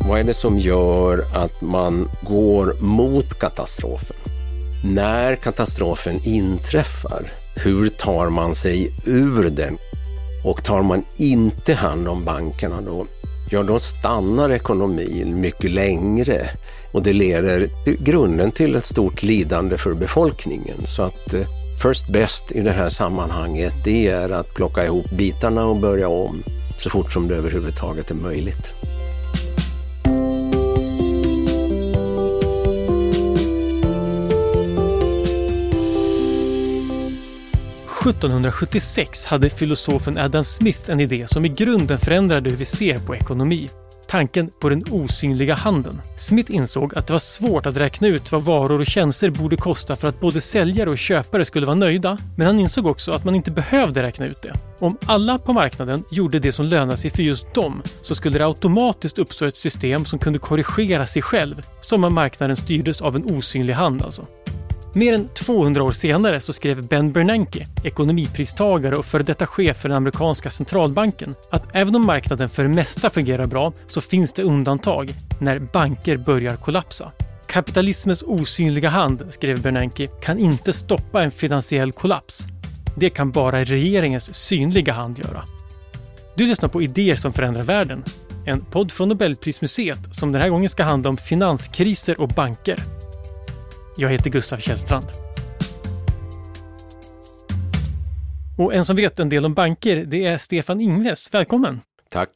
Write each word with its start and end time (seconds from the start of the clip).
Vad 0.00 0.20
är 0.20 0.24
det 0.24 0.34
som 0.34 0.58
gör 0.58 1.24
att 1.34 1.60
man 1.60 2.08
går 2.22 2.76
mot 2.80 3.38
katastrofen? 3.38 4.16
När 4.84 5.36
katastrofen 5.36 6.20
inträffar, 6.24 7.32
hur 7.56 7.88
tar 7.88 8.28
man 8.28 8.54
sig 8.54 8.92
ur 9.04 9.50
den? 9.50 9.78
Och 10.44 10.64
tar 10.64 10.82
man 10.82 11.04
inte 11.16 11.74
hand 11.74 12.08
om 12.08 12.24
bankerna 12.24 12.80
då, 12.80 13.06
ja 13.50 13.62
då 13.62 13.78
stannar 13.78 14.50
ekonomin 14.50 15.40
mycket 15.40 15.70
längre 15.70 16.50
och 16.92 17.02
det 17.02 17.12
leder 17.12 17.70
grunden 18.04 18.52
till 18.52 18.76
ett 18.76 18.84
stort 18.84 19.22
lidande 19.22 19.78
för 19.78 19.94
befolkningen. 19.94 20.86
Så 20.86 21.02
att 21.02 21.34
eh, 21.34 21.46
first 21.82 22.52
i 22.52 22.60
det 22.60 22.72
här 22.72 22.88
sammanhanget, 22.88 23.72
det 23.84 24.08
är 24.08 24.30
att 24.30 24.54
plocka 24.54 24.84
ihop 24.84 25.10
bitarna 25.10 25.66
och 25.66 25.76
börja 25.76 26.08
om 26.08 26.42
så 26.78 26.90
fort 26.90 27.12
som 27.12 27.28
det 27.28 27.36
överhuvudtaget 27.36 28.10
är 28.10 28.14
möjligt. 28.14 28.74
1776 38.08 39.24
hade 39.24 39.50
filosofen 39.50 40.18
Adam 40.18 40.44
Smith 40.44 40.90
en 40.90 41.00
idé 41.00 41.26
som 41.26 41.44
i 41.44 41.48
grunden 41.48 41.98
förändrade 41.98 42.50
hur 42.50 42.56
vi 42.56 42.64
ser 42.64 42.98
på 42.98 43.16
ekonomi. 43.16 43.68
Tanken 44.08 44.50
på 44.60 44.68
den 44.68 44.84
osynliga 44.90 45.54
handeln. 45.54 46.00
Smith 46.16 46.54
insåg 46.54 46.94
att 46.94 47.06
det 47.06 47.12
var 47.12 47.20
svårt 47.20 47.66
att 47.66 47.76
räkna 47.76 48.08
ut 48.08 48.32
vad 48.32 48.42
varor 48.42 48.80
och 48.80 48.86
tjänster 48.86 49.30
borde 49.30 49.56
kosta 49.56 49.96
för 49.96 50.08
att 50.08 50.20
både 50.20 50.40
säljare 50.40 50.90
och 50.90 50.98
köpare 50.98 51.44
skulle 51.44 51.66
vara 51.66 51.76
nöjda, 51.76 52.18
men 52.36 52.46
han 52.46 52.60
insåg 52.60 52.86
också 52.86 53.12
att 53.12 53.24
man 53.24 53.34
inte 53.34 53.50
behövde 53.50 54.02
räkna 54.02 54.26
ut 54.26 54.42
det. 54.42 54.52
Om 54.80 54.98
alla 55.06 55.38
på 55.38 55.52
marknaden 55.52 56.04
gjorde 56.10 56.38
det 56.38 56.52
som 56.52 56.64
lönade 56.66 56.96
sig 56.96 57.10
för 57.10 57.22
just 57.22 57.54
dem 57.54 57.82
så 58.02 58.14
skulle 58.14 58.38
det 58.38 58.46
automatiskt 58.46 59.18
uppstå 59.18 59.44
ett 59.44 59.56
system 59.56 60.04
som 60.04 60.18
kunde 60.18 60.38
korrigera 60.38 61.06
sig 61.06 61.22
själv, 61.22 61.62
som 61.80 62.04
om 62.04 62.14
marknaden 62.14 62.56
styrdes 62.56 63.00
av 63.00 63.16
en 63.16 63.24
osynlig 63.24 63.74
hand 63.74 64.02
alltså. 64.02 64.26
Mer 64.94 65.12
än 65.12 65.28
200 65.28 65.82
år 65.82 65.92
senare 65.92 66.40
så 66.40 66.52
skrev 66.52 66.88
Ben 66.88 67.12
Bernanke, 67.12 67.66
ekonomipristagare 67.84 68.96
och 68.96 69.04
före 69.04 69.22
detta 69.22 69.46
chef 69.46 69.76
för 69.76 69.88
den 69.88 69.96
amerikanska 69.96 70.50
centralbanken, 70.50 71.34
att 71.50 71.62
även 71.72 71.96
om 71.96 72.06
marknaden 72.06 72.48
för 72.48 72.62
det 72.62 72.68
mesta 72.68 73.10
fungerar 73.10 73.46
bra 73.46 73.72
så 73.86 74.00
finns 74.00 74.32
det 74.32 74.42
undantag 74.42 75.14
när 75.40 75.58
banker 75.58 76.16
börjar 76.16 76.56
kollapsa. 76.56 77.12
Kapitalismens 77.46 78.22
osynliga 78.22 78.88
hand, 78.88 79.26
skrev 79.28 79.62
Bernanke, 79.62 80.06
kan 80.06 80.38
inte 80.38 80.72
stoppa 80.72 81.22
en 81.22 81.30
finansiell 81.30 81.92
kollaps. 81.92 82.46
Det 82.96 83.10
kan 83.10 83.30
bara 83.30 83.64
regeringens 83.64 84.34
synliga 84.34 84.92
hand 84.92 85.18
göra. 85.18 85.44
Du 86.34 86.46
lyssnar 86.46 86.68
på 86.68 86.82
Idéer 86.82 87.16
som 87.16 87.32
förändrar 87.32 87.62
världen. 87.62 88.04
En 88.46 88.60
podd 88.60 88.92
från 88.92 89.08
Nobelprismuseet 89.08 89.98
som 90.10 90.32
den 90.32 90.42
här 90.42 90.48
gången 90.48 90.70
ska 90.70 90.82
handla 90.82 91.10
om 91.10 91.16
finanskriser 91.16 92.20
och 92.20 92.28
banker. 92.28 92.97
Jag 94.00 94.08
heter 94.08 94.30
Gustav 94.30 94.56
Källstrand. 94.56 95.06
Och 98.58 98.74
en 98.74 98.84
som 98.84 98.96
vet 98.96 99.18
en 99.18 99.28
del 99.28 99.44
om 99.44 99.54
banker, 99.54 99.96
det 99.96 100.24
är 100.24 100.38
Stefan 100.38 100.80
Ingves. 100.80 101.34
Välkommen! 101.34 101.80
Tack! 102.10 102.30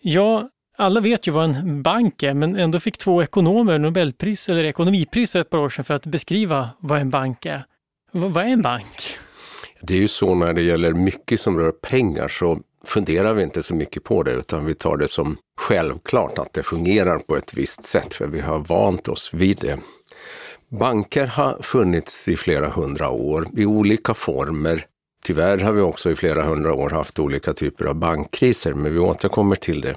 Ja, 0.00 0.50
alla 0.76 1.00
vet 1.00 1.28
ju 1.28 1.32
vad 1.32 1.44
en 1.44 1.82
bank 1.82 2.22
är, 2.22 2.34
men 2.34 2.56
ändå 2.56 2.80
fick 2.80 2.98
två 2.98 3.22
ekonomer 3.22 3.78
Nobelpris 3.78 4.48
eller 4.48 4.64
ekonomipris 4.64 5.30
för 5.32 5.38
ett 5.38 5.50
par 5.50 5.58
år 5.58 5.68
sedan 5.68 5.84
för 5.84 5.94
att 5.94 6.06
beskriva 6.06 6.70
vad 6.78 7.00
en 7.00 7.10
bank 7.10 7.46
är. 7.46 7.64
V 8.12 8.28
vad 8.28 8.44
är 8.44 8.48
en 8.48 8.62
bank? 8.62 9.16
Det 9.80 9.94
är 9.94 9.98
ju 9.98 10.08
så 10.08 10.34
när 10.34 10.52
det 10.52 10.62
gäller 10.62 10.92
mycket 10.92 11.40
som 11.40 11.58
rör 11.58 11.72
pengar 11.72 12.28
så 12.28 12.60
funderar 12.84 13.34
vi 13.34 13.42
inte 13.42 13.62
så 13.62 13.74
mycket 13.74 14.04
på 14.04 14.22
det 14.22 14.32
utan 14.32 14.64
vi 14.64 14.74
tar 14.74 14.96
det 14.96 15.08
som 15.08 15.36
självklart 15.60 16.38
att 16.38 16.52
det 16.52 16.62
fungerar 16.62 17.18
på 17.18 17.36
ett 17.36 17.54
visst 17.54 17.82
sätt 17.82 18.14
för 18.14 18.26
vi 18.26 18.40
har 18.40 18.58
vant 18.58 19.08
oss 19.08 19.34
vid 19.34 19.58
det. 19.58 19.78
Banker 20.68 21.26
har 21.26 21.62
funnits 21.62 22.28
i 22.28 22.36
flera 22.36 22.68
hundra 22.68 23.10
år 23.10 23.48
i 23.56 23.66
olika 23.66 24.14
former. 24.14 24.84
Tyvärr 25.24 25.58
har 25.58 25.72
vi 25.72 25.80
också 25.80 26.10
i 26.10 26.16
flera 26.16 26.42
hundra 26.42 26.74
år 26.74 26.90
haft 26.90 27.18
olika 27.18 27.52
typer 27.52 27.84
av 27.84 27.94
bankkriser, 27.94 28.74
men 28.74 28.92
vi 28.92 28.98
återkommer 28.98 29.56
till 29.56 29.80
det. 29.80 29.96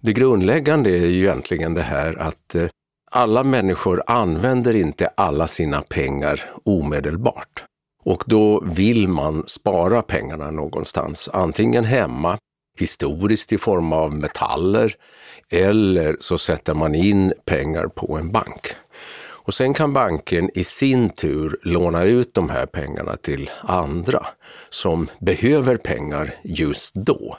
Det 0.00 0.12
grundläggande 0.12 0.90
är 0.90 1.06
ju 1.06 1.18
egentligen 1.18 1.74
det 1.74 1.82
här 1.82 2.18
att 2.18 2.54
eh, 2.54 2.68
alla 3.10 3.44
människor 3.44 4.02
använder 4.06 4.76
inte 4.76 5.06
alla 5.06 5.48
sina 5.48 5.82
pengar 5.82 6.44
omedelbart. 6.64 7.64
Och 8.04 8.24
då 8.26 8.60
vill 8.60 9.08
man 9.08 9.44
spara 9.46 10.02
pengarna 10.02 10.50
någonstans, 10.50 11.28
antingen 11.32 11.84
hemma, 11.84 12.38
historiskt 12.78 13.52
i 13.52 13.58
form 13.58 13.92
av 13.92 14.14
metaller, 14.14 14.94
eller 15.50 16.16
så 16.20 16.38
sätter 16.38 16.74
man 16.74 16.94
in 16.94 17.32
pengar 17.44 17.86
på 17.86 18.16
en 18.18 18.32
bank. 18.32 18.74
Och 19.46 19.54
sen 19.54 19.74
kan 19.74 19.92
banken 19.92 20.50
i 20.54 20.64
sin 20.64 21.10
tur 21.10 21.58
låna 21.62 22.04
ut 22.04 22.34
de 22.34 22.50
här 22.50 22.66
pengarna 22.66 23.16
till 23.16 23.50
andra 23.60 24.26
som 24.70 25.08
behöver 25.18 25.76
pengar 25.76 26.34
just 26.44 26.94
då. 26.94 27.38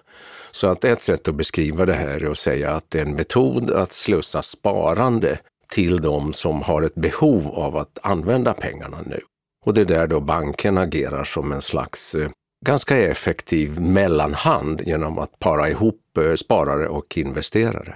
Så 0.51 0.67
att 0.67 0.83
ett 0.83 1.01
sätt 1.01 1.27
att 1.27 1.35
beskriva 1.35 1.85
det 1.85 1.93
här 1.93 2.23
är 2.23 2.31
att 2.31 2.37
säga 2.37 2.71
att 2.71 2.85
det 2.89 2.99
är 2.99 3.05
en 3.05 3.15
metod 3.15 3.71
att 3.71 3.91
slussa 3.91 4.41
sparande 4.41 5.39
till 5.67 6.01
de 6.01 6.33
som 6.33 6.61
har 6.61 6.81
ett 6.81 6.95
behov 6.95 7.47
av 7.47 7.77
att 7.77 7.99
använda 8.01 8.53
pengarna 8.53 8.97
nu. 9.05 9.19
Och 9.65 9.73
det 9.73 9.81
är 9.81 9.85
där 9.85 10.07
då 10.07 10.19
banken 10.19 10.77
agerar 10.77 11.23
som 11.23 11.51
en 11.51 11.61
slags 11.61 12.15
eh, 12.15 12.29
ganska 12.65 12.97
effektiv 12.97 13.81
mellanhand 13.81 14.81
genom 14.85 15.19
att 15.19 15.39
para 15.39 15.69
ihop 15.69 16.17
eh, 16.17 16.35
sparare 16.35 16.87
och 16.87 17.17
investerare. 17.17 17.95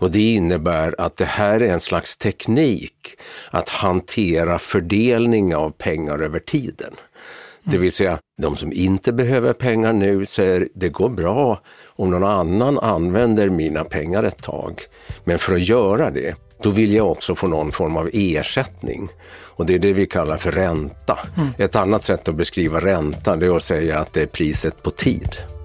Och 0.00 0.10
det 0.10 0.34
innebär 0.34 0.94
att 0.98 1.16
det 1.16 1.24
här 1.24 1.60
är 1.60 1.72
en 1.72 1.80
slags 1.80 2.16
teknik 2.16 3.18
att 3.50 3.68
hantera 3.68 4.58
fördelning 4.58 5.56
av 5.56 5.70
pengar 5.70 6.18
över 6.18 6.40
tiden. 6.40 6.94
Det 7.70 7.78
vill 7.78 7.92
säga, 7.92 8.18
de 8.42 8.56
som 8.56 8.72
inte 8.72 9.12
behöver 9.12 9.52
pengar 9.52 9.92
nu 9.92 10.26
säger 10.26 10.68
det 10.74 10.88
går 10.88 11.08
bra 11.08 11.60
om 11.86 12.10
någon 12.10 12.24
annan 12.24 12.78
använder 12.78 13.48
mina 13.48 13.84
pengar 13.84 14.22
ett 14.22 14.42
tag. 14.42 14.82
Men 15.24 15.38
för 15.38 15.54
att 15.54 15.68
göra 15.68 16.10
det, 16.10 16.34
då 16.62 16.70
vill 16.70 16.94
jag 16.94 17.10
också 17.10 17.34
få 17.34 17.46
någon 17.46 17.72
form 17.72 17.96
av 17.96 18.10
ersättning. 18.12 19.08
Och 19.30 19.66
det 19.66 19.74
är 19.74 19.78
det 19.78 19.92
vi 19.92 20.06
kallar 20.06 20.36
för 20.36 20.52
ränta. 20.52 21.18
Mm. 21.36 21.48
Ett 21.58 21.76
annat 21.76 22.02
sätt 22.02 22.28
att 22.28 22.34
beskriva 22.34 22.80
ränta 22.80 23.36
det 23.36 23.46
är 23.46 23.56
att 23.56 23.62
säga 23.62 23.98
att 23.98 24.12
det 24.12 24.22
är 24.22 24.26
priset 24.26 24.82
på 24.82 24.90
tid. 24.90 25.57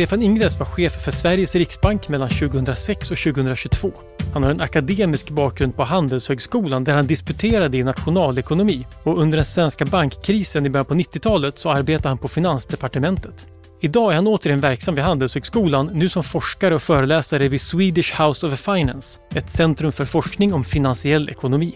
Stefan 0.00 0.22
Ingves 0.22 0.58
var 0.58 0.66
chef 0.66 0.92
för 1.04 1.10
Sveriges 1.10 1.54
riksbank 1.54 2.08
mellan 2.08 2.28
2006 2.28 3.10
och 3.10 3.16
2022. 3.18 3.92
Han 4.32 4.42
har 4.42 4.50
en 4.50 4.60
akademisk 4.60 5.30
bakgrund 5.30 5.76
på 5.76 5.84
Handelshögskolan 5.84 6.84
där 6.84 6.94
han 6.94 7.06
disputerade 7.06 7.76
i 7.76 7.82
nationalekonomi 7.82 8.86
och 9.02 9.18
under 9.18 9.36
den 9.36 9.44
svenska 9.44 9.84
bankkrisen 9.84 10.66
i 10.66 10.70
början 10.70 10.86
på 10.86 10.94
90-talet 10.94 11.58
så 11.58 11.70
arbetade 11.70 12.08
han 12.08 12.18
på 12.18 12.28
Finansdepartementet. 12.28 13.48
Idag 13.80 14.12
är 14.12 14.14
han 14.14 14.26
återigen 14.26 14.60
verksam 14.60 14.94
vid 14.94 15.04
Handelshögskolan, 15.04 15.90
nu 15.92 16.08
som 16.08 16.22
forskare 16.22 16.74
och 16.74 16.82
föreläsare 16.82 17.48
vid 17.48 17.60
Swedish 17.60 18.22
House 18.22 18.46
of 18.46 18.60
Finance, 18.60 19.20
ett 19.34 19.50
centrum 19.50 19.92
för 19.92 20.04
forskning 20.04 20.54
om 20.54 20.64
finansiell 20.64 21.28
ekonomi. 21.28 21.74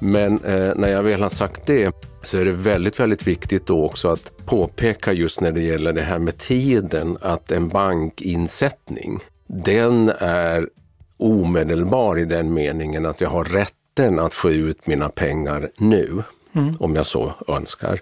Men 0.00 0.44
eh, 0.44 0.74
när 0.76 0.88
jag 0.88 1.02
väl 1.02 1.22
har 1.22 1.28
sagt 1.28 1.66
det 1.66 1.92
så 2.26 2.38
är 2.38 2.44
det 2.44 2.52
väldigt, 2.52 3.00
väldigt 3.00 3.26
viktigt 3.26 3.66
då 3.66 3.84
också 3.84 4.08
att 4.08 4.46
påpeka 4.46 5.12
just 5.12 5.40
när 5.40 5.52
det 5.52 5.62
gäller 5.62 5.92
det 5.92 6.02
här 6.02 6.18
med 6.18 6.38
tiden 6.38 7.18
att 7.20 7.50
en 7.50 7.68
bankinsättning, 7.68 9.20
den 9.46 10.08
är 10.18 10.68
omedelbar 11.16 12.18
i 12.18 12.24
den 12.24 12.54
meningen 12.54 13.06
att 13.06 13.20
jag 13.20 13.30
har 13.30 13.44
rätten 13.44 14.18
att 14.18 14.34
få 14.34 14.50
ut 14.50 14.86
mina 14.86 15.08
pengar 15.08 15.70
nu, 15.76 16.22
mm. 16.54 16.76
om 16.80 16.96
jag 16.96 17.06
så 17.06 17.32
önskar. 17.48 18.00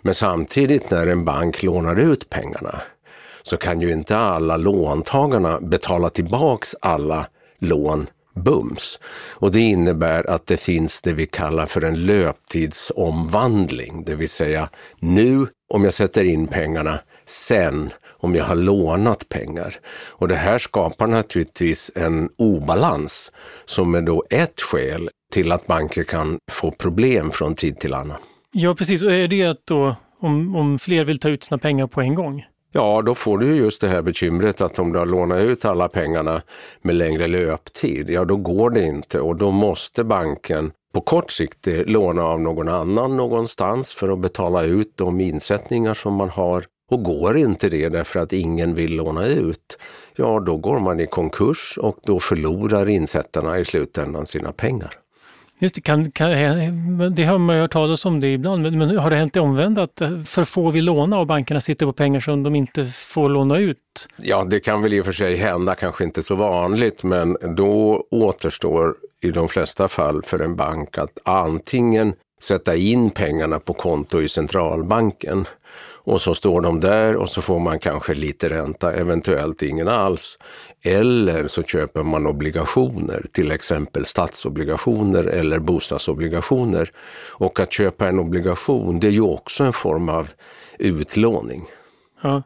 Men 0.00 0.14
samtidigt 0.14 0.90
när 0.90 1.06
en 1.06 1.24
bank 1.24 1.62
lånar 1.62 1.96
ut 1.96 2.30
pengarna 2.30 2.82
så 3.42 3.56
kan 3.56 3.80
ju 3.80 3.92
inte 3.92 4.16
alla 4.16 4.56
låntagarna 4.56 5.60
betala 5.60 6.10
tillbaks 6.10 6.76
alla 6.80 7.26
lån 7.58 8.06
bums. 8.34 8.98
Och 9.30 9.52
det 9.52 9.60
innebär 9.60 10.30
att 10.30 10.46
det 10.46 10.56
finns 10.56 11.02
det 11.02 11.12
vi 11.12 11.26
kallar 11.26 11.66
för 11.66 11.84
en 11.84 12.06
löptidsomvandling, 12.06 14.04
det 14.04 14.14
vill 14.14 14.28
säga 14.28 14.68
nu 14.98 15.46
om 15.74 15.84
jag 15.84 15.94
sätter 15.94 16.24
in 16.24 16.46
pengarna, 16.46 17.00
sen 17.26 17.90
om 18.08 18.34
jag 18.34 18.44
har 18.44 18.54
lånat 18.54 19.28
pengar. 19.28 19.74
Och 20.08 20.28
det 20.28 20.36
här 20.36 20.58
skapar 20.58 21.06
naturligtvis 21.06 21.90
en 21.94 22.30
obalans 22.38 23.32
som 23.64 23.94
är 23.94 24.02
då 24.02 24.24
ett 24.30 24.60
skäl 24.60 25.10
till 25.32 25.52
att 25.52 25.66
banker 25.66 26.02
kan 26.02 26.38
få 26.50 26.70
problem 26.70 27.30
från 27.30 27.54
tid 27.54 27.80
till 27.80 27.94
annan. 27.94 28.18
Ja, 28.52 28.74
precis. 28.74 29.02
Och 29.02 29.12
är 29.12 29.28
det 29.28 29.44
att 29.44 29.66
då 29.66 29.96
om, 30.20 30.56
om 30.56 30.78
fler 30.78 31.04
vill 31.04 31.18
ta 31.18 31.28
ut 31.28 31.44
sina 31.44 31.58
pengar 31.58 31.86
på 31.86 32.00
en 32.00 32.14
gång? 32.14 32.44
Ja, 32.72 33.02
då 33.02 33.14
får 33.14 33.38
du 33.38 33.56
just 33.56 33.80
det 33.80 33.88
här 33.88 34.02
bekymret 34.02 34.60
att 34.60 34.78
om 34.78 34.92
du 34.92 34.98
har 34.98 35.06
lånat 35.06 35.40
ut 35.40 35.64
alla 35.64 35.88
pengarna 35.88 36.42
med 36.82 36.94
längre 36.94 37.26
löptid, 37.26 38.10
ja 38.10 38.24
då 38.24 38.36
går 38.36 38.70
det 38.70 38.82
inte 38.82 39.20
och 39.20 39.36
då 39.36 39.50
måste 39.50 40.04
banken 40.04 40.72
på 40.94 41.00
kort 41.00 41.30
sikt 41.30 41.66
eh, 41.66 41.84
låna 41.84 42.22
av 42.22 42.40
någon 42.40 42.68
annan 42.68 43.16
någonstans 43.16 43.94
för 43.94 44.08
att 44.12 44.18
betala 44.18 44.62
ut 44.62 44.92
de 44.96 45.20
insättningar 45.20 45.94
som 45.94 46.14
man 46.14 46.28
har 46.28 46.64
Och 46.90 47.02
går 47.02 47.36
inte 47.36 47.68
det 47.68 47.88
därför 47.88 48.20
att 48.20 48.32
ingen 48.32 48.74
vill 48.74 48.96
låna 48.96 49.26
ut, 49.26 49.78
ja 50.16 50.40
då 50.40 50.56
går 50.56 50.80
man 50.80 51.00
i 51.00 51.06
konkurs 51.06 51.78
och 51.78 51.98
då 52.02 52.20
förlorar 52.20 52.88
insättarna 52.88 53.58
i 53.58 53.64
slutändan 53.64 54.26
sina 54.26 54.52
pengar. 54.52 54.90
Just 55.62 55.74
det, 55.74 55.80
kan, 55.80 56.10
kan, 56.10 56.32
eh, 56.32 56.72
det 57.10 57.24
har 57.24 57.38
man 57.38 57.56
ju 57.56 57.62
hört 57.62 57.72
talas 57.72 58.06
om 58.06 58.20
det 58.20 58.32
ibland, 58.32 58.62
men, 58.62 58.78
men 58.78 58.98
har 58.98 59.10
det 59.10 59.16
hänt 59.16 59.34
det 59.34 59.40
omvända 59.40 59.82
att 59.82 60.02
för 60.26 60.44
få 60.44 60.70
vill 60.70 60.84
låna 60.84 61.18
och 61.18 61.26
bankerna 61.26 61.60
sitter 61.60 61.86
på 61.86 61.92
pengar 61.92 62.20
som 62.20 62.42
de 62.42 62.54
inte 62.54 62.84
får 62.84 63.28
låna 63.28 63.58
ut? 63.58 64.08
Ja, 64.16 64.44
det 64.50 64.60
kan 64.60 64.82
väl 64.82 64.92
i 64.92 65.00
och 65.00 65.04
för 65.04 65.12
sig 65.12 65.36
hända, 65.36 65.74
kanske 65.74 66.04
inte 66.04 66.22
så 66.22 66.34
vanligt, 66.34 67.02
men 67.02 67.36
då 67.56 68.04
återstår 68.10 68.94
i 69.22 69.30
de 69.30 69.48
flesta 69.48 69.88
fall 69.88 70.22
för 70.22 70.38
en 70.38 70.56
bank 70.56 70.98
att 70.98 71.18
antingen 71.24 72.14
sätta 72.42 72.76
in 72.76 73.10
pengarna 73.10 73.60
på 73.60 73.72
konto 73.72 74.20
i 74.22 74.28
centralbanken 74.28 75.46
och 76.02 76.20
så 76.20 76.34
står 76.34 76.60
de 76.60 76.80
där 76.80 77.16
och 77.16 77.28
så 77.28 77.42
får 77.42 77.58
man 77.58 77.78
kanske 77.78 78.14
lite 78.14 78.48
ränta, 78.48 78.92
eventuellt 78.92 79.62
ingen 79.62 79.88
alls. 79.88 80.38
Eller 80.82 81.48
så 81.48 81.62
köper 81.62 82.02
man 82.02 82.26
obligationer, 82.26 83.26
till 83.32 83.50
exempel 83.50 84.06
statsobligationer 84.06 85.24
eller 85.24 85.58
bostadsobligationer. 85.58 86.90
Och 87.32 87.60
att 87.60 87.72
köpa 87.72 88.08
en 88.08 88.18
obligation, 88.18 89.00
det 89.00 89.06
är 89.06 89.10
ju 89.10 89.22
också 89.22 89.64
en 89.64 89.72
form 89.72 90.08
av 90.08 90.30
utlåning. 90.78 91.64
Ja. 92.22 92.42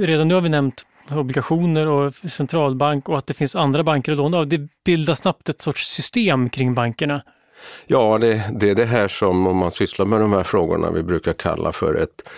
Redan 0.00 0.28
nu 0.28 0.34
har 0.34 0.40
vi 0.40 0.48
nämnt 0.48 0.86
obligationer 1.10 1.86
och 1.86 2.14
centralbank 2.14 3.08
och 3.08 3.18
att 3.18 3.26
det 3.26 3.34
finns 3.34 3.56
andra 3.56 3.84
banker 3.84 4.12
att 4.12 4.18
låna 4.18 4.38
av. 4.38 4.48
Det 4.48 4.68
bildar 4.84 5.14
snabbt 5.14 5.48
ett 5.48 5.60
sorts 5.60 5.88
system 5.88 6.50
kring 6.50 6.74
bankerna. 6.74 7.22
Ja, 7.86 8.18
det, 8.18 8.44
det 8.52 8.70
är 8.70 8.74
det 8.74 8.84
här 8.84 9.08
som, 9.08 9.46
om 9.46 9.56
man 9.56 9.70
sysslar 9.70 10.06
med 10.06 10.20
de 10.20 10.32
här 10.32 10.42
frågorna, 10.42 10.90
vi 10.90 11.02
brukar 11.02 11.32
kalla 11.32 11.72
för 11.72 11.94
ett 11.94 12.28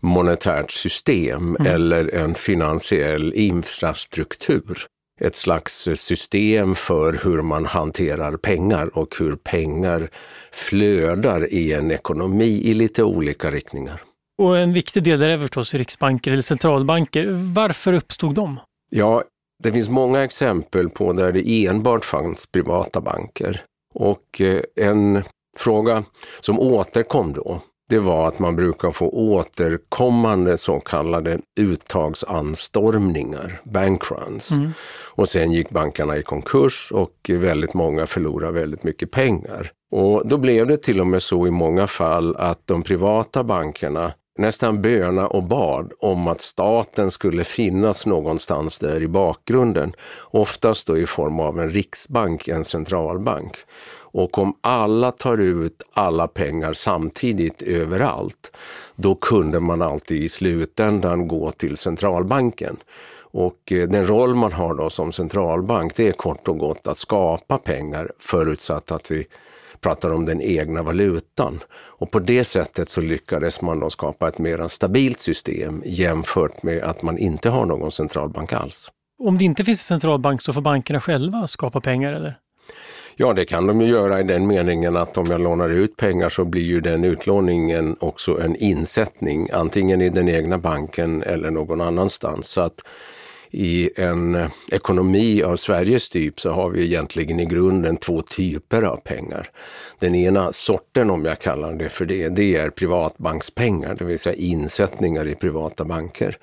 monetärt 0.00 0.70
system 0.70 1.56
mm. 1.56 1.74
eller 1.74 2.14
en 2.14 2.34
finansiell 2.34 3.32
infrastruktur. 3.32 4.86
Ett 5.20 5.34
slags 5.34 5.88
system 5.94 6.74
för 6.74 7.12
hur 7.24 7.42
man 7.42 7.64
hanterar 7.66 8.36
pengar 8.36 8.98
och 8.98 9.16
hur 9.18 9.36
pengar 9.36 10.10
flödar 10.52 11.52
i 11.52 11.72
en 11.72 11.90
ekonomi 11.90 12.60
i 12.64 12.74
lite 12.74 13.04
olika 13.04 13.50
riktningar. 13.50 14.02
Och 14.38 14.58
en 14.58 14.72
viktig 14.72 15.02
del 15.02 15.18
där 15.18 15.28
är 15.28 15.38
förstås 15.38 15.74
riksbanker 15.74 16.32
eller 16.32 16.42
centralbanker. 16.42 17.26
Varför 17.54 17.92
uppstod 17.92 18.34
de? 18.34 18.60
Ja, 18.90 19.22
det 19.62 19.72
finns 19.72 19.88
många 19.88 20.24
exempel 20.24 20.88
på 20.88 21.12
där 21.12 21.32
det 21.32 21.66
enbart 21.66 22.04
fanns 22.04 22.46
privata 22.46 23.00
banker. 23.00 23.62
Och 23.94 24.40
eh, 24.40 24.60
en 24.76 25.22
fråga 25.58 26.04
som 26.40 26.60
återkom 26.60 27.32
då, 27.32 27.60
det 27.90 27.98
var 27.98 28.28
att 28.28 28.38
man 28.38 28.56
brukar 28.56 28.90
få 28.90 29.08
återkommande 29.08 30.58
så 30.58 30.80
kallade 30.80 31.38
uttagsanstormningar, 31.60 33.60
bankruns. 33.64 34.50
Mm. 34.50 34.72
Och 35.14 35.28
sen 35.28 35.52
gick 35.52 35.70
bankerna 35.70 36.16
i 36.16 36.22
konkurs 36.22 36.92
och 36.94 37.14
väldigt 37.28 37.74
många 37.74 38.06
förlorade 38.06 38.52
väldigt 38.52 38.84
mycket 38.84 39.10
pengar. 39.10 39.72
Och 39.92 40.28
då 40.28 40.38
blev 40.38 40.66
det 40.66 40.76
till 40.76 41.00
och 41.00 41.06
med 41.06 41.22
så 41.22 41.46
i 41.46 41.50
många 41.50 41.86
fall 41.86 42.36
att 42.36 42.60
de 42.64 42.82
privata 42.82 43.44
bankerna 43.44 44.12
nästan 44.38 44.82
böna 44.82 45.26
och 45.26 45.42
bad 45.42 45.92
om 45.98 46.28
att 46.28 46.40
staten 46.40 47.10
skulle 47.10 47.44
finnas 47.44 48.06
någonstans 48.06 48.78
där 48.78 49.02
i 49.02 49.08
bakgrunden. 49.08 49.92
Oftast 50.20 50.86
då 50.86 50.98
i 50.98 51.06
form 51.06 51.40
av 51.40 51.60
en 51.60 51.70
riksbank, 51.70 52.48
en 52.48 52.64
centralbank. 52.64 53.52
Och 54.12 54.38
om 54.38 54.54
alla 54.60 55.12
tar 55.12 55.38
ut 55.38 55.82
alla 55.92 56.28
pengar 56.28 56.72
samtidigt 56.72 57.62
överallt, 57.62 58.56
då 58.96 59.14
kunde 59.14 59.60
man 59.60 59.82
alltid 59.82 60.22
i 60.22 60.28
slutändan 60.28 61.28
gå 61.28 61.50
till 61.50 61.76
centralbanken. 61.76 62.76
Och 63.32 63.72
eh, 63.72 63.88
den 63.88 64.06
roll 64.06 64.34
man 64.34 64.52
har 64.52 64.74
då 64.74 64.90
som 64.90 65.12
centralbank, 65.12 65.96
det 65.96 66.08
är 66.08 66.12
kort 66.12 66.48
och 66.48 66.58
gott 66.58 66.86
att 66.86 66.98
skapa 66.98 67.58
pengar 67.58 68.12
förutsatt 68.18 68.92
att 68.92 69.10
vi 69.10 69.26
pratar 69.80 70.14
om 70.14 70.26
den 70.26 70.40
egna 70.40 70.82
valutan. 70.82 71.60
Och 71.72 72.10
på 72.10 72.18
det 72.18 72.44
sättet 72.44 72.88
så 72.88 73.00
lyckades 73.00 73.62
man 73.62 73.80
då 73.80 73.90
skapa 73.90 74.28
ett 74.28 74.38
mer 74.38 74.68
stabilt 74.68 75.20
system 75.20 75.82
jämfört 75.86 76.62
med 76.62 76.82
att 76.82 77.02
man 77.02 77.18
inte 77.18 77.50
har 77.50 77.66
någon 77.66 77.92
centralbank 77.92 78.52
alls. 78.52 78.90
Om 79.22 79.38
det 79.38 79.44
inte 79.44 79.64
finns 79.64 79.80
en 79.80 79.94
centralbank 79.94 80.42
så 80.42 80.52
får 80.52 80.60
bankerna 80.60 81.00
själva 81.00 81.46
skapa 81.46 81.80
pengar 81.80 82.12
eller? 82.12 82.38
Ja, 83.22 83.32
det 83.32 83.44
kan 83.44 83.66
de 83.66 83.80
ju 83.80 83.86
göra 83.86 84.20
i 84.20 84.22
den 84.22 84.46
meningen 84.46 84.96
att 84.96 85.18
om 85.18 85.30
jag 85.30 85.40
lånar 85.40 85.68
ut 85.68 85.96
pengar 85.96 86.28
så 86.28 86.44
blir 86.44 86.62
ju 86.62 86.80
den 86.80 87.04
utlåningen 87.04 87.96
också 88.00 88.40
en 88.40 88.56
insättning, 88.56 89.48
antingen 89.52 90.00
i 90.00 90.08
den 90.08 90.28
egna 90.28 90.58
banken 90.58 91.22
eller 91.22 91.50
någon 91.50 91.80
annanstans. 91.80 92.48
Så 92.48 92.60
att 92.60 92.80
i 93.50 93.90
en 93.96 94.48
ekonomi 94.72 95.42
av 95.42 95.56
Sveriges 95.56 96.08
typ 96.08 96.40
så 96.40 96.50
har 96.50 96.70
vi 96.70 96.84
egentligen 96.84 97.40
i 97.40 97.44
grunden 97.44 97.96
två 97.96 98.22
typer 98.22 98.82
av 98.82 98.96
pengar. 98.96 99.50
Den 99.98 100.14
ena 100.14 100.52
sorten, 100.52 101.10
om 101.10 101.24
jag 101.24 101.38
kallar 101.38 101.72
det 101.72 101.88
för 101.88 102.04
det, 102.04 102.28
det 102.28 102.56
är 102.56 102.70
privatbankspengar, 102.70 103.94
det 103.94 104.04
vill 104.04 104.18
säga 104.18 104.36
insättningar 104.36 105.28
i 105.28 105.34
privata 105.34 105.84
banker. 105.84 106.36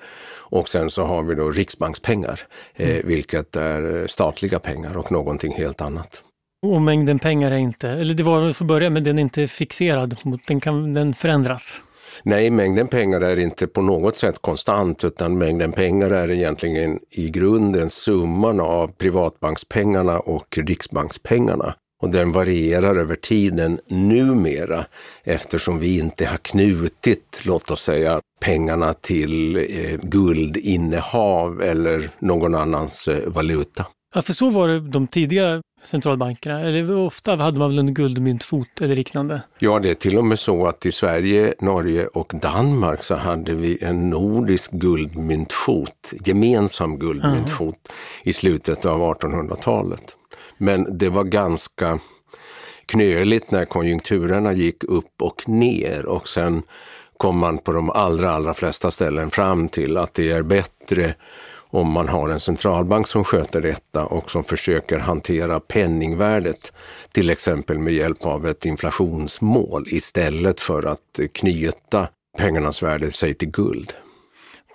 Och 0.50 0.68
sen 0.68 0.90
så 0.90 1.02
har 1.02 1.22
vi 1.22 1.34
då 1.34 1.50
riksbankspengar, 1.50 2.40
eh, 2.74 2.90
mm. 2.90 3.06
vilket 3.06 3.56
är 3.56 4.06
statliga 4.06 4.58
pengar 4.58 4.96
och 4.96 5.12
någonting 5.12 5.52
helt 5.52 5.80
annat. 5.80 6.22
Och 6.66 6.82
mängden 6.82 7.18
pengar 7.18 7.50
är 7.50 7.56
inte, 7.56 7.88
eller 7.88 8.14
det 8.14 8.22
var 8.22 8.52
för 8.52 8.64
början, 8.64 8.92
men 8.92 9.04
den 9.04 9.18
är 9.18 9.22
inte 9.22 9.46
fixerad, 9.46 10.16
den, 10.46 10.60
kan, 10.60 10.94
den 10.94 11.14
förändras. 11.14 11.80
Nej, 12.22 12.50
mängden 12.50 12.88
pengar 12.88 13.20
är 13.20 13.38
inte 13.38 13.66
på 13.66 13.82
något 13.82 14.16
sätt 14.16 14.38
konstant 14.40 15.04
utan 15.04 15.38
mängden 15.38 15.72
pengar 15.72 16.10
är 16.10 16.30
egentligen 16.30 16.98
i 17.10 17.30
grunden 17.30 17.90
summan 17.90 18.60
av 18.60 18.88
privatbankspengarna 18.88 20.20
och 20.20 20.58
riksbankspengarna. 20.58 21.74
Och 22.02 22.10
den 22.10 22.32
varierar 22.32 22.96
över 22.96 23.16
tiden 23.16 23.80
numera 23.88 24.86
eftersom 25.24 25.78
vi 25.78 25.98
inte 25.98 26.26
har 26.26 26.36
knutit, 26.36 27.42
låt 27.44 27.70
oss 27.70 27.82
säga, 27.82 28.20
pengarna 28.40 28.94
till 28.94 29.56
eh, 29.56 30.00
guldinnehav 30.02 31.62
eller 31.62 32.10
någon 32.18 32.54
annans 32.54 33.08
eh, 33.08 33.28
valuta. 33.28 33.86
Ja, 34.14 34.22
för 34.22 34.32
så 34.32 34.50
var 34.50 34.68
det 34.68 34.80
de 34.80 35.06
tidiga 35.06 35.62
centralbankerna? 35.82 36.60
Eller 36.60 36.96
ofta 36.96 37.36
hade 37.36 37.58
man 37.58 37.70
väl 37.70 37.78
en 37.78 37.94
guldmyntfot 37.94 38.80
eller 38.80 38.96
liknande? 38.96 39.42
Ja, 39.58 39.78
det 39.78 39.90
är 39.90 39.94
till 39.94 40.18
och 40.18 40.24
med 40.24 40.38
så 40.38 40.66
att 40.66 40.86
i 40.86 40.92
Sverige, 40.92 41.54
Norge 41.60 42.06
och 42.06 42.32
Danmark 42.42 43.04
så 43.04 43.14
hade 43.14 43.54
vi 43.54 43.78
en 43.80 44.10
nordisk 44.10 44.70
guldmyntfot, 44.70 46.12
gemensam 46.24 46.98
guldmyntfot 46.98 47.74
Aha. 47.88 47.96
i 48.22 48.32
slutet 48.32 48.84
av 48.84 49.00
1800-talet. 49.00 50.16
Men 50.58 50.98
det 50.98 51.08
var 51.08 51.24
ganska 51.24 51.98
knöligt 52.86 53.50
när 53.50 53.64
konjunkturerna 53.64 54.52
gick 54.52 54.84
upp 54.84 55.22
och 55.22 55.48
ner 55.48 56.06
och 56.06 56.28
sen 56.28 56.62
kom 57.16 57.38
man 57.38 57.58
på 57.58 57.72
de 57.72 57.90
allra, 57.90 58.30
allra 58.30 58.54
flesta 58.54 58.90
ställen 58.90 59.30
fram 59.30 59.68
till 59.68 59.96
att 59.96 60.14
det 60.14 60.30
är 60.30 60.42
bättre 60.42 61.14
om 61.70 61.92
man 61.92 62.08
har 62.08 62.28
en 62.28 62.40
centralbank 62.40 63.08
som 63.08 63.24
sköter 63.24 63.60
detta 63.60 64.04
och 64.04 64.30
som 64.30 64.44
försöker 64.44 64.98
hantera 64.98 65.60
penningvärdet, 65.60 66.72
till 67.12 67.30
exempel 67.30 67.78
med 67.78 67.92
hjälp 67.92 68.26
av 68.26 68.46
ett 68.46 68.64
inflationsmål 68.64 69.84
istället 69.88 70.60
för 70.60 70.82
att 70.82 71.20
knyta 71.32 72.08
pengarnas 72.38 72.82
värde 72.82 73.10
sig 73.10 73.34
till 73.34 73.50
guld. 73.50 73.92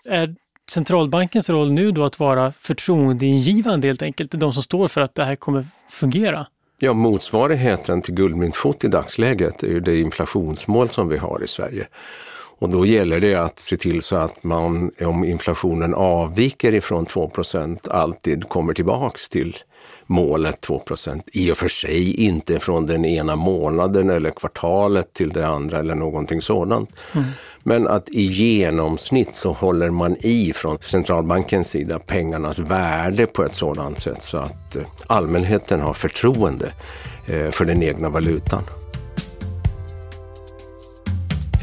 Är 0.05 0.35
centralbankens 0.69 1.49
roll 1.49 1.71
nu 1.71 1.91
då 1.91 2.03
att 2.03 2.19
vara 2.19 2.51
förtroendeingivande 2.51 3.87
helt 3.87 4.01
enkelt, 4.01 4.31
de 4.31 4.53
som 4.53 4.63
står 4.63 4.87
för 4.87 5.01
att 5.01 5.15
det 5.15 5.23
här 5.23 5.35
kommer 5.35 5.65
fungera? 5.89 6.47
Ja, 6.79 6.93
motsvarigheten 6.93 8.01
till 8.01 8.13
guldmyntfot 8.13 8.83
i 8.83 8.87
dagsläget 8.87 9.63
är 9.63 9.67
ju 9.67 9.79
det 9.79 9.99
inflationsmål 9.99 10.89
som 10.89 11.07
vi 11.07 11.17
har 11.17 11.43
i 11.43 11.47
Sverige. 11.47 11.87
Och 12.63 12.69
då 12.69 12.85
gäller 12.85 13.19
det 13.19 13.35
att 13.35 13.59
se 13.59 13.77
till 13.77 14.01
så 14.01 14.15
att 14.15 14.43
man, 14.43 14.91
om 15.01 15.25
inflationen 15.25 15.93
avviker 15.93 16.73
ifrån 16.73 17.05
2 17.05 17.31
alltid 17.87 18.49
kommer 18.49 18.73
tillbaks 18.73 19.29
till 19.29 19.57
målet 20.05 20.67
2% 20.67 21.21
I 21.33 21.51
och 21.51 21.57
för 21.57 21.67
sig 21.67 22.13
inte 22.25 22.59
från 22.59 22.85
den 22.85 23.05
ena 23.05 23.35
månaden 23.35 24.09
eller 24.09 24.31
kvartalet 24.31 25.13
till 25.13 25.29
det 25.29 25.47
andra 25.47 25.79
eller 25.79 25.95
någonting 25.95 26.41
sådant. 26.41 26.89
Mm. 27.13 27.25
Men 27.63 27.87
att 27.87 28.09
i 28.09 28.21
genomsnitt 28.21 29.35
så 29.35 29.51
håller 29.51 29.89
man 29.89 30.15
i 30.19 30.53
från 30.55 30.77
centralbankens 30.81 31.69
sida 31.69 31.99
pengarnas 31.99 32.59
värde 32.59 33.25
på 33.25 33.43
ett 33.43 33.55
sådant 33.55 33.99
sätt 33.99 34.21
så 34.21 34.37
att 34.37 34.75
eh, 34.75 34.83
allmänheten 35.07 35.81
har 35.81 35.93
förtroende 35.93 36.73
eh, 37.25 37.51
för 37.51 37.65
den 37.65 37.83
egna 37.83 38.09
valutan. 38.09 38.63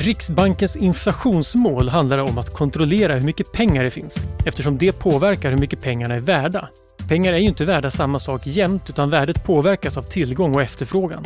Riksbankens 0.01 0.77
inflationsmål 0.77 1.89
handlar 1.89 2.19
om 2.19 2.39
att 2.39 2.55
kontrollera 2.55 3.15
hur 3.15 3.21
mycket 3.21 3.53
pengar 3.53 3.85
det 3.85 3.91
finns 3.91 4.27
eftersom 4.47 4.79
det 4.79 4.93
påverkar 4.93 5.51
hur 5.51 5.59
mycket 5.59 5.83
pengarna 5.83 6.15
är 6.15 6.21
värda. 6.21 6.69
Pengar 7.09 7.33
är 7.33 7.39
ju 7.39 7.47
inte 7.47 7.65
värda 7.65 7.91
samma 7.91 8.19
sak 8.19 8.47
jämt 8.47 8.91
utan 8.91 9.11
värdet 9.11 9.45
påverkas 9.45 9.97
av 9.97 10.03
tillgång 10.03 10.55
och 10.55 10.63
efterfrågan. 10.63 11.23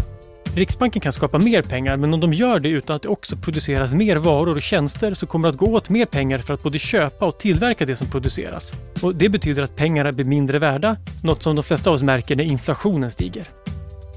Riksbanken 0.54 1.00
kan 1.00 1.12
skapa 1.12 1.38
mer 1.38 1.62
pengar, 1.62 1.96
men 1.96 2.14
om 2.14 2.20
de 2.20 2.32
gör 2.32 2.58
det 2.58 2.68
utan 2.68 2.96
att 2.96 3.02
det 3.02 3.08
också 3.08 3.36
produceras 3.36 3.94
mer 3.94 4.16
varor 4.16 4.54
och 4.54 4.62
tjänster 4.62 5.14
så 5.14 5.26
kommer 5.26 5.48
det 5.48 5.52
att 5.52 5.58
gå 5.58 5.74
åt 5.74 5.90
mer 5.90 6.06
pengar 6.06 6.38
för 6.38 6.54
att 6.54 6.62
både 6.62 6.78
köpa 6.78 7.26
och 7.26 7.38
tillverka 7.38 7.86
det 7.86 7.96
som 7.96 8.10
produceras. 8.10 8.72
Och 9.02 9.14
det 9.14 9.28
betyder 9.28 9.62
att 9.62 9.76
pengarna 9.76 10.12
blir 10.12 10.24
mindre 10.24 10.58
värda, 10.58 10.96
något 11.22 11.42
som 11.42 11.56
de 11.56 11.62
flesta 11.62 11.90
av 11.90 11.94
oss 11.94 12.02
märker 12.02 12.36
när 12.36 12.44
inflationen 12.44 13.10
stiger. 13.10 13.48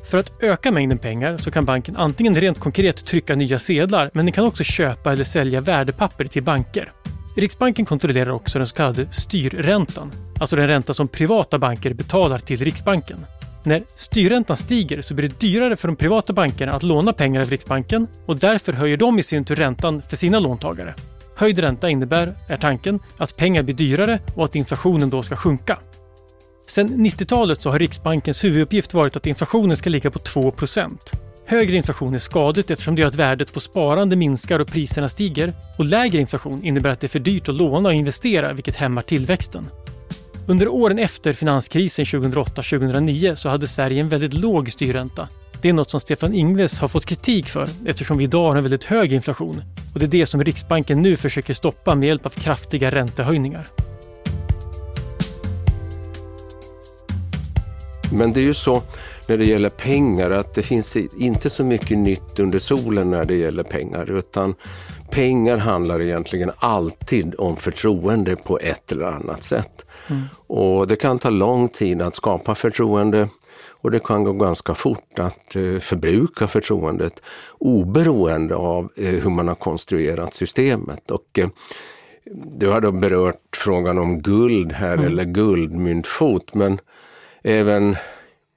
För 0.10 0.18
att 0.18 0.44
öka 0.44 0.72
mängden 0.72 0.98
pengar 0.98 1.38
så 1.38 1.52
kan 1.52 1.66
banken 1.66 1.96
antingen 1.98 2.34
rent 2.34 2.60
konkret 2.60 3.06
trycka 3.06 3.36
nya 3.36 3.60
sedlar, 3.60 4.10
men 4.14 4.26
den 4.26 4.32
kan 4.34 4.46
också 4.46 4.64
köpa 4.64 5.12
eller 5.12 5.24
sälja 5.24 5.62
värdepapper 5.62 6.26
till 6.26 6.44
banker. 6.44 6.92
Riksbanken 7.36 7.86
kontrollerar 7.86 8.32
också 8.32 8.60
den 8.60 8.68
så 8.68 8.76
kallade 8.76 9.08
styrräntan, 9.12 10.12
alltså 10.40 10.56
den 10.56 10.68
ränta 10.68 10.94
som 10.94 11.08
privata 11.08 11.60
banker 11.60 11.94
betalar 11.94 12.40
till 12.40 12.64
Riksbanken. 12.64 13.26
När 13.64 13.84
styrräntan 13.96 14.58
stiger 14.58 15.02
så 15.02 15.14
blir 15.14 15.30
det 15.30 15.40
dyrare 15.40 15.76
för 15.76 15.88
de 15.88 15.96
privata 15.96 16.34
bankerna 16.34 16.74
att 16.74 16.84
låna 16.84 17.14
pengar 17.14 17.42
av 17.42 17.50
Riksbanken 17.50 18.08
och 18.26 18.38
därför 18.38 18.74
höjer 18.74 18.98
de 18.98 19.20
i 19.20 19.24
sin 19.24 19.46
tur 19.46 19.56
räntan 19.56 20.02
för 20.02 20.16
sina 20.16 20.40
låntagare. 20.40 20.96
Höjd 21.36 21.60
ränta 21.60 21.90
innebär, 21.90 22.34
är 22.48 22.58
tanken, 22.58 23.00
att 23.18 23.38
pengar 23.38 23.64
blir 23.64 23.76
dyrare 23.76 24.20
och 24.36 24.46
att 24.46 24.56
inflationen 24.56 25.10
då 25.10 25.24
ska 25.24 25.36
sjunka. 25.36 25.78
Sedan 26.68 27.06
90-talet 27.06 27.62
så 27.62 27.72
har 27.72 27.80
Riksbankens 27.80 28.44
huvuduppgift 28.44 28.94
varit 28.94 29.16
att 29.16 29.28
inflationen 29.28 29.78
ska 29.78 29.90
ligga 29.90 30.12
på 30.12 30.20
2% 30.20 30.98
Högre 31.46 31.78
inflation 31.78 32.14
är 32.14 32.18
skadligt 32.18 32.72
eftersom 32.72 32.96
det 32.96 33.00
gör 33.02 33.08
att 33.08 33.16
värdet 33.16 33.54
på 33.54 33.60
sparande 33.60 34.16
minskar 34.16 34.60
och 34.60 34.68
priserna 34.68 35.10
stiger. 35.10 35.54
Och 35.78 35.86
lägre 35.86 36.22
inflation 36.22 36.64
innebär 36.64 36.90
att 36.90 37.00
det 37.00 37.08
är 37.08 37.10
för 37.10 37.20
dyrt 37.20 37.50
att 37.50 37.56
låna 37.56 37.90
och 37.90 37.96
investera 37.96 38.54
vilket 38.54 38.76
hämmar 38.76 39.02
tillväxten. 39.02 39.70
Under 40.48 40.68
åren 40.68 41.00
efter 41.00 41.34
finanskrisen 41.34 42.06
2008-2009 42.06 43.36
så 43.36 43.50
hade 43.50 43.68
Sverige 43.68 44.02
en 44.02 44.10
väldigt 44.10 44.34
låg 44.34 44.72
styrränta. 44.72 45.28
Det 45.62 45.70
är 45.70 45.74
något 45.74 45.90
som 45.90 46.00
Stefan 46.00 46.34
Ingves 46.34 46.80
har 46.80 46.88
fått 46.88 47.06
kritik 47.06 47.50
för 47.50 47.68
eftersom 47.86 48.18
vi 48.18 48.24
idag 48.24 48.50
har 48.50 48.56
en 48.56 48.64
väldigt 48.64 48.84
hög 48.84 49.14
inflation. 49.14 49.62
Och 49.94 50.00
det 50.00 50.06
är 50.06 50.08
det 50.08 50.26
som 50.26 50.44
Riksbanken 50.44 51.02
nu 51.02 51.16
försöker 51.16 51.54
stoppa 51.54 51.96
med 51.96 52.08
hjälp 52.08 52.26
av 52.26 52.30
kraftiga 52.30 52.92
räntehöjningar. 52.92 53.68
Men 58.14 58.34
det 58.34 58.40
är 58.40 58.44
ju 58.44 58.54
så 58.54 58.84
när 59.28 59.38
det 59.38 59.46
gäller 59.46 59.70
pengar 59.70 60.32
att 60.32 60.54
det 60.54 60.62
finns 60.62 60.96
inte 60.96 61.50
så 61.50 61.64
mycket 61.64 61.98
nytt 61.98 62.40
under 62.40 62.60
solen 62.60 63.12
när 63.12 63.26
det 63.26 63.36
gäller 63.36 63.64
pengar 63.64 64.12
utan 64.12 64.56
pengar 65.10 65.58
handlar 65.58 66.02
egentligen 66.02 66.52
alltid 66.58 67.36
om 67.38 67.56
förtroende 67.56 68.36
på 68.36 68.60
ett 68.60 68.92
eller 68.92 69.06
annat 69.06 69.44
sätt. 69.44 69.86
Mm. 70.10 70.22
Och 70.48 70.88
det 70.88 70.96
kan 70.96 71.20
ta 71.20 71.30
lång 71.30 71.68
tid 71.68 72.02
att 72.02 72.16
skapa 72.16 72.56
förtroende 72.56 73.30
och 73.82 73.92
det 73.92 74.00
kan 74.00 74.24
gå 74.24 74.34
ganska 74.34 74.76
fort 74.76 75.20
att 75.20 75.56
eh, 75.56 75.80
förbruka 75.80 76.48
förtroendet 76.48 77.22
oberoende 77.58 78.56
av 78.56 78.90
eh, 78.96 79.06
hur 79.06 79.30
man 79.30 79.48
har 79.48 79.56
konstruerat 79.56 80.34
systemet. 80.34 81.12
Och, 81.12 81.40
eh, 81.40 81.48
du 82.60 82.68
har 82.68 82.82
då 82.82 82.92
berört 82.92 83.56
frågan 83.56 83.98
om 83.98 84.22
guld 84.22 84.72
här 84.72 84.94
mm. 84.94 85.06
eller 85.06 85.24
guldmyntfot 85.24 86.54
men 86.54 86.80
även 87.48 87.96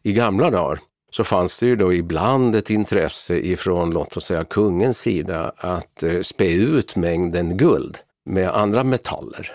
i 0.03 0.13
gamla 0.13 0.51
dagar 0.51 0.79
så 1.11 1.25
fanns 1.25 1.59
det 1.59 1.67
ju 1.67 1.77
då 1.77 1.93
ibland 1.93 2.57
ett 2.57 2.71
intresse 2.71 3.35
ifrån, 3.35 3.91
låt 3.91 4.17
oss 4.17 4.25
säga 4.25 4.45
kungens 4.45 4.99
sida, 4.99 5.53
att 5.57 6.03
eh, 6.03 6.21
spä 6.21 6.53
ut 6.53 6.97
mängden 6.97 7.57
guld 7.57 7.99
med 8.25 8.49
andra 8.49 8.85
metaller. 8.85 9.53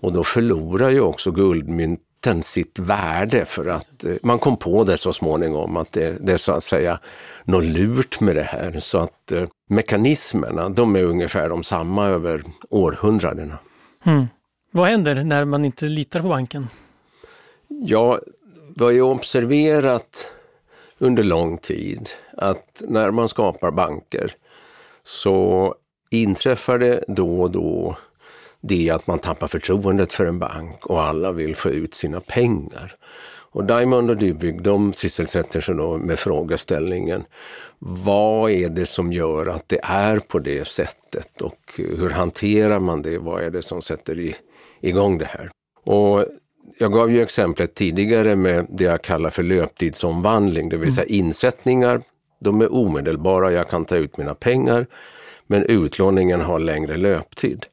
Och 0.00 0.12
då 0.12 0.24
förlorar 0.24 0.90
ju 0.90 1.00
också 1.00 1.30
guldmynten 1.30 2.42
sitt 2.42 2.78
värde 2.78 3.44
för 3.44 3.66
att 3.66 4.04
eh, 4.04 4.14
man 4.22 4.38
kom 4.38 4.56
på 4.56 4.84
det 4.84 4.98
så 4.98 5.12
småningom 5.12 5.76
att 5.76 5.92
det, 5.92 6.26
det 6.26 6.32
är 6.32 6.36
så 6.36 6.52
att 6.52 6.64
säga 6.64 6.98
något 7.44 7.64
lurt 7.64 8.20
med 8.20 8.36
det 8.36 8.42
här. 8.42 8.80
Så 8.80 8.98
att 8.98 9.32
eh, 9.32 9.44
mekanismerna, 9.68 10.68
de 10.68 10.96
är 10.96 11.04
ungefär 11.04 11.48
de 11.48 11.62
samma 11.62 12.06
över 12.06 12.42
århundradena. 12.70 13.58
Mm. 14.04 14.26
Vad 14.70 14.88
händer 14.88 15.24
när 15.24 15.44
man 15.44 15.64
inte 15.64 15.86
litar 15.86 16.20
på 16.20 16.28
banken? 16.28 16.68
Ja, 17.68 18.18
vi 18.76 18.84
har 18.84 18.90
ju 18.90 19.02
observerat 19.02 20.32
under 20.98 21.22
lång 21.22 21.58
tid 21.58 22.08
att 22.36 22.82
när 22.88 23.10
man 23.10 23.28
skapar 23.28 23.70
banker 23.70 24.36
så 25.04 25.74
inträffar 26.10 26.78
det 26.78 27.04
då 27.08 27.40
och 27.40 27.50
då 27.50 27.96
det 28.60 28.90
att 28.90 29.06
man 29.06 29.18
tappar 29.18 29.46
förtroendet 29.46 30.12
för 30.12 30.26
en 30.26 30.38
bank 30.38 30.86
och 30.86 31.02
alla 31.02 31.32
vill 31.32 31.56
få 31.56 31.68
ut 31.68 31.94
sina 31.94 32.20
pengar. 32.20 32.96
Och 33.54 33.64
Diamond 33.64 34.10
och 34.10 34.16
Dybygg 34.16 34.62
de 34.62 34.92
sysselsätter 34.92 35.60
sig 35.60 35.74
då 35.74 35.98
med 35.98 36.18
frågeställningen 36.18 37.24
vad 37.78 38.50
är 38.50 38.68
det 38.68 38.86
som 38.86 39.12
gör 39.12 39.46
att 39.46 39.68
det 39.68 39.80
är 39.82 40.18
på 40.18 40.38
det 40.38 40.68
sättet 40.68 41.40
och 41.40 41.58
hur 41.76 42.10
hanterar 42.10 42.80
man 42.80 43.02
det? 43.02 43.18
Vad 43.18 43.42
är 43.42 43.50
det 43.50 43.62
som 43.62 43.82
sätter 43.82 44.18
i, 44.18 44.36
igång 44.80 45.18
det 45.18 45.24
här? 45.24 45.50
Och 45.84 46.26
jag 46.78 46.92
gav 46.92 47.12
ju 47.12 47.22
exemplet 47.22 47.74
tidigare 47.74 48.36
med 48.36 48.66
det 48.70 48.84
jag 48.84 49.02
kallar 49.02 49.30
för 49.30 49.42
löptidsomvandling, 49.42 50.68
det 50.68 50.76
vill 50.76 50.88
mm. 50.88 50.94
säga 50.94 51.06
insättningar. 51.06 52.02
De 52.40 52.60
är 52.60 52.74
omedelbara, 52.74 53.52
jag 53.52 53.68
kan 53.68 53.84
ta 53.84 53.96
ut 53.96 54.16
mina 54.16 54.34
pengar, 54.34 54.86
men 55.46 55.62
utlåningen 55.62 56.40
har 56.40 56.58
längre 56.58 56.96
löptid. 56.96 57.66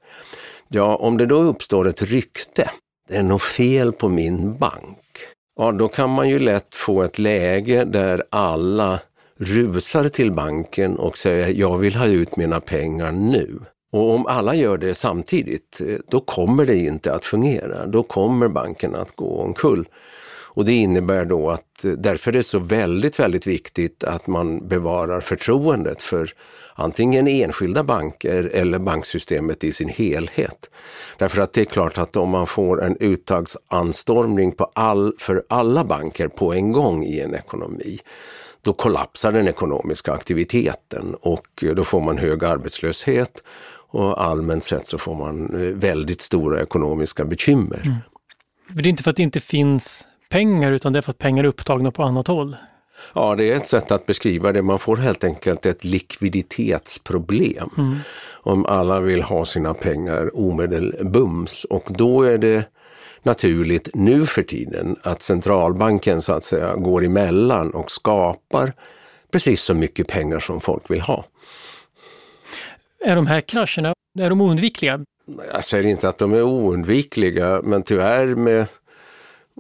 Ja, 0.68 0.96
om 0.96 1.18
det 1.18 1.26
då 1.26 1.42
uppstår 1.42 1.88
ett 1.88 2.02
rykte, 2.02 2.70
det 3.10 3.16
är 3.16 3.24
något 3.24 3.42
fel 3.42 3.92
på 3.92 4.10
min 4.10 4.58
bank, 4.58 5.00
ja 5.60 5.72
då 5.72 5.88
kan 5.88 6.10
man 6.10 6.30
ju 6.30 6.40
lätt 6.40 6.76
få 6.76 7.04
ett 7.04 7.20
läge 7.20 7.84
där 7.84 8.24
alla 8.30 9.00
rusar 9.38 10.10
till 10.10 10.32
banken 10.32 10.96
och 10.98 11.18
säger 11.18 11.54
jag 11.54 11.78
vill 11.78 11.96
ha 11.96 12.06
ut 12.06 12.36
mina 12.36 12.60
pengar 12.60 13.12
nu. 13.12 13.60
Och 13.92 14.14
om 14.14 14.26
alla 14.28 14.56
gör 14.56 14.78
det 14.78 14.96
samtidigt, 14.96 15.82
eh, 15.82 15.96
då 16.08 16.20
kommer 16.20 16.66
det 16.66 16.78
inte 16.78 17.14
att 17.14 17.26
fungera. 17.26 17.86
Då 17.86 18.04
kommer 18.04 18.48
banken 18.48 18.96
att 18.96 19.16
gå 19.16 19.42
omkull. 19.42 19.88
Och 20.52 20.66
det 20.66 20.74
innebär 20.74 21.26
då 21.26 21.50
att 21.50 21.86
eh, 21.86 21.92
därför 21.92 22.32
är 22.32 22.34
det 22.34 22.44
så 22.44 22.60
väldigt, 22.60 23.20
väldigt 23.20 23.48
viktigt 23.48 24.04
att 24.04 24.28
man 24.28 24.68
bevarar 24.68 25.22
förtroendet 25.22 26.02
för 26.02 26.34
antingen 26.76 27.28
enskilda 27.28 27.84
banker 27.84 28.44
eller 28.44 28.80
banksystemet 28.80 29.64
i 29.64 29.72
sin 29.72 29.90
helhet. 29.90 30.70
Därför 31.18 31.42
att 31.42 31.54
det 31.54 31.62
är 31.62 31.66
klart 31.66 31.98
att 31.98 32.16
om 32.16 32.30
man 32.30 32.48
får 32.48 32.84
en 32.84 32.98
uttagsanstormning 33.00 34.52
på 34.52 34.72
all, 34.76 35.14
för 35.20 35.44
alla 35.50 35.84
banker 35.84 36.28
på 36.28 36.54
en 36.54 36.72
gång 36.72 37.04
i 37.04 37.20
en 37.20 37.36
ekonomi, 37.36 38.00
då 38.62 38.74
kollapsar 38.74 39.32
den 39.32 39.48
ekonomiska 39.48 40.14
aktiviteten 40.14 41.16
och 41.22 41.64
eh, 41.64 41.76
då 41.76 41.84
får 41.84 42.02
man 42.02 42.18
hög 42.18 42.46
arbetslöshet 42.46 43.44
och 43.90 44.24
allmänt 44.24 44.64
sett 44.64 44.88
så 44.88 44.98
får 44.98 45.16
man 45.16 45.62
eh, 45.62 45.76
väldigt 45.76 46.22
stora 46.22 46.62
ekonomiska 46.62 47.26
bekymmer. 47.26 47.82
Mm. 47.86 47.96
Det 48.74 48.80
är 48.82 48.88
inte 48.88 49.04
för 49.04 49.10
att 49.12 49.18
det 49.18 49.24
inte 49.24 49.40
finns 49.40 50.08
pengar 50.30 50.72
utan 50.72 50.94
det 50.94 51.00
är 51.00 51.02
för 51.02 51.12
att 51.12 51.18
pengar 51.18 51.44
är 51.44 51.48
upptagna 51.48 51.92
på 51.92 52.04
annat 52.04 52.28
håll? 52.28 52.56
Ja, 53.14 53.36
det 53.36 53.52
är 53.52 53.56
ett 53.56 53.68
sätt 53.68 53.92
att 53.92 54.06
beskriva 54.06 54.52
det. 54.52 54.62
Man 54.62 54.80
får 54.80 54.98
helt 54.98 55.24
enkelt 55.24 55.66
ett 55.66 55.84
likviditetsproblem. 55.84 57.70
Mm. 57.78 57.96
Om 58.32 58.66
alla 58.66 59.00
vill 59.00 59.22
ha 59.22 59.46
sina 59.46 59.74
pengar 59.74 60.38
omedelbums 60.40 61.64
och 61.64 61.86
då 61.88 62.22
är 62.22 62.38
det 62.38 62.66
naturligt 63.24 63.90
nu 63.94 64.26
för 64.26 64.44
tiden 64.44 64.96
att 65.04 65.22
centralbanken 65.22 66.22
så 66.22 66.34
att 66.34 66.44
säga 66.44 66.76
går 66.76 67.06
emellan 67.06 67.72
och 67.72 67.92
skapar 67.92 68.74
precis 69.32 69.62
så 69.62 69.74
mycket 69.74 70.08
pengar 70.08 70.40
som 70.40 70.62
folk 70.62 70.92
vill 70.92 71.02
ha. 71.02 71.26
Är 73.06 73.16
de 73.16 73.28
här 73.28 73.42
krascherna, 73.42 73.94
är 74.20 74.30
de 74.30 74.42
oundvikliga? 74.42 75.00
Jag 75.54 75.66
säger 75.66 75.86
inte 75.86 76.10
att 76.10 76.18
de 76.18 76.34
är 76.34 76.44
oundvikliga, 76.44 77.62
men 77.64 77.84
tyvärr 77.84 78.28
med 78.36 78.68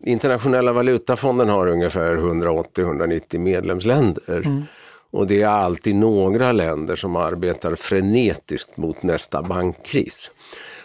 Internationella 0.04 0.74
valutafonden 0.74 1.50
har 1.50 1.68
ungefär 1.68 2.18
180-190 2.18 3.38
medlemsländer. 3.38 4.42
Mm. 4.46 4.64
Och 5.12 5.28
det 5.28 5.42
är 5.42 5.48
alltid 5.48 5.96
några 5.96 6.52
länder 6.52 6.96
som 6.96 7.16
arbetar 7.16 7.76
frenetiskt 7.76 8.78
mot 8.78 9.04
nästa 9.04 9.42
bankkris. 9.42 10.32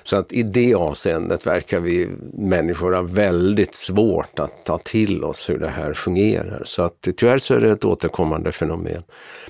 Så 0.02 0.16
att 0.16 0.32
i 0.32 0.42
det 0.42 0.74
avseendet 0.74 1.46
verkar 1.46 1.80
vi 1.80 2.08
människor 2.32 2.92
ha 2.92 3.02
väldigt 3.02 3.74
svårt 3.74 4.38
att 4.38 4.64
ta 4.64 4.78
till 4.78 5.24
oss 5.24 5.48
hur 5.48 5.58
det 5.58 5.68
här 5.68 5.92
fungerar. 5.92 6.62
Så 6.64 6.82
att 6.82 7.08
tyvärr 7.16 7.38
så 7.38 7.54
är 7.54 7.60
det 7.60 7.70
ett 7.70 7.84
återkommande 7.84 8.52
fenomen. 8.52 9.02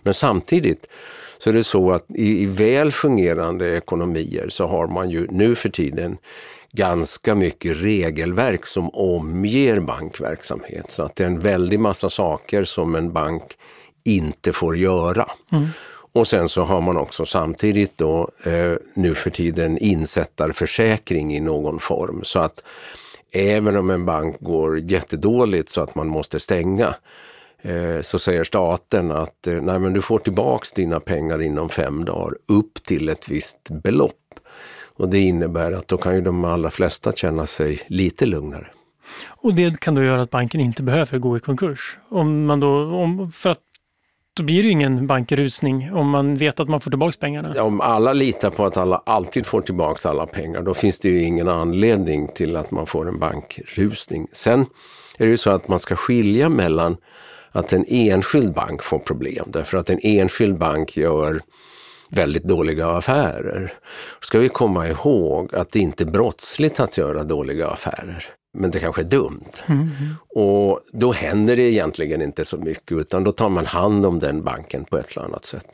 Men 0.03 0.15
samtidigt 0.15 0.87
så 1.39 1.51
är 1.51 1.55
det 1.55 1.65
så 1.65 1.93
att 1.93 2.05
i, 2.09 2.43
i 2.43 2.47
väl 2.47 2.93
fungerande 2.93 3.77
ekonomier 3.77 4.49
så 4.49 4.67
har 4.67 4.87
man 4.87 5.11
ju 5.11 5.27
nu 5.31 5.55
för 5.55 5.69
tiden 5.69 6.17
ganska 6.73 7.35
mycket 7.35 7.83
regelverk 7.83 8.67
som 8.67 8.91
omger 8.91 9.81
bankverksamhet. 9.81 10.91
Så 10.91 11.03
att 11.03 11.17
det 11.17 11.25
är 11.25 11.29
en 11.29 11.41
väldig 11.41 11.81
massa 11.81 12.11
saker 12.11 12.65
som 12.65 12.95
en 12.95 13.13
bank 13.13 13.43
inte 14.05 14.53
får 14.53 14.77
göra. 14.77 15.27
Mm. 15.53 15.67
Och 16.13 16.29
sen 16.29 16.49
så 16.49 16.63
har 16.63 16.81
man 16.81 16.97
också 16.97 17.27
samtidigt 17.27 17.99
då 17.99 18.31
eh, 18.45 18.73
nu 18.95 19.15
för 19.15 19.31
tiden 19.31 19.79
insättarförsäkring 19.79 21.37
i 21.37 21.41
någon 21.41 21.79
form. 21.79 22.21
Så 22.25 22.39
att 22.39 22.63
även 23.33 23.77
om 23.77 23.91
en 23.91 24.05
bank 24.05 24.37
går 24.41 24.79
jättedåligt 24.79 25.69
så 25.69 25.81
att 25.81 25.95
man 25.95 26.09
måste 26.09 26.41
stänga 26.41 26.95
så 28.03 28.19
säger 28.19 28.45
staten 28.45 29.11
att 29.11 29.47
eh, 29.47 29.55
nej 29.55 29.79
men 29.79 29.93
du 29.93 30.03
får 30.03 30.19
tillbaks 30.19 30.73
dina 30.73 31.01
pengar 31.01 31.43
inom 31.43 31.69
fem 31.69 32.05
dagar 32.05 32.37
upp 32.49 32.85
till 32.85 33.09
ett 33.09 33.29
visst 33.29 33.71
belopp. 33.71 34.41
Och 34.97 35.09
det 35.09 35.19
innebär 35.19 35.73
att 35.73 35.89
då 35.89 35.97
kan 35.97 36.15
ju 36.15 36.21
de 36.21 36.45
allra 36.45 36.71
flesta 36.71 37.13
känna 37.13 37.47
sig 37.47 37.81
lite 37.87 38.27
lugnare. 38.27 38.67
Och 39.29 39.55
det 39.55 39.81
kan 39.81 39.95
då 39.95 40.03
göra 40.03 40.23
att 40.23 40.31
banken 40.31 40.61
inte 40.61 40.83
behöver 40.83 41.19
gå 41.19 41.37
i 41.37 41.41
konkurs? 41.41 41.97
Om 42.09 42.47
man 42.47 42.61
då, 42.61 42.85
om, 42.85 43.33
för 43.33 43.51
att 43.51 43.61
då 44.35 44.43
blir 44.43 44.63
det 44.63 44.63
ju 44.63 44.71
ingen 44.71 45.07
bankrusning 45.07 45.93
om 45.93 46.09
man 46.09 46.37
vet 46.37 46.61
att 46.61 46.69
man 46.69 46.81
får 46.81 46.91
tillbaka 46.91 47.17
pengarna. 47.21 47.63
Om 47.63 47.81
alla 47.81 48.13
litar 48.13 48.51
på 48.51 48.65
att 48.65 48.77
alla 48.77 49.03
alltid 49.07 49.47
får 49.47 49.61
tillbaka 49.61 50.09
alla 50.09 50.27
pengar, 50.27 50.63
då 50.63 50.75
finns 50.75 51.01
det 51.01 51.09
ju 51.09 51.23
ingen 51.23 51.49
anledning 51.49 52.29
till 52.29 52.57
att 52.57 52.71
man 52.71 52.87
får 52.87 53.09
en 53.09 53.19
bankrusning. 53.19 54.29
Sen 54.33 54.61
är 55.19 55.25
det 55.25 55.31
ju 55.31 55.37
så 55.37 55.51
att 55.51 55.69
man 55.69 55.79
ska 55.79 55.97
skilja 55.97 56.49
mellan 56.49 56.97
att 57.55 57.73
en 57.73 57.85
enskild 57.89 58.53
bank 58.53 58.83
får 58.83 58.99
problem, 58.99 59.45
därför 59.49 59.79
att 59.79 59.91
en 59.91 60.01
enskild 60.03 60.59
bank 60.59 60.97
gör 60.97 61.43
väldigt 62.09 62.45
dåliga 62.45 62.89
affärer. 62.89 63.73
Ska 64.21 64.39
vi 64.39 64.49
komma 64.49 64.89
ihåg 64.89 65.55
att 65.55 65.73
det 65.73 65.79
inte 65.79 66.05
är 66.05 66.11
brottsligt 66.11 66.81
att 66.81 66.99
göra 66.99 67.25
dåliga 67.25 67.69
affärer 67.69 68.35
men 68.55 68.71
det 68.71 68.81
kanske 68.81 69.03
är 69.03 69.05
dumt. 69.05 69.51
Mm. 69.67 69.89
Och 70.35 70.81
då 70.93 71.13
händer 71.13 71.57
det 71.57 71.63
egentligen 71.63 72.23
inte 72.23 72.45
så 72.45 72.57
mycket 72.57 72.93
utan 72.99 73.25
då 73.25 73.33
tar 73.33 73.49
man 73.49 73.67
hand 73.67 74.07
om 74.07 74.19
den 74.19 74.43
banken 74.43 74.85
på 74.85 74.99
ett 74.99 75.11
eller 75.11 75.27
annat 75.27 75.45
sätt. 75.45 75.67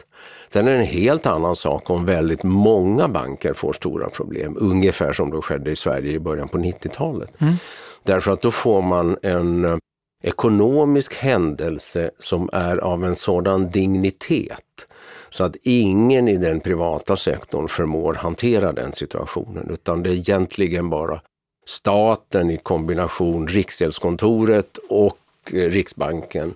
Sen 0.48 0.68
är 0.68 0.72
det 0.72 0.78
en 0.78 0.84
helt 0.84 1.26
annan 1.26 1.56
sak 1.56 1.90
om 1.90 2.04
väldigt 2.04 2.42
många 2.42 3.08
banker 3.08 3.52
får 3.52 3.72
stora 3.72 4.08
problem, 4.08 4.56
ungefär 4.60 5.12
som 5.12 5.30
då 5.30 5.42
skedde 5.42 5.70
i 5.70 5.76
Sverige 5.76 6.12
i 6.12 6.18
början 6.18 6.48
på 6.48 6.58
90-talet. 6.58 7.40
Mm. 7.40 7.54
Därför 8.02 8.32
att 8.32 8.42
då 8.42 8.50
får 8.50 8.82
man 8.82 9.16
en 9.22 9.80
ekonomisk 10.22 11.14
händelse 11.14 12.10
som 12.18 12.50
är 12.52 12.76
av 12.76 13.04
en 13.04 13.16
sådan 13.16 13.70
dignitet 13.70 14.86
så 15.30 15.44
att 15.44 15.56
ingen 15.62 16.28
i 16.28 16.36
den 16.36 16.60
privata 16.60 17.16
sektorn 17.16 17.68
förmår 17.68 18.14
hantera 18.14 18.72
den 18.72 18.92
situationen 18.92 19.70
utan 19.70 20.02
det 20.02 20.10
är 20.10 20.14
egentligen 20.14 20.90
bara 20.90 21.20
staten 21.66 22.50
i 22.50 22.56
kombination 22.56 23.46
Riksgäldskontoret 23.46 24.78
och 24.88 25.18
eh, 25.52 25.70
Riksbanken 25.70 26.54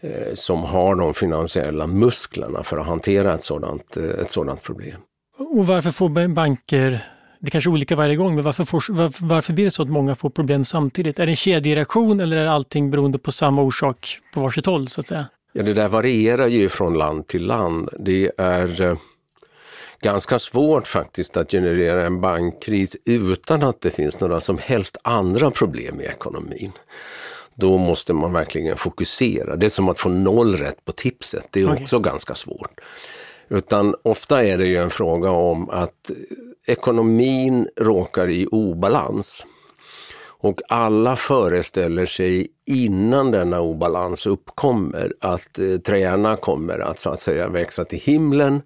eh, 0.00 0.34
som 0.34 0.62
har 0.62 0.94
de 0.94 1.14
finansiella 1.14 1.86
musklerna 1.86 2.62
för 2.62 2.78
att 2.78 2.86
hantera 2.86 3.34
ett 3.34 3.42
sådant, 3.42 3.96
eh, 3.96 4.04
ett 4.04 4.30
sådant 4.30 4.62
problem. 4.62 5.00
Och 5.38 5.66
varför 5.66 5.90
får 5.90 6.28
banker, 6.28 7.04
det 7.42 7.48
är 7.48 7.50
kanske 7.50 7.70
är 7.70 7.72
olika 7.72 7.96
varje 7.96 8.16
gång, 8.16 8.34
men 8.34 8.44
varför, 8.44 8.64
får, 8.64 8.92
varför, 8.92 9.26
varför 9.26 9.52
blir 9.52 9.64
det 9.64 9.70
så 9.70 9.82
att 9.82 9.88
många 9.88 10.14
får 10.14 10.30
problem 10.30 10.64
samtidigt? 10.64 11.18
Är 11.18 11.26
det 11.26 11.32
en 11.32 11.36
kedjereaktion 11.36 12.20
eller 12.20 12.36
är 12.36 12.46
allting 12.46 12.90
beroende 12.90 13.18
på 13.18 13.32
samma 13.32 13.62
orsak 13.62 14.18
på 14.34 14.40
varsitt 14.40 14.66
håll 14.66 14.88
så 14.88 15.00
att 15.00 15.06
säga? 15.06 15.26
Ja, 15.52 15.62
det 15.62 15.72
där 15.72 15.88
varierar 15.88 16.46
ju 16.46 16.68
från 16.68 16.94
land 16.94 17.26
till 17.26 17.46
land. 17.46 17.88
Det 17.98 18.30
är 18.38 18.96
ganska 20.02 20.38
svårt 20.38 20.86
faktiskt 20.86 21.36
att 21.36 21.50
generera 21.50 22.06
en 22.06 22.20
bankkris 22.20 22.96
utan 23.04 23.62
att 23.62 23.80
det 23.80 23.90
finns 23.90 24.20
några 24.20 24.40
som 24.40 24.58
helst 24.58 24.96
andra 25.02 25.50
problem 25.50 26.00
i 26.00 26.04
ekonomin. 26.04 26.72
Då 27.54 27.78
måste 27.78 28.12
man 28.12 28.32
verkligen 28.32 28.76
fokusera. 28.76 29.56
Det 29.56 29.66
är 29.66 29.70
som 29.70 29.88
att 29.88 29.98
få 29.98 30.08
noll 30.08 30.56
rätt 30.56 30.84
på 30.84 30.92
tipset. 30.92 31.46
Det 31.50 31.60
är 31.60 31.66
okay. 31.70 31.82
också 31.82 31.98
ganska 31.98 32.34
svårt. 32.34 32.80
Utan 33.48 33.94
ofta 34.02 34.44
är 34.44 34.58
det 34.58 34.66
ju 34.66 34.76
en 34.76 34.90
fråga 34.90 35.30
om 35.30 35.70
att 35.70 36.10
ekonomin 36.66 37.68
råkar 37.80 38.30
i 38.30 38.46
obalans. 38.46 39.46
Och 40.38 40.60
alla 40.68 41.16
föreställer 41.16 42.06
sig 42.06 42.48
innan 42.66 43.30
denna 43.30 43.60
obalans 43.60 44.26
uppkommer 44.26 45.12
att 45.20 45.58
eh, 45.58 45.76
träna 45.76 46.36
kommer 46.36 46.78
att 46.78 46.98
så 46.98 47.10
att 47.10 47.20
säga 47.20 47.48
växa 47.48 47.84
till 47.84 48.00
himlen 48.00 48.62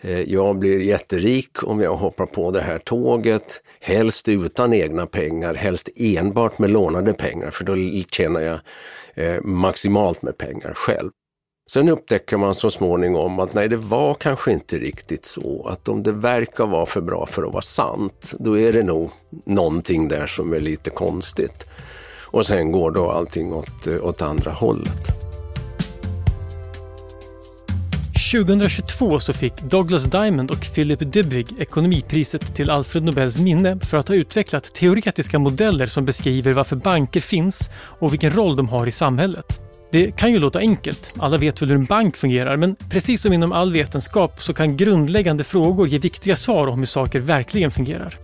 Eh, 0.00 0.20
jag 0.20 0.58
blir 0.58 0.80
jätterik 0.80 1.62
om 1.62 1.80
jag 1.80 1.96
hoppar 1.96 2.26
på 2.26 2.50
det 2.50 2.60
här 2.60 2.78
tåget, 2.78 3.62
helst 3.80 4.28
utan 4.28 4.74
egna 4.74 5.06
pengar, 5.06 5.54
helst 5.54 5.88
enbart 5.96 6.58
med 6.58 6.70
lånade 6.70 7.12
pengar 7.12 7.50
för 7.50 7.64
då 7.64 7.76
tjänar 8.10 8.40
jag 8.40 8.60
eh, 9.14 9.42
maximalt 9.42 10.22
med 10.22 10.38
pengar 10.38 10.74
själv. 10.74 11.10
Sen 11.70 11.88
upptäcker 11.88 12.36
man 12.36 12.54
så 12.54 12.70
småningom 12.70 13.40
att 13.40 13.54
nej, 13.54 13.68
det 13.68 13.76
var 13.76 14.14
kanske 14.14 14.52
inte 14.52 14.78
riktigt 14.78 15.24
så. 15.24 15.66
Att 15.68 15.88
om 15.88 16.02
det 16.02 16.12
verkar 16.12 16.66
vara 16.66 16.86
för 16.86 17.00
bra 17.00 17.26
för 17.26 17.42
att 17.42 17.52
vara 17.52 17.62
sant, 17.62 18.34
då 18.38 18.58
är 18.58 18.72
det 18.72 18.82
nog 18.82 19.10
någonting 19.44 20.08
där 20.08 20.26
som 20.26 20.52
är 20.52 20.60
lite 20.60 20.90
konstigt. 20.90 21.66
Och 22.24 22.46
sen 22.46 22.72
går 22.72 22.90
då 22.90 23.10
allting 23.10 23.52
åt, 23.52 23.86
eh, 23.86 24.04
åt 24.04 24.22
andra 24.22 24.50
hållet. 24.50 25.06
2022 28.32 29.20
så 29.20 29.32
fick 29.32 29.62
Douglas 29.62 30.04
Diamond 30.04 30.50
och 30.50 30.74
Philip 30.74 31.12
Dybvig 31.12 31.46
ekonomipriset 31.58 32.54
till 32.54 32.70
Alfred 32.70 33.04
Nobels 33.04 33.38
minne 33.38 33.78
för 33.80 33.96
att 33.98 34.08
ha 34.08 34.14
utvecklat 34.14 34.74
teoretiska 34.74 35.38
modeller 35.38 35.86
som 35.86 36.04
beskriver 36.04 36.52
varför 36.52 36.76
banker 36.76 37.20
finns 37.20 37.70
och 37.98 38.12
vilken 38.12 38.30
roll 38.30 38.56
de 38.56 38.68
har 38.68 38.86
i 38.86 38.90
samhället. 38.90 39.67
Det 39.90 40.16
kan 40.16 40.32
ju 40.32 40.38
låta 40.38 40.58
enkelt, 40.58 41.12
alla 41.18 41.38
vet 41.38 41.62
väl 41.62 41.68
hur 41.68 41.76
en 41.76 41.84
bank 41.84 42.16
fungerar, 42.16 42.56
men 42.56 42.76
precis 42.90 43.22
som 43.22 43.32
inom 43.32 43.52
all 43.52 43.72
vetenskap 43.72 44.42
så 44.42 44.54
kan 44.54 44.76
grundläggande 44.76 45.44
frågor 45.44 45.88
ge 45.88 45.98
viktiga 45.98 46.36
svar 46.36 46.66
om 46.66 46.78
hur 46.78 46.86
saker 46.86 47.20
verkligen 47.20 47.70
fungerar. 47.70 48.18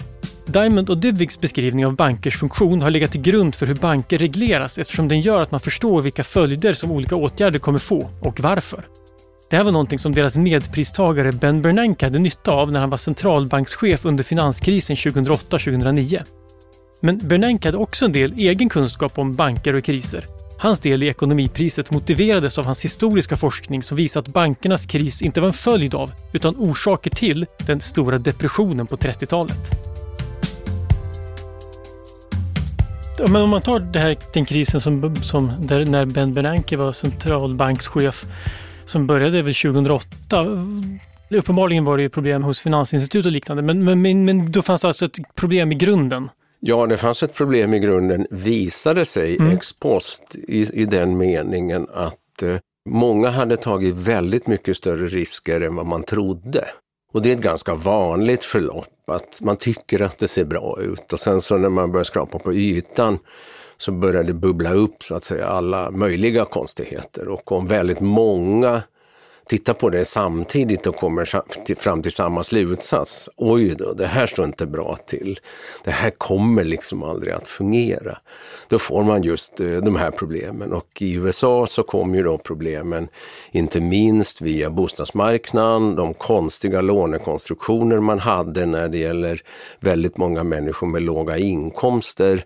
Diamond 0.46 0.90
och 0.90 0.98
Dybvigs 0.98 1.40
beskrivning 1.40 1.87
av 1.87 1.94
bankers 1.94 2.37
funktion 2.37 2.83
har 2.83 2.90
legat 2.90 3.12
till 3.12 3.20
grund 3.20 3.55
för 3.55 3.66
hur 3.66 3.74
banker 3.74 4.18
regleras 4.18 4.79
eftersom 4.79 5.09
den 5.09 5.20
gör 5.20 5.40
att 5.40 5.50
man 5.50 5.61
förstår 5.61 6.03
vilka 6.03 6.24
följder 6.24 6.72
som 6.72 6.90
olika 6.90 7.16
åtgärder 7.16 7.59
kommer 7.59 7.79
få 7.79 8.11
och 8.20 8.40
varför. 8.40 8.85
Det 9.50 9.57
här 9.57 9.64
var 9.64 9.72
någonting 9.72 9.98
som 9.98 10.14
deras 10.14 10.37
medpristagare 10.37 11.33
Ben 11.33 11.62
Bernanke 11.62 12.07
hade 12.07 12.18
nytta 12.18 12.53
av 12.53 12.72
när 12.72 12.81
han 12.81 12.90
var 12.90 12.96
centralbankschef 12.96 14.05
under 14.05 14.24
finanskrisen 14.24 14.96
2008-2009. 14.96 16.22
Men 17.00 17.18
Bernanke 17.18 17.68
hade 17.68 17.79
också 17.79 18.05
en 18.05 18.12
del 18.12 18.33
egen 18.33 18.68
kunskap 18.68 19.18
om 19.18 19.33
banker 19.33 19.74
och 19.74 19.85
kriser. 19.85 20.24
Hans 20.64 20.81
del 20.81 21.03
i 21.03 21.09
ekonomipriset 21.09 21.90
motiverades 21.90 22.59
av 22.59 22.64
hans 22.64 22.85
historiska 22.85 23.37
forskning 23.37 23.83
som 23.83 23.96
visar 23.96 24.20
att 24.20 24.29
bankernas 24.29 24.87
kris 24.87 25.22
inte 25.22 25.40
var 25.40 25.48
en 25.48 25.55
följd 25.55 25.94
av, 25.94 26.12
utan 26.33 26.57
orsaker 26.57 27.11
till, 27.11 27.46
den 27.66 27.81
stora 27.81 28.18
depressionen 28.18 28.87
på 28.87 28.96
30-talet. 28.96 29.70
Men 33.18 33.42
om 33.42 33.50
man 33.50 33.62
tar 33.62 33.81
det 33.81 33.98
här, 33.98 34.16
den 34.35 34.44
krisen 34.44 34.81
som, 34.81 35.16
som 35.22 35.53
där, 35.59 35.85
när 35.85 36.07
Ben 36.07 36.33
Bernanke 36.33 36.77
var 36.77 36.92
centralbankschef 36.92 38.24
som 38.85 39.07
började 39.07 39.42
väl 39.42 39.55
2008. 39.55 40.46
Uppenbarligen 41.31 41.85
var 41.85 41.96
det 41.96 42.03
ju 42.03 42.09
problem 42.09 42.42
hos 42.42 42.61
finansinstitut 42.61 43.27
och 43.27 43.33
liknande, 43.33 43.62
men, 43.62 44.03
men, 44.03 44.24
men 44.24 44.53
då 44.53 44.62
fanns 44.62 44.83
det 44.83 44.88
alltså 44.88 45.07
ett 45.07 45.35
problem 45.35 45.72
i 45.72 45.74
grunden. 45.74 46.29
Ja, 46.66 46.87
det 46.87 46.96
fanns 46.96 47.22
ett 47.22 47.35
problem 47.35 47.74
i 47.74 47.79
grunden, 47.79 48.27
visade 48.31 49.07
sig 49.07 49.37
mm. 49.37 49.57
ex 49.57 49.72
post 49.72 50.22
i, 50.35 50.81
i 50.81 50.85
den 50.85 51.16
meningen 51.16 51.87
att 51.94 52.42
eh, 52.42 52.57
många 52.88 53.31
hade 53.31 53.57
tagit 53.57 53.94
väldigt 53.94 54.46
mycket 54.46 54.77
större 54.77 55.09
risker 55.09 55.61
än 55.61 55.77
vad 55.77 55.87
man 55.87 56.03
trodde. 56.03 56.64
Och 57.12 57.22
det 57.22 57.31
är 57.31 57.37
ett 57.37 57.42
ganska 57.42 57.74
vanligt 57.74 58.44
förlopp, 58.44 59.11
att 59.11 59.40
man 59.42 59.57
tycker 59.57 60.03
att 60.03 60.18
det 60.18 60.29
ser 60.29 60.44
bra 60.44 60.79
ut 60.81 61.12
och 61.12 61.20
sen 61.20 61.40
så 61.40 61.57
när 61.57 61.68
man 61.68 61.92
börjar 61.92 62.05
skrapa 62.05 62.38
på 62.38 62.55
ytan 62.55 63.18
så 63.77 63.92
börjar 63.92 64.24
det 64.24 64.35
bubbla 64.35 64.72
upp 64.72 65.03
så 65.03 65.14
att 65.14 65.24
säga 65.24 65.46
alla 65.46 65.90
möjliga 65.90 66.44
konstigheter 66.44 67.29
och 67.29 67.53
om 67.53 67.66
väldigt 67.66 68.00
många 68.00 68.83
tittar 69.46 69.74
på 69.74 69.90
det 69.90 70.04
samtidigt 70.04 70.87
och 70.87 70.96
kommer 70.96 71.74
fram 71.74 72.02
till 72.02 72.12
samma 72.12 72.44
slutsats. 72.44 73.28
Oj 73.37 73.74
då, 73.74 73.92
det 73.92 74.07
här 74.07 74.26
står 74.26 74.44
inte 74.44 74.66
bra 74.66 74.98
till. 75.07 75.40
Det 75.85 75.90
här 75.90 76.11
kommer 76.11 76.64
liksom 76.64 77.02
aldrig 77.02 77.33
att 77.33 77.48
fungera. 77.48 78.18
Då 78.68 78.78
får 78.78 79.02
man 79.02 79.22
just 79.22 79.61
eh, 79.61 79.70
de 79.70 79.96
här 79.96 80.11
problemen 80.11 80.72
och 80.72 81.02
i 81.02 81.14
USA 81.14 81.66
så 81.66 81.83
kom 81.83 82.14
ju 82.14 82.22
då 82.22 82.38
problemen 82.38 83.09
inte 83.50 83.80
minst 83.80 84.40
via 84.40 84.70
bostadsmarknaden, 84.70 85.96
de 85.96 86.14
konstiga 86.14 86.80
lånekonstruktioner 86.80 88.00
man 88.00 88.18
hade 88.18 88.66
när 88.66 88.88
det 88.88 88.98
gäller 88.98 89.42
väldigt 89.80 90.16
många 90.16 90.44
människor 90.44 90.87
med 90.87 91.02
låga 91.02 91.38
inkomster 91.38 92.44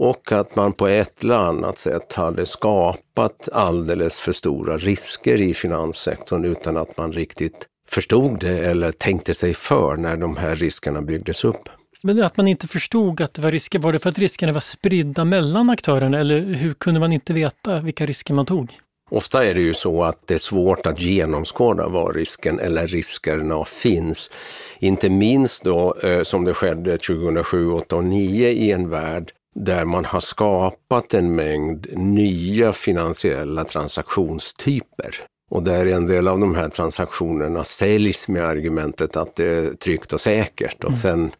och 0.00 0.32
att 0.32 0.56
man 0.56 0.72
på 0.72 0.88
ett 0.88 1.22
eller 1.22 1.34
annat 1.34 1.78
sätt 1.78 2.12
hade 2.12 2.46
skapat 2.46 3.48
alldeles 3.52 4.20
för 4.20 4.32
stora 4.32 4.78
risker 4.78 5.40
i 5.40 5.54
finanssektorn 5.54 6.44
utan 6.44 6.76
att 6.76 6.96
man 6.96 7.12
riktigt 7.12 7.66
förstod 7.88 8.40
det 8.40 8.58
eller 8.58 8.92
tänkte 8.92 9.34
sig 9.34 9.54
för 9.54 9.96
när 9.96 10.16
de 10.16 10.36
här 10.36 10.56
riskerna 10.56 11.02
byggdes 11.02 11.44
upp. 11.44 11.68
Men 12.02 12.22
att 12.22 12.36
man 12.36 12.48
inte 12.48 12.68
förstod 12.68 13.20
att 13.20 13.34
det 13.34 13.42
var 13.42 13.50
risker, 13.50 13.78
var 13.78 13.92
det 13.92 13.98
för 13.98 14.10
att 14.10 14.18
riskerna 14.18 14.52
var 14.52 14.60
spridda 14.60 15.24
mellan 15.24 15.70
aktörerna 15.70 16.18
eller 16.18 16.40
hur 16.40 16.74
kunde 16.74 17.00
man 17.00 17.12
inte 17.12 17.32
veta 17.32 17.80
vilka 17.80 18.06
risker 18.06 18.34
man 18.34 18.46
tog? 18.46 18.78
Ofta 19.10 19.44
är 19.44 19.54
det 19.54 19.60
ju 19.60 19.74
så 19.74 20.04
att 20.04 20.26
det 20.26 20.34
är 20.34 20.38
svårt 20.38 20.86
att 20.86 21.00
genomskåda 21.00 21.88
var 21.88 22.12
risken 22.12 22.60
eller 22.60 22.86
riskerna 22.86 23.64
finns. 23.64 24.30
Inte 24.78 25.10
minst 25.10 25.64
då 25.64 25.94
eh, 26.02 26.22
som 26.22 26.44
det 26.44 26.54
skedde 26.54 26.98
2007, 26.98 27.64
2008 27.64 27.96
och 27.96 28.02
2009 28.02 28.48
i 28.48 28.72
en 28.72 28.90
värld 28.90 29.32
där 29.64 29.84
man 29.84 30.04
har 30.04 30.20
skapat 30.20 31.14
en 31.14 31.34
mängd 31.34 31.86
nya 31.92 32.72
finansiella 32.72 33.64
transaktionstyper. 33.64 35.14
Och 35.50 35.62
där 35.62 35.86
en 35.86 36.06
del 36.06 36.28
av 36.28 36.38
de 36.38 36.54
här 36.54 36.68
transaktionerna 36.68 37.64
säljs 37.64 38.28
med 38.28 38.44
argumentet 38.44 39.16
att 39.16 39.36
det 39.36 39.44
är 39.44 39.74
tryggt 39.74 40.12
och 40.12 40.20
säkert. 40.20 40.84
Och 40.84 40.90
mm. 40.90 40.98
sen 40.98 41.30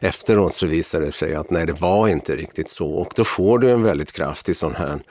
efteråt 0.00 0.54
så 0.54 0.66
visar 0.66 1.00
det 1.00 1.12
sig 1.12 1.34
att 1.34 1.50
nej, 1.50 1.66
det 1.66 1.72
var 1.72 2.08
inte 2.08 2.36
riktigt 2.36 2.70
så. 2.70 2.90
Och 2.90 3.12
då 3.16 3.24
får 3.24 3.58
du 3.58 3.70
en 3.70 3.82
väldigt 3.82 4.12
kraftig 4.12 4.56
sån 4.56 4.74
här 4.74 5.02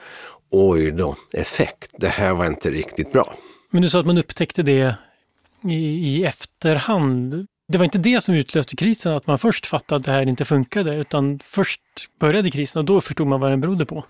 oj 0.50 0.90
då, 0.90 1.16
effekt. 1.32 1.90
Det 1.98 2.08
här 2.08 2.34
var 2.34 2.46
inte 2.46 2.70
riktigt 2.70 3.12
bra. 3.12 3.34
Men 3.70 3.82
du 3.82 3.88
sa 3.88 4.00
att 4.00 4.06
man 4.06 4.18
upptäckte 4.18 4.62
det 4.62 4.94
i, 5.64 5.74
i 5.74 6.24
efterhand. 6.24 7.46
Det 7.70 7.78
var 7.78 7.84
inte 7.84 7.98
det 7.98 8.20
som 8.20 8.34
utlöste 8.34 8.76
krisen, 8.76 9.12
att 9.12 9.26
man 9.26 9.38
först 9.38 9.66
fattade 9.66 9.96
att 9.96 10.04
det 10.04 10.12
här 10.12 10.28
inte 10.28 10.44
funkade, 10.44 10.94
utan 10.94 11.38
först 11.44 11.80
började 12.20 12.50
krisen 12.50 12.80
och 12.80 12.84
då 12.84 13.00
förstod 13.00 13.26
man 13.26 13.40
vad 13.40 13.50
den 13.50 13.60
berodde 13.60 13.86
på. 13.86 14.04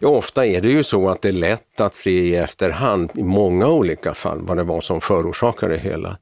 Ja, 0.00 0.08
ofta 0.08 0.46
är 0.46 0.60
det 0.60 0.68
ju 0.68 0.84
så 0.84 1.08
att 1.08 1.22
det 1.22 1.28
är 1.28 1.32
lätt 1.32 1.80
att 1.80 1.94
se 1.94 2.10
i 2.10 2.36
efterhand, 2.36 3.10
i 3.14 3.22
många 3.22 3.68
olika 3.68 4.14
fall, 4.14 4.38
vad 4.42 4.56
det 4.56 4.62
var 4.62 4.80
som 4.80 5.00
förorsakade 5.00 5.74
det 5.74 5.80
hela. 5.80 6.18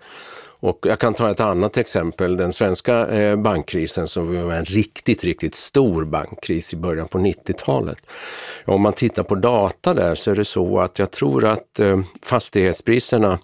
Och 0.67 0.79
jag 0.83 0.99
kan 0.99 1.15
ta 1.15 1.31
ett 1.31 1.41
annat 1.41 1.77
exempel, 1.77 2.37
den 2.37 2.53
svenska 2.53 3.07
eh, 3.07 3.37
bankkrisen 3.37 4.09
som 4.09 4.47
var 4.47 4.55
en 4.55 4.65
riktigt, 4.65 5.25
riktigt 5.25 5.55
stor 5.55 6.05
bankkris 6.05 6.73
i 6.73 6.77
början 6.77 7.09
på 7.09 7.19
90-talet. 7.19 7.99
Om 8.65 8.81
man 8.81 8.93
tittar 8.93 9.23
på 9.23 9.35
data 9.35 9.95
där 9.95 10.15
så 10.15 10.31
är 10.31 10.35
det 10.35 10.45
så 10.45 10.81
att 10.81 10.99
jag 10.99 11.11
tror 11.11 11.45
att 11.45 11.81
eh, 11.81 12.01
fastighetspriserna 12.23 13.39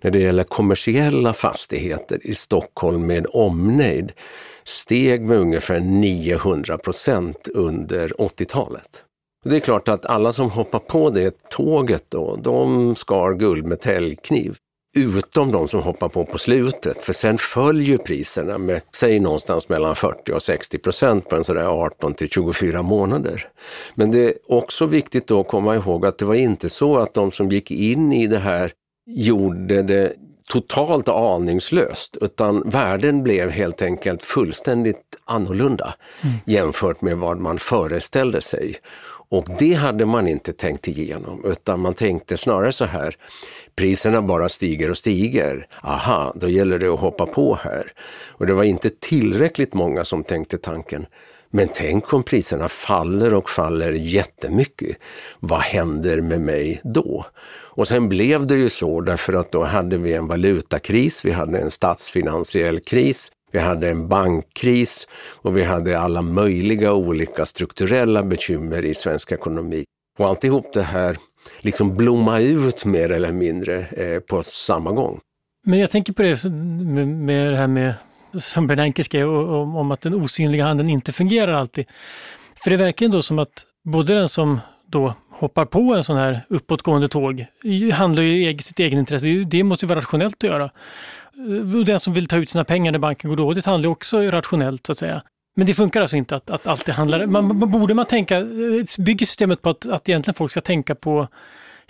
när 0.00 0.10
det 0.10 0.18
gäller 0.18 0.44
kommersiella 0.44 1.32
fastigheter 1.32 2.26
i 2.26 2.34
Stockholm 2.34 3.06
med 3.06 3.26
omnejd 3.32 4.12
steg 4.64 5.22
med 5.22 5.38
ungefär 5.38 5.80
900 5.80 6.78
procent 6.78 7.48
under 7.54 8.08
80-talet. 8.08 9.04
Det 9.44 9.56
är 9.56 9.60
klart 9.60 9.88
att 9.88 10.06
alla 10.06 10.32
som 10.32 10.50
hoppar 10.50 10.78
på 10.78 11.10
det 11.10 11.48
tåget 11.48 12.04
då, 12.08 12.36
de 12.36 12.96
skar 12.96 13.34
guld 13.34 13.64
med 13.64 13.80
täljkniv. 13.80 14.56
Utom 14.96 15.52
de 15.52 15.68
som 15.68 15.82
hoppar 15.82 16.08
på 16.08 16.24
på 16.24 16.38
slutet, 16.38 17.04
för 17.04 17.12
sen 17.12 17.38
följer 17.38 17.98
priserna 17.98 18.58
med, 18.58 18.80
säg 18.94 19.20
någonstans 19.20 19.68
mellan 19.68 19.96
40 19.96 20.32
och 20.32 20.42
60 20.42 20.78
procent 20.78 21.28
på 21.28 21.36
en 21.36 21.44
sådär 21.44 21.64
18 21.64 22.14
till 22.14 22.28
24 22.28 22.82
månader. 22.82 23.48
Men 23.94 24.10
det 24.10 24.24
är 24.24 24.34
också 24.48 24.86
viktigt 24.86 25.26
då 25.26 25.40
att 25.40 25.48
komma 25.48 25.74
ihåg 25.74 26.06
att 26.06 26.18
det 26.18 26.24
var 26.24 26.34
inte 26.34 26.68
så 26.68 26.98
att 26.98 27.14
de 27.14 27.30
som 27.30 27.50
gick 27.50 27.70
in 27.70 28.12
i 28.12 28.26
det 28.26 28.38
här 28.38 28.72
gjorde 29.06 29.82
det 29.82 30.12
totalt 30.50 31.08
aningslöst, 31.08 32.16
utan 32.20 32.70
världen 32.70 33.22
blev 33.22 33.50
helt 33.50 33.82
enkelt 33.82 34.22
fullständigt 34.22 35.16
annorlunda 35.24 35.94
mm. 36.22 36.36
jämfört 36.46 37.02
med 37.02 37.16
vad 37.16 37.38
man 37.38 37.58
föreställde 37.58 38.40
sig. 38.40 38.76
Och 39.30 39.46
det 39.58 39.74
hade 39.74 40.06
man 40.06 40.28
inte 40.28 40.52
tänkt 40.52 40.88
igenom, 40.88 41.44
utan 41.44 41.80
man 41.80 41.94
tänkte 41.94 42.36
snarare 42.36 42.72
så 42.72 42.84
här, 42.84 43.16
priserna 43.76 44.22
bara 44.22 44.48
stiger 44.48 44.90
och 44.90 44.98
stiger. 44.98 45.66
Aha, 45.82 46.32
då 46.36 46.48
gäller 46.48 46.78
det 46.78 46.88
att 46.88 47.00
hoppa 47.00 47.26
på 47.26 47.54
här. 47.54 47.92
Och 48.28 48.46
det 48.46 48.52
var 48.52 48.64
inte 48.64 48.90
tillräckligt 48.90 49.74
många 49.74 50.04
som 50.04 50.24
tänkte 50.24 50.58
tanken, 50.58 51.06
men 51.50 51.68
tänk 51.74 52.12
om 52.12 52.22
priserna 52.22 52.68
faller 52.68 53.34
och 53.34 53.50
faller 53.50 53.92
jättemycket. 53.92 54.96
Vad 55.40 55.60
händer 55.60 56.20
med 56.20 56.40
mig 56.40 56.80
då? 56.84 57.24
Och 57.72 57.88
sen 57.88 58.08
blev 58.08 58.46
det 58.46 58.54
ju 58.54 58.68
så 58.68 59.00
därför 59.00 59.32
att 59.32 59.52
då 59.52 59.64
hade 59.64 59.96
vi 59.96 60.12
en 60.14 60.26
valutakris, 60.26 61.24
vi 61.24 61.30
hade 61.30 61.58
en 61.58 61.70
statsfinansiell 61.70 62.80
kris, 62.80 63.30
vi 63.50 63.58
hade 63.58 63.90
en 63.90 64.08
bankkris 64.08 65.08
och 65.42 65.56
vi 65.56 65.62
hade 65.62 66.00
alla 66.00 66.22
möjliga 66.22 66.92
olika 66.92 67.46
strukturella 67.46 68.22
bekymmer 68.22 68.84
i 68.84 68.94
svensk 68.94 69.32
ekonomi. 69.32 69.84
Och 70.18 70.26
alltihop 70.26 70.72
det 70.72 70.82
här 70.82 71.16
liksom 71.60 71.96
blomma 71.96 72.40
ut 72.40 72.84
mer 72.84 73.10
eller 73.10 73.32
mindre 73.32 73.86
eh, 73.86 74.20
på 74.20 74.42
samma 74.42 74.92
gång. 74.92 75.20
Men 75.64 75.78
jag 75.78 75.90
tänker 75.90 76.12
på 76.12 76.22
det 76.22 76.44
med, 76.44 77.08
med 77.08 77.52
det 77.52 77.56
här 77.56 77.66
med, 77.66 77.94
som 78.38 78.66
Bernanke 78.66 79.04
skrev, 79.04 79.28
om, 79.28 79.76
om 79.76 79.90
att 79.90 80.00
den 80.00 80.14
osynliga 80.14 80.64
handen 80.64 80.90
inte 80.90 81.12
fungerar 81.12 81.52
alltid. 81.52 81.86
För 82.64 82.70
det 82.70 82.76
verkar 82.76 83.06
ändå 83.06 83.22
som 83.22 83.38
att 83.38 83.66
både 83.84 84.14
den 84.14 84.28
som 84.28 84.60
då 84.86 85.14
hoppar 85.30 85.64
på 85.64 85.94
en 85.94 86.04
sån 86.04 86.16
här 86.16 86.40
uppåtgående 86.48 87.08
tåg 87.08 87.46
handlar 87.92 88.22
ju 88.22 88.50
i 88.50 88.58
sitt 88.58 88.80
egenintresse. 88.80 89.26
Det 89.26 89.64
måste 89.64 89.84
ju 89.84 89.88
vara 89.88 89.98
rationellt 89.98 90.44
att 90.44 90.50
göra. 90.50 90.70
Den 91.86 92.00
som 92.00 92.12
vill 92.12 92.26
ta 92.26 92.36
ut 92.36 92.50
sina 92.50 92.64
pengar 92.64 92.92
när 92.92 92.98
banken 92.98 93.30
går 93.30 93.36
dåligt 93.36 93.66
handlar 93.66 93.90
också 93.90 94.20
rationellt 94.20 94.86
så 94.86 94.92
att 94.92 94.98
säga. 94.98 95.22
Men 95.56 95.66
det 95.66 95.74
funkar 95.74 96.00
alltså 96.00 96.16
inte 96.16 96.36
att, 96.36 96.50
att 96.50 96.66
alltid 96.66 96.94
handla... 96.94 97.26
Man, 97.26 97.58
borde 97.58 97.94
man 97.94 98.06
tänka, 98.06 98.40
bygger 98.98 99.26
systemet 99.26 99.62
på 99.62 99.70
att, 99.70 99.86
att 99.86 100.08
egentligen 100.08 100.34
folk 100.34 100.50
ska 100.50 100.60
tänka 100.60 100.94
på 100.94 101.28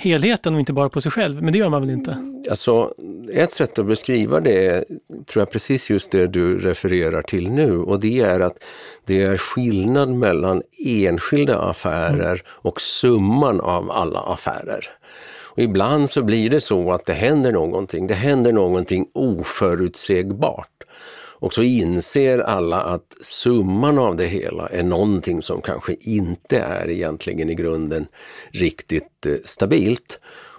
helheten 0.01 0.55
och 0.55 0.61
inte 0.61 0.73
bara 0.73 0.89
på 0.89 1.01
sig 1.01 1.13
själv, 1.13 1.43
men 1.43 1.53
det 1.53 1.59
gör 1.59 1.69
man 1.69 1.81
väl 1.81 1.91
inte? 1.91 2.17
Alltså, 2.51 2.95
ett 3.33 3.53
sätt 3.53 3.79
att 3.79 3.87
beskriva 3.87 4.41
det 4.41 4.67
är, 4.67 4.85
tror 5.27 5.41
jag, 5.41 5.51
precis 5.51 5.91
just 5.91 6.11
det 6.11 6.27
du 6.27 6.59
refererar 6.59 7.23
till 7.23 7.51
nu 7.51 7.79
och 7.79 8.01
det 8.01 8.21
är 8.21 8.41
att 8.41 8.65
det 9.05 9.23
är 9.23 9.37
skillnad 9.37 10.09
mellan 10.09 10.63
enskilda 10.87 11.59
affärer 11.59 12.33
mm. 12.33 12.43
och 12.47 12.81
summan 12.81 13.61
av 13.61 13.91
alla 13.91 14.21
affärer. 14.21 14.89
Och 15.53 15.59
ibland 15.59 16.11
så 16.11 16.23
blir 16.23 16.51
det 16.51 16.61
så 16.61 16.93
att 16.93 17.07
det 17.07 17.13
händer 17.13 17.53
någonting, 17.53 18.07
det 18.07 18.15
händer 18.15 18.53
någonting 18.53 19.07
oförutsägbart. 19.15 20.85
Och 21.41 21.55
så 21.55 21.63
inser 21.63 22.39
alla 22.39 22.81
att 22.81 23.17
summan 23.21 23.99
av 23.99 24.17
det 24.17 24.27
hela 24.27 24.69
är 24.69 24.83
någonting 24.83 25.43
som 25.43 25.63
kanske 25.63 25.97
inte 26.01 26.59
är 26.61 26.91
egentligen 26.91 27.51
i 27.51 27.55
grunden 27.55 28.07
riktigt 28.51 29.27
eh, 29.27 29.33
stabilt. 29.45 30.19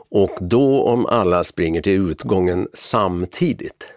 Och 0.09 0.37
då 0.41 0.83
om 0.83 1.05
alla 1.05 1.43
springer 1.43 1.81
till 1.81 2.09
utgången 2.11 2.67
samtidigt, 2.73 3.87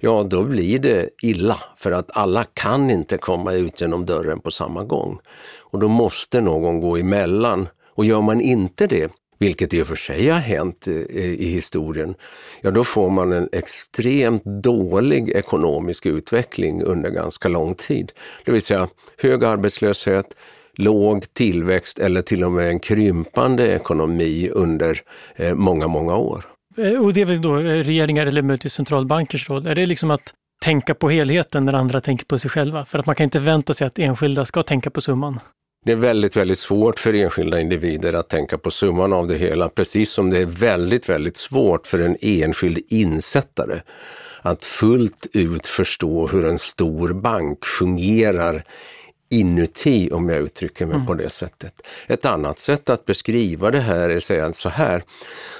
ja 0.00 0.22
då 0.22 0.42
blir 0.42 0.78
det 0.78 1.08
illa 1.22 1.58
för 1.76 1.92
att 1.92 2.16
alla 2.16 2.44
kan 2.44 2.90
inte 2.90 3.18
komma 3.18 3.52
ut 3.52 3.80
genom 3.80 4.06
dörren 4.06 4.40
på 4.40 4.50
samma 4.50 4.84
gång. 4.84 5.18
Och 5.60 5.78
då 5.78 5.88
måste 5.88 6.40
någon 6.40 6.80
gå 6.80 6.96
emellan. 6.96 7.68
Och 7.94 8.04
gör 8.04 8.20
man 8.20 8.40
inte 8.40 8.86
det, 8.86 9.12
vilket 9.42 9.74
i 9.74 9.82
och 9.82 9.86
för 9.86 9.96
sig 9.96 10.28
har 10.28 10.38
hänt 10.38 10.88
eh, 10.88 10.94
i 11.16 11.46
historien, 11.46 12.14
ja 12.60 12.70
då 12.70 12.84
får 12.84 13.10
man 13.10 13.32
en 13.32 13.48
extremt 13.52 14.44
dålig 14.44 15.30
ekonomisk 15.30 16.06
utveckling 16.06 16.82
under 16.82 17.10
ganska 17.10 17.48
lång 17.48 17.74
tid. 17.74 18.12
Det 18.44 18.52
vill 18.52 18.62
säga 18.62 18.88
hög 19.22 19.44
arbetslöshet, 19.44 20.26
låg 20.76 21.34
tillväxt 21.34 21.98
eller 21.98 22.22
till 22.22 22.44
och 22.44 22.52
med 22.52 22.68
en 22.68 22.80
krympande 22.80 23.68
ekonomi 23.68 24.50
under 24.52 25.00
eh, 25.36 25.54
många, 25.54 25.88
många 25.88 26.16
år. 26.16 26.44
Eh, 26.76 27.04
och 27.04 27.12
det 27.12 27.20
är 27.20 27.24
väl 27.24 27.42
då 27.42 27.58
eh, 27.58 27.62
regeringar 27.62 28.26
eller 28.26 28.42
möjligtvis 28.42 28.72
centralbankers 28.72 29.50
roll. 29.50 29.66
Är 29.66 29.74
det 29.74 29.86
liksom 29.86 30.10
att 30.10 30.34
tänka 30.64 30.94
på 30.94 31.08
helheten 31.08 31.64
när 31.64 31.72
andra 31.72 32.00
tänker 32.00 32.26
på 32.26 32.38
sig 32.38 32.50
själva? 32.50 32.84
För 32.84 32.98
att 32.98 33.06
man 33.06 33.14
kan 33.14 33.24
inte 33.24 33.38
vänta 33.38 33.74
sig 33.74 33.86
att 33.86 33.98
enskilda 33.98 34.44
ska 34.44 34.62
tänka 34.62 34.90
på 34.90 35.00
summan. 35.00 35.40
Det 35.84 35.92
är 35.92 35.96
väldigt, 35.96 36.36
väldigt 36.36 36.58
svårt 36.58 36.98
för 36.98 37.14
enskilda 37.14 37.60
individer 37.60 38.12
att 38.12 38.28
tänka 38.28 38.58
på 38.58 38.70
summan 38.70 39.12
av 39.12 39.26
det 39.26 39.36
hela, 39.36 39.68
precis 39.68 40.12
som 40.12 40.30
det 40.30 40.38
är 40.38 40.46
väldigt, 40.46 41.08
väldigt 41.08 41.36
svårt 41.36 41.86
för 41.86 41.98
en 41.98 42.16
enskild 42.20 42.78
insättare 42.88 43.80
att 44.42 44.64
fullt 44.64 45.26
ut 45.32 45.66
förstå 45.66 46.26
hur 46.26 46.44
en 46.44 46.58
stor 46.58 47.12
bank 47.12 47.64
fungerar 47.64 48.64
inuti, 49.30 50.10
om 50.12 50.28
jag 50.28 50.38
uttrycker 50.38 50.86
mig 50.86 50.94
mm. 50.94 51.06
på 51.06 51.14
det 51.14 51.30
sättet. 51.30 51.86
Ett 52.06 52.24
annat 52.24 52.58
sätt 52.58 52.90
att 52.90 53.04
beskriva 53.04 53.70
det 53.70 53.80
här 53.80 54.08
är 54.08 54.16
att 54.16 54.24
säga 54.24 54.52
så 54.52 54.68
här. 54.68 55.02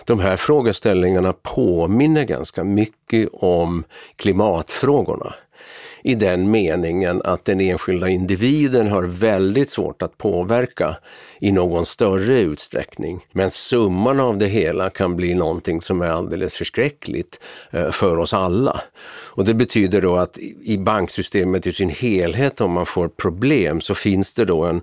De 0.04 0.20
här 0.20 0.36
frågeställningarna 0.36 1.32
påminner 1.32 2.24
ganska 2.24 2.64
mycket 2.64 3.28
om 3.32 3.84
klimatfrågorna 4.16 5.34
i 6.02 6.14
den 6.14 6.50
meningen 6.50 7.22
att 7.24 7.44
den 7.44 7.60
enskilda 7.60 8.08
individen 8.08 8.88
har 8.88 9.02
väldigt 9.02 9.70
svårt 9.70 10.02
att 10.02 10.18
påverka 10.18 10.96
i 11.40 11.52
någon 11.52 11.86
större 11.86 12.40
utsträckning. 12.40 13.20
Men 13.32 13.50
summan 13.50 14.20
av 14.20 14.38
det 14.38 14.46
hela 14.46 14.90
kan 14.90 15.16
bli 15.16 15.34
någonting 15.34 15.80
som 15.80 16.02
är 16.02 16.06
alldeles 16.06 16.56
förskräckligt 16.56 17.40
eh, 17.70 17.90
för 17.90 18.18
oss 18.18 18.34
alla. 18.34 18.80
Och 19.34 19.44
det 19.44 19.54
betyder 19.54 20.02
då 20.02 20.16
att 20.16 20.38
i 20.62 20.78
banksystemet 20.78 21.66
i 21.66 21.72
sin 21.72 21.90
helhet, 21.90 22.60
om 22.60 22.72
man 22.72 22.86
får 22.86 23.08
problem, 23.08 23.80
så 23.80 23.94
finns 23.94 24.34
det 24.34 24.44
då 24.44 24.64
en 24.64 24.80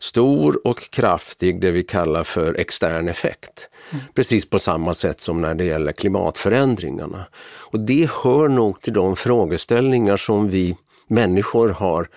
stor 0.00 0.66
och 0.66 0.90
kraftig, 0.90 1.60
det 1.60 1.70
vi 1.70 1.82
kallar 1.82 2.24
för 2.24 2.54
extern 2.54 3.08
effekt. 3.08 3.70
Mm. 3.92 4.04
Precis 4.14 4.50
på 4.50 4.58
samma 4.58 4.94
sätt 4.94 5.20
som 5.20 5.40
när 5.40 5.54
det 5.54 5.64
gäller 5.64 5.92
klimatförändringarna. 5.92 7.26
Och 7.42 7.80
det 7.80 8.10
hör 8.22 8.48
nog 8.48 8.80
till 8.80 8.92
de 8.92 9.16
frågeställningar 9.16 10.16
som 10.16 10.48
vi 10.48 10.76
människor 11.06 11.68
har 11.68 12.08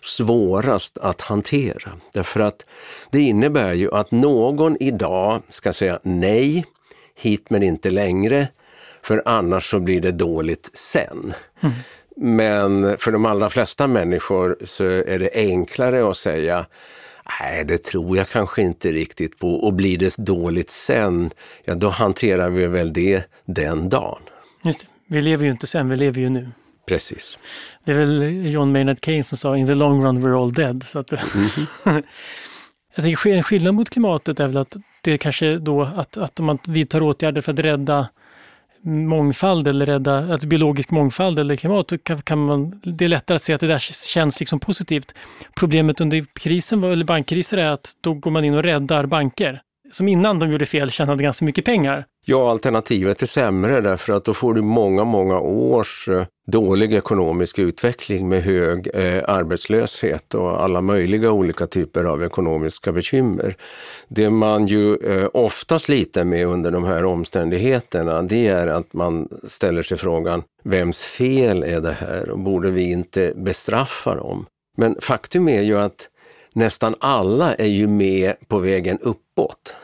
svårast 0.00 0.98
att 0.98 1.20
hantera. 1.20 1.92
Därför 2.12 2.40
att 2.40 2.64
det 3.10 3.20
innebär 3.20 3.72
ju 3.72 3.94
att 3.94 4.10
någon 4.10 4.76
idag 4.80 5.42
ska 5.48 5.72
säga 5.72 5.98
nej, 6.02 6.64
hit 7.14 7.50
men 7.50 7.62
inte 7.62 7.90
längre, 7.90 8.48
för 9.02 9.22
annars 9.26 9.70
så 9.70 9.80
blir 9.80 10.00
det 10.00 10.12
dåligt 10.12 10.70
sen. 10.74 11.34
Mm. 11.60 11.74
Men 12.16 12.98
för 12.98 13.12
de 13.12 13.26
allra 13.26 13.50
flesta 13.50 13.86
människor 13.86 14.56
så 14.64 14.84
är 14.84 15.18
det 15.18 15.30
enklare 15.34 16.10
att 16.10 16.16
säga 16.16 16.66
Nej, 17.40 17.64
det 17.64 17.82
tror 17.82 18.16
jag 18.16 18.28
kanske 18.28 18.62
inte 18.62 18.92
riktigt 18.92 19.38
på. 19.38 19.54
Och 19.54 19.72
blir 19.72 19.98
det 19.98 20.16
dåligt 20.16 20.70
sen, 20.70 21.30
ja 21.64 21.74
då 21.74 21.88
hanterar 21.88 22.50
vi 22.50 22.66
väl 22.66 22.92
det 22.92 23.22
den 23.44 23.88
dagen. 23.88 24.22
Just 24.64 24.80
det. 24.80 24.86
Vi 25.06 25.22
lever 25.22 25.44
ju 25.44 25.50
inte 25.50 25.66
sen, 25.66 25.88
vi 25.88 25.96
lever 25.96 26.20
ju 26.20 26.28
nu. 26.28 26.50
Precis. 26.86 27.38
Det 27.84 27.92
är 27.92 27.96
väl 27.96 28.46
John 28.46 28.72
Maynard 28.72 29.04
Keynes 29.04 29.28
som 29.28 29.38
sa 29.38 29.56
in 29.56 29.66
the 29.66 29.74
long 29.74 30.04
run 30.04 30.26
we're 30.26 30.42
all 30.42 30.52
dead. 30.52 30.84
Så 30.86 30.98
att, 30.98 31.12
mm 31.12 31.48
jag 32.94 33.04
tänker 33.04 33.30
en 33.30 33.42
skillnad 33.42 33.74
mot 33.74 33.90
klimatet 33.90 34.40
är 34.40 34.46
väl 34.46 34.56
att 34.56 34.76
det 35.02 35.18
kanske 35.18 35.58
då 35.58 35.82
att, 35.82 36.16
att 36.16 36.40
om 36.40 36.46
man 36.46 36.58
vidtar 36.66 37.02
åtgärder 37.02 37.40
för 37.40 37.52
att 37.52 37.58
rädda 37.58 38.08
mångfald 38.86 39.68
eller 39.68 39.86
rädda 39.86 40.32
alltså 40.32 40.48
biologisk 40.48 40.90
mångfald 40.90 41.38
eller 41.38 41.56
klimat, 41.56 41.92
kan, 42.02 42.22
kan 42.22 42.38
man, 42.38 42.80
det 42.84 43.04
är 43.04 43.08
lättare 43.08 43.34
att 43.34 43.42
se 43.42 43.52
att 43.52 43.60
det 43.60 43.66
där 43.66 43.78
känns 44.08 44.40
liksom 44.40 44.60
positivt. 44.60 45.14
Problemet 45.54 46.00
under 46.00 46.24
krisen, 46.32 46.84
eller 46.84 47.04
bankkriser, 47.04 47.58
är 47.58 47.70
att 47.70 47.92
då 48.00 48.14
går 48.14 48.30
man 48.30 48.44
in 48.44 48.54
och 48.54 48.62
räddar 48.62 49.06
banker 49.06 49.60
som 49.92 50.08
innan 50.08 50.38
de 50.38 50.52
gjorde 50.52 50.66
fel 50.66 50.90
tjänade 50.90 51.22
ganska 51.22 51.44
mycket 51.44 51.64
pengar. 51.64 52.06
Ja, 52.28 52.50
alternativet 52.50 53.22
är 53.22 53.26
sämre 53.26 53.80
därför 53.80 54.12
att 54.12 54.24
då 54.24 54.34
får 54.34 54.54
du 54.54 54.62
många, 54.62 55.04
många 55.04 55.40
års 55.40 56.08
eh, 56.08 56.24
dålig 56.46 56.92
ekonomisk 56.92 57.58
utveckling 57.58 58.28
med 58.28 58.42
hög 58.42 58.90
eh, 58.94 59.24
arbetslöshet 59.28 60.34
och 60.34 60.62
alla 60.62 60.80
möjliga 60.80 61.32
olika 61.32 61.66
typer 61.66 62.04
av 62.04 62.24
ekonomiska 62.24 62.92
bekymmer. 62.92 63.56
Det 64.08 64.30
man 64.30 64.66
ju 64.66 64.96
eh, 64.96 65.28
oftast 65.32 65.84
sliter 65.84 66.24
med 66.24 66.46
under 66.46 66.70
de 66.70 66.84
här 66.84 67.04
omständigheterna, 67.04 68.22
det 68.22 68.46
är 68.46 68.66
att 68.66 68.92
man 68.92 69.28
ställer 69.44 69.82
sig 69.82 69.98
frågan, 69.98 70.42
vems 70.64 71.04
fel 71.04 71.62
är 71.62 71.80
det 71.80 71.96
här 72.00 72.30
och 72.30 72.38
borde 72.38 72.70
vi 72.70 72.90
inte 72.90 73.32
bestraffa 73.36 74.14
dem? 74.14 74.46
Men 74.76 74.96
faktum 75.00 75.48
är 75.48 75.62
ju 75.62 75.78
att 75.78 76.08
nästan 76.52 76.94
alla 77.00 77.54
är 77.54 77.66
ju 77.66 77.86
med 77.86 78.34
på 78.48 78.58
vägen 78.58 78.98
uppåt 78.98 79.74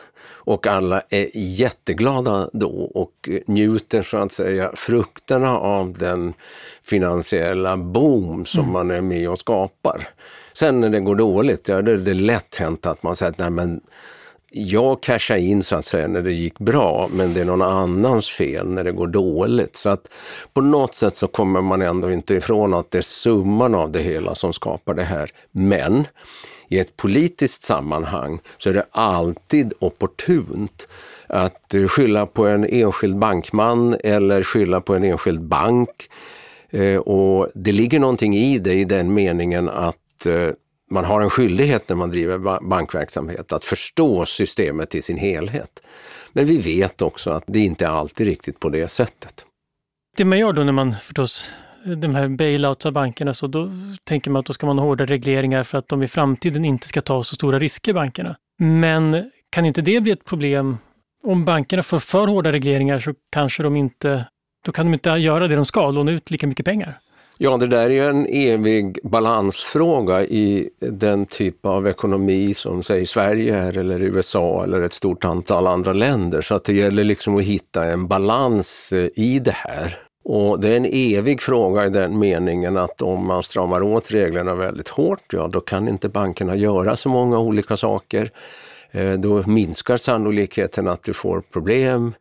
och 0.45 0.67
alla 0.67 1.01
är 1.09 1.29
jätteglada 1.33 2.49
då 2.53 2.91
och 2.93 3.29
njuter 3.45 4.01
så 4.01 4.17
att 4.17 4.31
säga 4.31 4.71
frukterna 4.75 5.57
av 5.59 5.93
den 5.93 6.33
finansiella 6.83 7.77
boom 7.77 8.45
som 8.45 8.61
mm. 8.61 8.73
man 8.73 8.91
är 8.91 9.01
med 9.01 9.29
och 9.29 9.39
skapar. 9.39 10.07
Sen 10.53 10.81
när 10.81 10.89
det 10.89 10.99
går 10.99 11.15
dåligt, 11.15 11.67
ja, 11.67 11.81
då 11.81 11.91
är 11.91 11.97
det 11.97 12.13
lätt 12.13 12.55
hänt 12.55 12.85
att 12.85 13.03
man 13.03 13.15
säger 13.15 13.31
att 13.31 13.39
nej 13.39 13.49
men 13.49 13.81
jag 14.55 15.03
cashar 15.03 15.37
in 15.37 15.63
så 15.63 15.75
att 15.75 15.85
säga 15.85 16.07
när 16.07 16.21
det 16.21 16.31
gick 16.31 16.59
bra, 16.59 17.09
men 17.13 17.33
det 17.33 17.41
är 17.41 17.45
någon 17.45 17.61
annans 17.61 18.29
fel 18.29 18.67
när 18.67 18.83
det 18.83 18.91
går 18.91 19.07
dåligt. 19.07 19.75
Så 19.75 19.89
att 19.89 20.07
på 20.53 20.61
något 20.61 20.95
sätt 20.95 21.17
så 21.17 21.27
kommer 21.27 21.61
man 21.61 21.81
ändå 21.81 22.11
inte 22.11 22.33
ifrån 22.33 22.73
att 22.73 22.91
det 22.91 22.97
är 22.97 23.01
summan 23.01 23.75
av 23.75 23.91
det 23.91 24.01
hela 24.01 24.35
som 24.35 24.53
skapar 24.53 24.93
det 24.93 25.03
här. 25.03 25.29
Men 25.51 26.05
i 26.67 26.79
ett 26.79 26.97
politiskt 26.97 27.63
sammanhang 27.63 28.39
så 28.57 28.69
är 28.69 28.73
det 28.73 28.85
alltid 28.91 29.73
opportunt 29.79 30.87
att 31.27 31.75
skylla 31.89 32.25
på 32.25 32.47
en 32.47 32.65
enskild 32.65 33.17
bankman 33.17 33.95
eller 34.03 34.43
skylla 34.43 34.81
på 34.81 34.95
en 34.95 35.03
enskild 35.03 35.41
bank. 35.41 36.09
Eh, 36.69 36.97
och 36.97 37.49
det 37.55 37.71
ligger 37.71 37.99
någonting 37.99 38.35
i 38.35 38.59
det 38.59 38.73
i 38.73 38.85
den 38.85 39.13
meningen 39.13 39.69
att 39.69 40.25
eh, 40.25 40.49
man 40.91 41.05
har 41.05 41.21
en 41.21 41.29
skyldighet 41.29 41.89
när 41.89 41.95
man 41.95 42.11
driver 42.11 42.59
bankverksamhet 42.69 43.51
att 43.51 43.63
förstå 43.63 44.25
systemet 44.25 44.95
i 44.95 45.01
sin 45.01 45.17
helhet. 45.17 45.83
Men 46.31 46.45
vi 46.45 46.57
vet 46.57 47.01
också 47.01 47.29
att 47.29 47.43
det 47.47 47.59
inte 47.59 47.87
alltid 47.87 48.27
riktigt 48.27 48.59
på 48.59 48.69
det 48.69 48.87
sättet. 48.87 49.45
Det 50.17 50.25
man 50.25 50.39
gör 50.39 50.53
då 50.53 50.63
när 50.63 50.71
man 50.71 50.93
förstås 50.93 51.53
de 51.85 52.15
här 52.15 52.27
bailouts 52.27 52.85
av 52.85 52.91
bankerna, 52.91 53.33
så 53.33 53.47
då 53.47 53.69
tänker 54.03 54.31
man 54.31 54.39
att 54.39 54.45
då 54.45 54.53
ska 54.53 54.65
man 54.65 54.79
ha 54.79 54.85
hårda 54.85 55.05
regleringar 55.05 55.63
för 55.63 55.77
att 55.77 55.87
de 55.87 56.03
i 56.03 56.07
framtiden 56.07 56.65
inte 56.65 56.87
ska 56.87 57.01
ta 57.01 57.23
så 57.23 57.35
stora 57.35 57.59
risker, 57.59 57.93
bankerna. 57.93 58.35
Men 58.59 59.31
kan 59.49 59.65
inte 59.65 59.81
det 59.81 60.01
bli 60.01 60.11
ett 60.11 60.25
problem? 60.25 60.77
Om 61.23 61.45
bankerna 61.45 61.83
får 61.83 61.99
för 61.99 62.27
hårda 62.27 62.51
regleringar 62.51 62.99
så 62.99 63.13
kanske 63.31 63.63
de 63.63 63.75
inte, 63.75 64.25
då 64.65 64.71
kan 64.71 64.85
de 64.85 64.93
inte 64.93 65.09
göra 65.09 65.47
det 65.47 65.55
de 65.55 65.65
ska, 65.65 65.91
låna 65.91 66.11
ut 66.11 66.31
lika 66.31 66.47
mycket 66.47 66.65
pengar. 66.65 66.99
Ja, 67.37 67.57
det 67.57 67.67
där 67.67 67.85
är 67.85 67.89
ju 67.89 68.05
en 68.05 68.25
evig 68.25 68.99
balansfråga 69.03 70.23
i 70.23 70.69
den 70.79 71.25
typ 71.25 71.65
av 71.65 71.87
ekonomi 71.87 72.53
som 72.53 72.83
säg 72.83 73.05
Sverige 73.05 73.57
är 73.57 73.77
eller 73.77 74.01
USA 74.01 74.63
eller 74.63 74.81
ett 74.81 74.93
stort 74.93 75.25
antal 75.25 75.67
andra 75.67 75.93
länder. 75.93 76.41
Så 76.41 76.55
att 76.55 76.63
det 76.63 76.73
gäller 76.73 77.03
liksom 77.03 77.37
att 77.37 77.43
hitta 77.43 77.85
en 77.85 78.07
balans 78.07 78.93
eh, 78.93 79.09
i 79.15 79.39
det 79.39 79.55
här. 79.55 79.97
Och 80.23 80.59
det 80.59 80.69
är 80.69 80.77
en 80.77 80.89
evig 80.91 81.41
fråga 81.41 81.85
i 81.85 81.89
den 81.89 82.19
meningen 82.19 82.77
att 82.77 83.01
om 83.01 83.27
man 83.27 83.43
stramar 83.43 83.81
åt 83.81 84.11
reglerna 84.11 84.55
väldigt 84.55 84.89
hårt, 84.89 85.33
ja 85.33 85.47
då 85.47 85.61
kan 85.61 85.87
inte 85.87 86.09
bankerna 86.09 86.55
göra 86.55 86.95
så 86.95 87.09
många 87.09 87.39
olika 87.39 87.77
saker. 87.77 88.31
Eh, 88.91 89.13
då 89.13 89.43
minskar 89.47 89.97
sannolikheten 89.97 90.87
att 90.87 91.03
du 91.03 91.13
får 91.13 91.41
problem. 91.41 92.13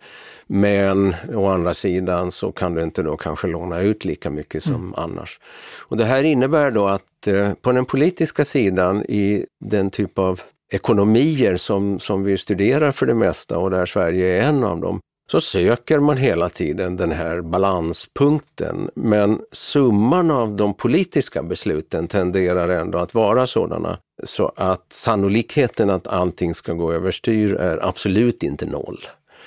Men 0.46 1.14
å 1.34 1.46
andra 1.46 1.74
sidan 1.74 2.30
så 2.30 2.52
kan 2.52 2.74
du 2.74 2.82
inte 2.82 3.02
då 3.02 3.16
kanske 3.16 3.46
låna 3.46 3.80
ut 3.80 4.04
lika 4.04 4.30
mycket 4.30 4.62
som 4.62 4.74
mm. 4.74 4.94
annars. 4.96 5.40
Och 5.78 5.96
Det 5.96 6.04
här 6.04 6.24
innebär 6.24 6.70
då 6.70 6.86
att 6.86 7.26
eh, 7.26 7.54
på 7.54 7.72
den 7.72 7.84
politiska 7.84 8.44
sidan 8.44 9.02
i 9.02 9.46
den 9.64 9.90
typ 9.90 10.18
av 10.18 10.40
ekonomier 10.72 11.56
som, 11.56 12.00
som 12.00 12.24
vi 12.24 12.38
studerar 12.38 12.92
för 12.92 13.06
det 13.06 13.14
mesta 13.14 13.58
och 13.58 13.70
där 13.70 13.86
Sverige 13.86 14.42
är 14.42 14.48
en 14.48 14.64
av 14.64 14.80
dem, 14.80 15.00
så 15.30 15.40
söker 15.40 15.98
man 15.98 16.16
hela 16.16 16.48
tiden 16.48 16.96
den 16.96 17.12
här 17.12 17.40
balanspunkten. 17.40 18.90
Men 18.94 19.40
summan 19.52 20.30
av 20.30 20.56
de 20.56 20.74
politiska 20.74 21.42
besluten 21.42 22.08
tenderar 22.08 22.68
ändå 22.68 22.98
att 22.98 23.14
vara 23.14 23.46
sådana 23.46 23.98
så 24.24 24.52
att 24.56 24.92
sannolikheten 24.92 25.90
att 25.90 26.06
allting 26.06 26.54
ska 26.54 26.72
gå 26.72 26.92
överstyr 26.92 27.54
är 27.54 27.88
absolut 27.88 28.42
inte 28.42 28.66
noll. 28.66 28.98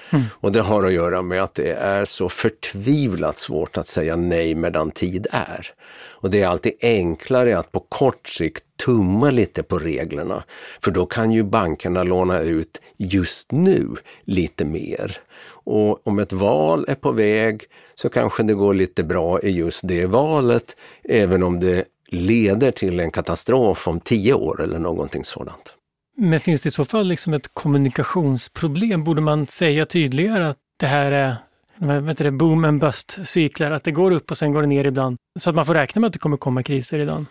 Mm. 0.09 0.25
Och 0.33 0.51
det 0.51 0.61
har 0.61 0.83
att 0.83 0.93
göra 0.93 1.21
med 1.21 1.43
att 1.43 1.53
det 1.53 1.71
är 1.71 2.05
så 2.05 2.29
förtvivlat 2.29 3.37
svårt 3.37 3.77
att 3.77 3.87
säga 3.87 4.15
nej 4.15 4.55
medan 4.55 4.91
tid 4.91 5.27
är. 5.31 5.73
Och 6.09 6.29
det 6.29 6.41
är 6.41 6.47
alltid 6.47 6.73
enklare 6.81 7.57
att 7.57 7.71
på 7.71 7.79
kort 7.79 8.27
sikt 8.27 8.63
tumma 8.85 9.31
lite 9.31 9.63
på 9.63 9.79
reglerna. 9.79 10.43
För 10.83 10.91
då 10.91 11.05
kan 11.05 11.31
ju 11.31 11.43
bankerna 11.43 12.03
låna 12.03 12.39
ut 12.39 12.81
just 12.97 13.51
nu 13.51 13.89
lite 14.23 14.65
mer. 14.65 15.17
Och 15.65 16.07
om 16.07 16.19
ett 16.19 16.33
val 16.33 16.85
är 16.87 16.95
på 16.95 17.11
väg 17.11 17.63
så 17.95 18.09
kanske 18.09 18.43
det 18.43 18.53
går 18.53 18.73
lite 18.73 19.03
bra 19.03 19.41
i 19.41 19.49
just 19.49 19.87
det 19.87 20.05
valet, 20.05 20.75
även 21.03 21.43
om 21.43 21.59
det 21.59 21.85
leder 22.07 22.71
till 22.71 22.99
en 22.99 23.11
katastrof 23.11 23.87
om 23.87 23.99
tio 23.99 24.33
år 24.33 24.61
eller 24.61 24.79
någonting 24.79 25.23
sådant. 25.23 25.73
Men 26.17 26.39
finns 26.39 26.61
det 26.61 26.67
i 26.67 26.71
så 26.71 26.85
fall 26.85 27.07
liksom 27.07 27.33
ett 27.33 27.53
kommunikationsproblem? 27.53 29.03
Borde 29.03 29.21
man 29.21 29.47
säga 29.47 29.85
tydligare 29.85 30.47
att 30.47 30.57
det 30.79 30.85
här 30.85 31.11
är 31.11 31.35
vet 31.77 32.17
det, 32.17 32.31
boom 32.31 32.65
and 32.65 32.81
bust-cykler, 32.81 33.71
att 33.71 33.83
det 33.83 33.91
går 33.91 34.11
upp 34.11 34.31
och 34.31 34.37
sen 34.37 34.53
går 34.53 34.61
det 34.61 34.67
ner 34.67 34.87
ibland, 34.87 35.17
så 35.39 35.49
att 35.49 35.55
man 35.55 35.65
får 35.65 35.73
räkna 35.73 35.99
med 35.99 36.07
att 36.07 36.13
det 36.13 36.19
kommer 36.19 36.37
komma 36.37 36.63
kriser 36.63 36.99
ibland? 36.99 37.25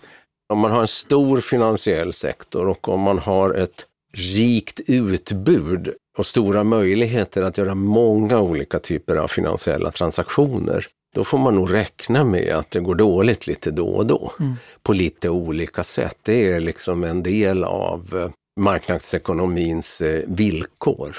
Om 0.53 0.59
man 0.59 0.71
har 0.71 0.81
en 0.81 0.89
stor 0.89 1.41
finansiell 1.41 2.13
sektor 2.13 2.69
och 2.69 2.89
om 2.89 3.01
man 3.01 3.19
har 3.19 3.55
ett 3.55 3.87
rikt 4.13 4.81
utbud 4.87 5.95
och 6.19 6.27
stora 6.27 6.65
möjligheter 6.65 7.43
att 7.43 7.59
göra 7.59 7.75
många 7.75 8.41
olika 8.41 8.79
typer 8.79 9.17
av 9.17 9.29
finansiella 9.29 9.91
transaktioner, 9.91 10.87
då 11.15 11.25
får 11.25 11.39
man 11.39 11.55
nog 11.55 11.75
räkna 11.75 12.25
med 12.25 12.55
att 12.55 12.71
det 12.71 12.81
går 12.81 12.95
dåligt 12.95 13.47
lite 13.47 13.71
då 13.71 13.87
och 13.87 14.07
då 14.07 14.33
mm. 14.41 14.55
på 14.83 14.93
lite 14.93 15.29
olika 15.29 15.85
sätt. 15.85 16.19
Det 16.23 16.53
är 16.53 16.61
liksom 16.61 17.05
en 17.05 17.23
del 17.23 17.65
av 17.65 18.15
eh, 18.15 18.31
marknadsekonomins 18.61 20.01
eh, 20.01 20.23
villkor. 20.27 21.17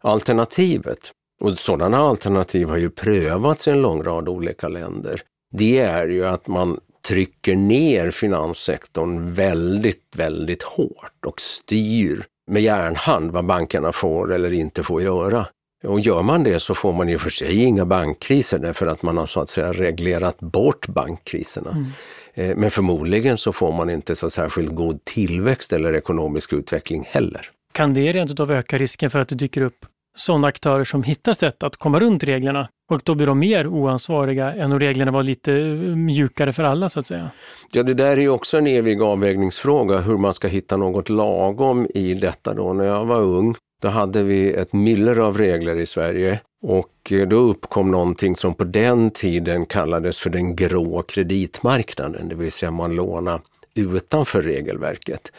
Alternativet, 0.00 1.10
och 1.40 1.58
sådana 1.58 1.98
alternativ 1.98 2.68
har 2.68 2.76
ju 2.76 2.90
prövats 2.90 3.68
i 3.68 3.70
en 3.70 3.82
lång 3.82 4.02
rad 4.02 4.28
olika 4.28 4.68
länder, 4.68 5.20
det 5.52 5.78
är 5.78 6.08
ju 6.08 6.26
att 6.26 6.46
man 6.46 6.80
trycker 7.08 7.56
ner 7.56 8.10
finanssektorn 8.10 9.32
väldigt, 9.32 10.16
väldigt 10.16 10.62
hårt 10.62 11.24
och 11.26 11.40
styr 11.40 12.24
med 12.50 12.62
järnhand 12.62 13.30
vad 13.30 13.46
bankerna 13.46 13.92
får 13.92 14.32
eller 14.32 14.52
inte 14.52 14.82
får 14.82 15.02
göra. 15.02 15.46
Och 15.84 16.00
gör 16.00 16.22
man 16.22 16.42
det 16.42 16.60
så 16.60 16.74
får 16.74 16.92
man 16.92 17.08
i 17.08 17.16
och 17.16 17.20
för 17.20 17.30
sig 17.30 17.62
inga 17.62 17.84
bankkriser 17.84 18.58
därför 18.58 18.86
att 18.86 19.02
man 19.02 19.16
har 19.16 19.26
så 19.26 19.40
att 19.40 19.48
säga 19.48 19.72
reglerat 19.72 20.40
bort 20.40 20.88
bankkriserna. 20.88 21.70
Mm. 21.70 21.86
Eh, 22.34 22.56
men 22.56 22.70
förmodligen 22.70 23.38
så 23.38 23.52
får 23.52 23.72
man 23.72 23.90
inte 23.90 24.16
så 24.16 24.30
särskilt 24.30 24.74
god 24.74 25.04
tillväxt 25.04 25.72
eller 25.72 25.92
ekonomisk 25.92 26.52
utveckling 26.52 27.08
heller. 27.10 27.50
Kan 27.72 27.94
det 27.94 28.12
rent 28.12 28.40
av 28.40 28.52
öka 28.52 28.78
risken 28.78 29.10
för 29.10 29.18
att 29.18 29.28
det 29.28 29.34
dyker 29.34 29.62
upp 29.62 29.86
sådana 30.14 30.46
aktörer 30.46 30.84
som 30.84 31.02
hittar 31.02 31.32
sätt 31.32 31.62
att 31.62 31.76
komma 31.76 32.00
runt 32.00 32.24
reglerna 32.24 32.68
och 32.90 33.00
då 33.04 33.14
blir 33.14 33.26
de 33.26 33.38
mer 33.38 33.66
oansvariga 33.66 34.52
än 34.52 34.72
om 34.72 34.80
reglerna 34.80 35.10
var 35.10 35.22
lite 35.22 35.52
eh, 35.52 35.96
mjukare 35.96 36.52
för 36.52 36.64
alla 36.64 36.88
så 36.88 37.00
att 37.00 37.06
säga. 37.06 37.30
Ja, 37.72 37.82
det 37.82 37.94
där 37.94 38.16
är 38.16 38.20
ju 38.20 38.28
också 38.28 38.58
en 38.58 38.66
evig 38.66 39.02
avvägningsfråga 39.02 39.98
hur 39.98 40.18
man 40.18 40.34
ska 40.34 40.48
hitta 40.48 40.76
något 40.76 41.08
lagom 41.08 41.86
i 41.94 42.14
detta 42.14 42.54
då. 42.54 42.72
När 42.72 42.84
jag 42.84 43.04
var 43.04 43.20
ung, 43.20 43.54
då 43.82 43.88
hade 43.88 44.22
vi 44.22 44.52
ett 44.52 44.72
myller 44.72 45.18
av 45.18 45.38
regler 45.38 45.76
i 45.76 45.86
Sverige 45.86 46.40
och 46.66 47.12
eh, 47.12 47.28
då 47.28 47.36
uppkom 47.36 47.90
någonting 47.90 48.36
som 48.36 48.54
på 48.54 48.64
den 48.64 49.10
tiden 49.10 49.66
kallades 49.66 50.20
för 50.20 50.30
den 50.30 50.56
grå 50.56 51.02
kreditmarknaden, 51.02 52.28
det 52.28 52.34
vill 52.34 52.52
säga 52.52 52.70
man 52.70 52.94
lånade 52.94 53.40
utanför 53.74 54.42
regelverket. 54.42 55.32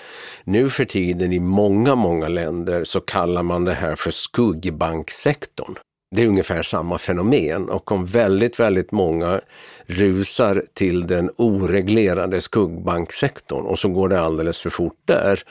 Nu 0.43 0.69
för 0.69 0.86
tiden 0.86 1.34
i 1.34 1.39
många, 1.39 1.95
många 1.95 2.28
länder 2.28 2.84
så 2.84 3.02
kallar 3.02 3.43
man 3.43 3.65
det 3.65 3.74
här 3.74 3.95
för 3.95 4.12
skuggbanksektorn. 4.12 5.76
Det 6.15 6.24
är 6.24 6.28
ungefär 6.28 6.63
samma 6.63 6.98
fenomen 6.98 7.69
och 7.69 7.91
om 7.91 8.06
väldigt, 8.06 8.60
väldigt 8.60 8.91
många 8.91 9.41
rusar 9.86 10.63
till 10.74 11.08
den 11.08 11.32
oreglerade 11.38 12.41
skuggbanksektorn 12.41 13.65
och 13.65 13.80
så 13.80 13.89
går 13.89 14.10
det 14.10 14.19
alldeles 14.19 14.62
för 14.62 14.69
fort 14.69 15.00
där. 15.06 15.43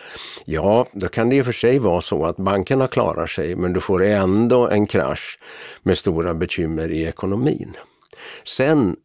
Ja, 0.44 0.86
då 0.92 1.08
kan 1.08 1.28
det 1.28 1.36
i 1.36 1.42
och 1.42 1.46
för 1.46 1.52
sig 1.52 1.78
vara 1.78 2.00
så 2.00 2.26
att 2.26 2.36
bankerna 2.36 2.88
klarar 2.88 3.26
sig 3.26 3.56
men 3.56 3.72
du 3.72 3.80
får 3.80 4.04
ändå 4.04 4.68
en 4.68 4.86
krasch 4.86 5.38
med 5.82 5.98
stora 5.98 6.34
bekymmer 6.34 6.92
i 6.92 7.04
ekonomin. 7.04 7.76
Sen 8.44 8.96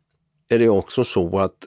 är 0.49 0.59
det 0.59 0.69
också 0.69 1.03
så 1.03 1.39
att 1.39 1.57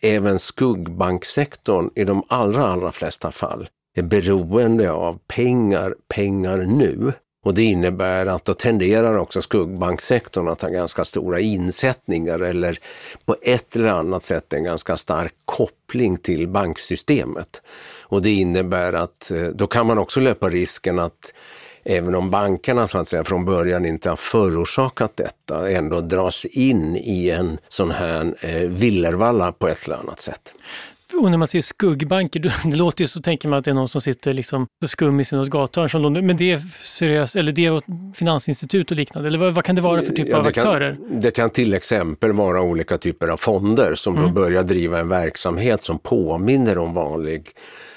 även 0.00 0.38
skuggbanksektorn 0.38 1.90
i 1.94 2.04
de 2.04 2.22
allra, 2.28 2.66
allra 2.66 2.92
flesta 2.92 3.30
fall 3.30 3.68
är 3.96 4.02
beroende 4.02 4.92
av 4.92 5.18
pengar, 5.26 5.94
pengar 6.08 6.56
nu. 6.56 7.12
Och 7.44 7.54
det 7.54 7.62
innebär 7.62 8.26
att 8.26 8.44
då 8.44 8.54
tenderar 8.54 9.18
också 9.18 9.42
skuggbanksektorn 9.42 10.48
att 10.48 10.62
ha 10.62 10.68
ganska 10.68 11.04
stora 11.04 11.40
insättningar 11.40 12.40
eller 12.40 12.78
på 13.24 13.36
ett 13.42 13.76
eller 13.76 13.88
annat 13.90 14.22
sätt 14.22 14.52
en 14.52 14.64
ganska 14.64 14.96
stark 14.96 15.34
koppling 15.44 16.16
till 16.16 16.48
banksystemet. 16.48 17.62
Och 18.02 18.22
det 18.22 18.30
innebär 18.30 18.92
att 18.92 19.30
eh, 19.30 19.42
då 19.42 19.66
kan 19.66 19.86
man 19.86 19.98
också 19.98 20.20
löpa 20.20 20.48
risken 20.48 20.98
att 20.98 21.32
även 21.84 22.14
om 22.14 22.30
bankerna 22.30 22.88
så 22.88 22.98
att 22.98 23.08
säga 23.08 23.24
från 23.24 23.44
början 23.44 23.86
inte 23.86 24.08
har 24.08 24.16
förorsakat 24.16 25.16
detta, 25.16 25.70
ändå 25.70 26.00
dras 26.00 26.44
in 26.44 26.96
i 26.96 27.30
en 27.30 27.58
sån 27.68 27.90
här 27.90 28.34
eh, 28.40 28.68
villervalla 28.68 29.52
på 29.52 29.68
ett 29.68 29.84
eller 29.84 29.96
annat 29.96 30.20
sätt. 30.20 30.54
Och 31.14 31.30
när 31.30 31.38
man 31.38 31.48
ser 31.48 31.60
skuggbanker, 31.60 32.40
det 32.70 32.76
låter 32.76 33.04
ju 33.04 33.08
så 33.08 33.22
tänker 33.22 33.48
man 33.48 33.58
att 33.58 33.64
det 33.64 33.70
är 33.70 33.74
någon 33.74 33.88
som 33.88 34.00
sitter 34.00 34.32
liksom 34.32 34.66
skummis 34.86 35.32
i 35.32 35.36
något 35.36 35.48
gathörn. 35.48 36.26
Men 36.26 36.36
det 36.36 36.52
är 36.52 36.62
seriöst, 36.82 37.36
eller 37.36 37.52
det 37.52 37.66
är 37.66 37.82
finansinstitut 38.14 38.90
och 38.90 38.96
liknande? 38.96 39.28
Eller 39.28 39.38
vad, 39.38 39.54
vad 39.54 39.64
kan 39.64 39.74
det 39.74 39.80
vara 39.80 40.02
för 40.02 40.12
typ 40.12 40.28
ja, 40.28 40.38
av 40.38 40.46
aktörer? 40.46 40.98
det 41.10 41.30
kan 41.30 41.50
till 41.50 41.74
exempel 41.74 42.32
vara 42.32 42.62
olika 42.62 42.98
typer 42.98 43.28
av 43.28 43.36
fonder 43.36 43.94
som 43.94 44.16
mm. 44.16 44.28
då 44.28 44.34
börjar 44.34 44.62
driva 44.62 45.00
en 45.00 45.08
verksamhet 45.08 45.82
som 45.82 45.98
påminner 45.98 46.78
om 46.78 46.94
vanlig 46.94 47.50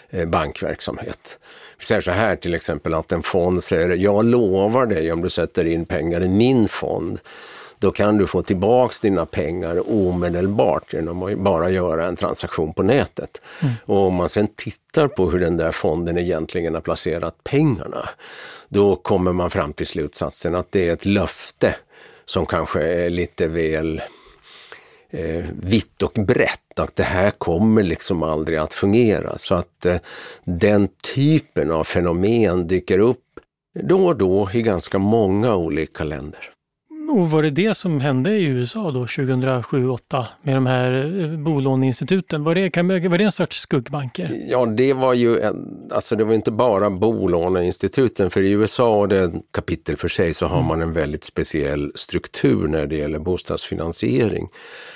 eh, 0.10 0.26
bankverksamhet. 0.26 1.40
Säger 1.84 2.02
så 2.02 2.12
här 2.12 2.36
till 2.36 2.54
exempel 2.54 2.94
att 2.94 3.12
en 3.12 3.24
fond 3.24 3.64
säger, 3.64 3.90
jag 3.90 4.26
lovar 4.26 4.86
dig 4.86 5.12
om 5.12 5.22
du 5.22 5.30
sätter 5.30 5.68
in 5.68 5.86
pengar 5.86 6.24
i 6.24 6.30
min 6.30 6.68
fond 6.68 7.20
då 7.84 7.92
kan 7.92 8.18
du 8.18 8.28
få 8.28 8.44
tillbaks 8.44 9.00
dina 9.00 9.26
pengar 9.26 9.92
omedelbart 9.92 10.94
genom 10.94 11.24
att 11.24 11.38
bara 11.38 11.70
göra 11.70 12.08
en 12.08 12.16
transaktion 12.16 12.74
på 12.74 12.84
nätet. 12.84 13.42
Mm. 13.62 13.74
Och 13.86 13.98
om 13.98 14.14
man 14.14 14.30
sen 14.30 14.48
tittar 14.56 15.08
på 15.08 15.30
hur 15.30 15.40
den 15.40 15.58
där 15.58 15.72
fonden 15.72 16.18
egentligen 16.18 16.74
har 16.74 16.82
placerat 16.82 17.44
pengarna, 17.44 18.10
då 18.68 18.96
kommer 18.96 19.34
man 19.34 19.50
fram 19.50 19.74
till 19.74 19.88
slutsatsen 19.88 20.56
att 20.56 20.72
det 20.72 20.90
är 20.90 20.94
ett 20.94 21.06
löfte 21.06 21.76
som 22.26 22.46
kanske 22.46 22.82
är 22.82 23.10
lite 23.10 23.48
väl 23.48 24.02
eh, 25.14 25.46
vitt 25.62 26.04
och 26.04 26.14
brett. 26.14 26.80
Att 26.80 26.96
det 26.96 27.04
här 27.04 27.32
kommer 27.32 27.84
liksom 27.84 28.24
aldrig 28.24 28.60
att 28.60 28.74
fungera. 28.74 29.38
Så 29.38 29.56
att 29.56 29.86
eh, 29.86 29.98
den 30.44 30.88
typen 31.16 31.72
av 31.72 31.84
fenomen 31.84 32.68
dyker 32.68 33.00
upp 33.00 33.20
då 33.82 34.06
och 34.06 34.18
då 34.18 34.50
i 34.54 34.62
ganska 34.62 34.98
många 34.98 35.56
olika 35.56 36.04
länder. 36.04 36.53
Och 37.10 37.32
var 37.32 37.44
det 37.44 37.50
det 37.50 37.74
som 37.74 38.02
hände 38.02 38.32
i 38.32 38.46
USA 38.46 38.92
då 38.92 39.06
2007-2008 39.06 40.26
med 40.42 40.56
de 40.56 40.66
här 40.66 41.22
eh, 41.22 41.40
bolåneinstituten? 41.40 42.44
Var 42.44 42.56
det, 42.56 43.08
var 43.08 43.18
det 43.18 43.24
en 43.24 43.32
sorts 43.32 43.60
skuggbanker? 43.60 44.32
Ja, 44.48 44.66
det 44.66 44.94
var 44.94 45.14
ju 45.14 45.40
en, 45.40 45.88
alltså 45.92 46.16
det 46.16 46.24
var 46.24 46.34
inte 46.34 46.52
bara 46.52 46.90
bolåneinstituten, 46.90 48.30
för 48.30 48.42
i 48.42 48.52
USA, 48.52 48.96
och 48.96 49.08
det 49.08 49.18
är 49.18 49.24
ett 49.24 49.34
kapitel 49.52 49.98
för 49.98 50.08
sig, 50.08 50.34
så 50.34 50.46
har 50.46 50.58
mm. 50.58 50.68
man 50.68 50.82
en 50.82 50.94
väldigt 50.94 51.24
speciell 51.24 51.92
struktur 51.96 52.68
när 52.68 52.88
det 52.88 52.96
gäller 52.96 53.20
bostadsfinansiering. 53.20 54.50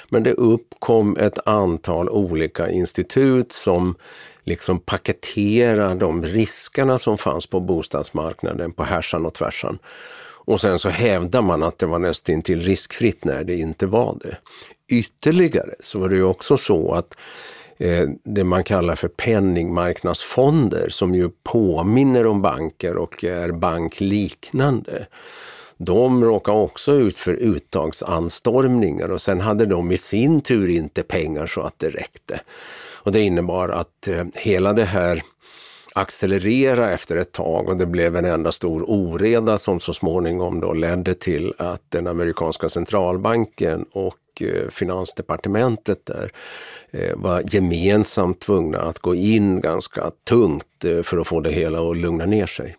Men 0.10 0.24
det 0.24 0.34
uppkom 0.34 1.18
ett 1.18 1.48
antal 1.48 2.10
olika 2.10 2.72
institut 2.72 3.52
som 3.52 3.96
liksom 4.44 4.80
paketerar 4.80 5.96
de 5.96 6.24
riskerna 6.24 6.98
som 6.98 7.18
fanns 7.18 7.48
på 7.48 7.60
bostadsmarknaden 7.60 8.74
på 8.74 8.84
härsan 8.84 9.26
och 9.26 9.34
tvärsan 9.34 9.80
och 10.48 10.62
sen 10.62 10.80
så 10.80 10.90
hävdar 10.90 11.42
man 11.42 11.64
att 11.64 11.80
det 11.80 11.86
var 11.86 12.00
nästintill 12.00 12.62
riskfritt 12.62 13.26
när 13.26 13.44
det 13.44 13.56
inte 13.56 13.86
var 13.86 14.18
det. 14.22 14.38
Ytterligare 14.96 15.76
så 15.80 16.00
var 16.00 16.10
det 16.10 16.16
ju 16.16 16.24
också 16.24 16.58
så 16.58 16.94
att 16.94 17.16
eh, 17.78 18.10
det 18.24 18.44
man 18.44 18.64
kallar 18.64 18.96
för 18.96 19.08
penningmarknadsfonder 19.08 20.90
som 20.90 21.16
ju 21.16 21.30
påminner 21.44 22.26
om 22.26 22.42
banker 22.42 22.98
och 22.98 23.24
är 23.24 23.52
bankliknande. 23.52 25.08
De 25.78 26.24
råkade 26.24 26.58
också 26.58 26.94
ut 26.94 27.18
för 27.18 27.34
uttagsanstormningar 27.34 29.10
och 29.12 29.22
sen 29.22 29.42
hade 29.42 29.66
de 29.66 29.92
i 29.92 29.98
sin 29.98 30.42
tur 30.42 30.70
inte 30.70 31.04
pengar 31.04 31.46
så 31.46 31.62
att 31.62 31.80
det 31.80 31.90
räckte. 31.90 32.40
Och 33.08 33.12
det 33.12 33.22
innebar 33.22 33.70
att 33.70 34.08
eh, 34.08 34.26
hela 34.34 34.74
det 34.74 34.86
här 34.86 35.24
accelerera 35.98 36.92
efter 36.92 37.16
ett 37.16 37.32
tag 37.32 37.70
och 37.70 37.78
det 37.78 37.86
blev 37.86 38.16
en 38.16 38.26
enda 38.26 38.52
stor 38.52 38.84
oreda 38.90 39.58
som 39.58 39.80
så 39.80 39.94
småningom 39.94 40.60
då 40.60 40.74
ledde 40.74 41.14
till 41.14 41.54
att 41.58 41.82
den 41.90 42.08
amerikanska 42.08 42.70
centralbanken 42.70 43.86
och 43.92 44.42
eh, 44.42 44.70
finansdepartementet 44.70 46.06
där 46.06 46.32
eh, 46.92 47.16
var 47.16 47.44
gemensamt 47.54 48.40
tvungna 48.40 48.82
att 48.82 49.00
gå 49.00 49.16
in 49.16 49.62
ganska 49.62 50.12
tungt 50.30 50.86
eh, 50.86 51.02
för 51.02 51.18
att 51.18 51.28
få 51.28 51.42
det 51.42 51.52
hela 51.52 51.90
att 51.90 51.98
lugna 51.98 52.26
ner 52.26 52.46
sig. 52.46 52.76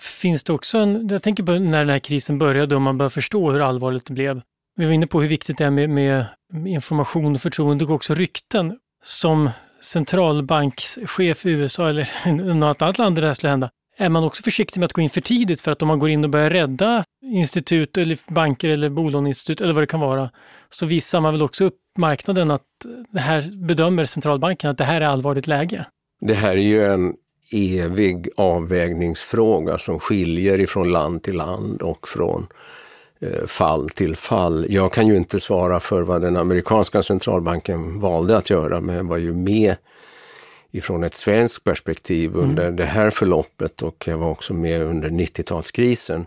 Finns 0.00 0.44
det 0.44 0.52
också 0.52 0.78
en, 0.78 1.08
jag 1.08 1.22
tänker 1.22 1.42
på 1.42 1.52
när 1.52 1.78
den 1.78 1.88
här 1.88 1.98
krisen 1.98 2.38
började 2.38 2.74
och 2.74 2.82
man 2.82 2.98
började 2.98 3.14
förstå 3.14 3.50
hur 3.50 3.60
allvarligt 3.60 4.06
det 4.06 4.12
blev. 4.12 4.40
Vi 4.76 4.86
var 4.86 4.92
inne 4.92 5.06
på 5.06 5.20
hur 5.20 5.28
viktigt 5.28 5.58
det 5.58 5.64
är 5.64 5.70
med, 5.70 5.90
med 5.90 6.26
information 6.66 7.38
förtroende 7.38 7.84
och 7.84 7.90
också 7.90 8.14
rykten. 8.14 8.78
Som 9.04 9.50
centralbankschef 9.86 11.46
i 11.46 11.50
USA 11.50 11.88
eller 11.88 12.32
något 12.54 12.82
annat 12.82 12.98
land 12.98 13.16
där 13.16 13.20
det 13.20 13.26
här 13.26 13.34
skulle 13.34 13.50
hända, 13.50 13.70
är 13.96 14.08
man 14.08 14.24
också 14.24 14.42
försiktig 14.42 14.80
med 14.80 14.86
att 14.86 14.92
gå 14.92 15.00
in 15.00 15.10
för 15.10 15.20
tidigt 15.20 15.60
för 15.60 15.72
att 15.72 15.82
om 15.82 15.88
man 15.88 15.98
går 15.98 16.10
in 16.10 16.24
och 16.24 16.30
börjar 16.30 16.50
rädda 16.50 17.04
institut 17.22 17.96
eller 17.96 18.18
banker 18.28 18.68
eller 18.68 18.88
bolåneinstitut 18.88 19.60
eller 19.60 19.72
vad 19.72 19.82
det 19.82 19.86
kan 19.86 20.00
vara, 20.00 20.30
så 20.70 20.86
visar 20.86 21.20
man 21.20 21.34
väl 21.34 21.42
också 21.42 21.64
upp 21.64 21.76
marknaden 21.98 22.50
att 22.50 22.62
det 23.10 23.20
här 23.20 23.66
bedömer 23.66 24.04
centralbanken 24.04 24.70
att 24.70 24.78
det 24.78 24.84
här 24.84 25.00
är 25.00 25.06
allvarligt 25.06 25.46
läge. 25.46 25.86
Det 26.20 26.34
här 26.34 26.50
är 26.50 26.56
ju 26.56 26.84
en 26.84 27.14
evig 27.52 28.28
avvägningsfråga 28.36 29.78
som 29.78 29.98
skiljer 29.98 30.60
ifrån 30.60 30.92
land 30.92 31.22
till 31.22 31.36
land 31.36 31.82
och 31.82 32.08
från 32.08 32.46
fall 33.46 33.88
till 33.88 34.16
fall. 34.16 34.66
Jag 34.68 34.92
kan 34.92 35.06
ju 35.06 35.16
inte 35.16 35.40
svara 35.40 35.80
för 35.80 36.02
vad 36.02 36.22
den 36.22 36.36
amerikanska 36.36 37.02
centralbanken 37.02 38.00
valde 38.00 38.36
att 38.36 38.50
göra, 38.50 38.80
men 38.80 38.96
jag 38.96 39.04
var 39.04 39.16
ju 39.16 39.32
med 39.34 39.76
ifrån 40.70 41.04
ett 41.04 41.14
svenskt 41.14 41.64
perspektiv 41.64 42.30
mm. 42.30 42.50
under 42.50 42.64
mm. 42.64 42.76
det 42.76 42.84
här 42.84 43.10
förloppet 43.10 43.82
och 43.82 44.04
jag 44.08 44.18
var 44.18 44.30
också 44.30 44.54
med 44.54 44.82
under 44.82 45.08
90-talskrisen. 45.08 46.26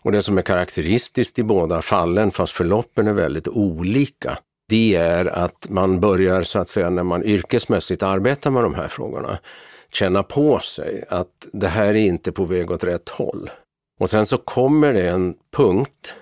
Och 0.00 0.12
det 0.12 0.22
som 0.22 0.38
är 0.38 0.42
karaktäristiskt 0.42 1.38
i 1.38 1.42
båda 1.42 1.82
fallen, 1.82 2.30
fast 2.30 2.52
förloppen 2.52 3.06
är 3.06 3.12
väldigt 3.12 3.48
olika, 3.48 4.38
det 4.68 4.96
är 4.96 5.26
att 5.26 5.66
man 5.68 6.00
börjar 6.00 6.42
så 6.42 6.58
att 6.58 6.68
säga 6.68 6.90
när 6.90 7.02
man 7.02 7.24
yrkesmässigt 7.24 8.02
arbetar 8.02 8.50
med 8.50 8.62
de 8.62 8.74
här 8.74 8.88
frågorna 8.88 9.38
känna 9.92 10.22
på 10.22 10.58
sig 10.58 11.04
att 11.08 11.46
det 11.52 11.68
här 11.68 11.88
är 11.88 11.94
inte 11.94 12.32
på 12.32 12.44
väg 12.44 12.70
åt 12.70 12.84
rätt 12.84 13.08
håll. 13.08 13.50
Och 14.04 14.10
sen 14.10 14.26
så 14.26 14.38
kommer 14.38 14.92
det 14.92 15.08
en 15.08 15.34
punkt 15.56 16.14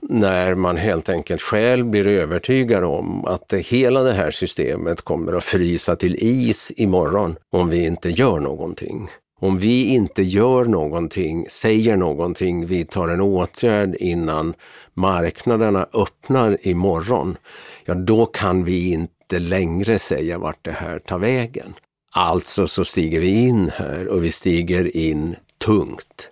när 0.00 0.54
man 0.54 0.76
helt 0.76 1.08
enkelt 1.08 1.40
själv 1.42 1.86
blir 1.86 2.06
övertygad 2.06 2.84
om 2.84 3.24
att 3.24 3.48
det, 3.48 3.58
hela 3.58 4.02
det 4.02 4.12
här 4.12 4.30
systemet 4.30 5.02
kommer 5.02 5.32
att 5.32 5.44
frysa 5.44 5.96
till 5.96 6.16
is 6.18 6.72
imorgon 6.76 7.36
om 7.52 7.68
vi 7.68 7.86
inte 7.86 8.10
gör 8.10 8.40
någonting. 8.40 9.08
Om 9.40 9.58
vi 9.58 9.84
inte 9.84 10.22
gör 10.22 10.64
någonting, 10.64 11.46
säger 11.50 11.96
någonting, 11.96 12.66
vidtar 12.66 13.08
en 13.08 13.20
åtgärd 13.20 13.94
innan 13.94 14.54
marknaderna 14.94 15.86
öppnar 15.94 16.58
imorgon, 16.66 17.36
ja 17.84 17.94
då 17.94 18.26
kan 18.26 18.64
vi 18.64 18.92
inte 18.92 19.38
längre 19.38 19.98
säga 19.98 20.38
vart 20.38 20.64
det 20.64 20.72
här 20.72 20.98
tar 20.98 21.18
vägen. 21.18 21.74
Alltså 22.14 22.66
så 22.66 22.84
stiger 22.84 23.20
vi 23.20 23.48
in 23.48 23.70
här 23.74 24.08
och 24.08 24.24
vi 24.24 24.30
stiger 24.30 24.96
in 24.96 25.36
tungt. 25.64 26.30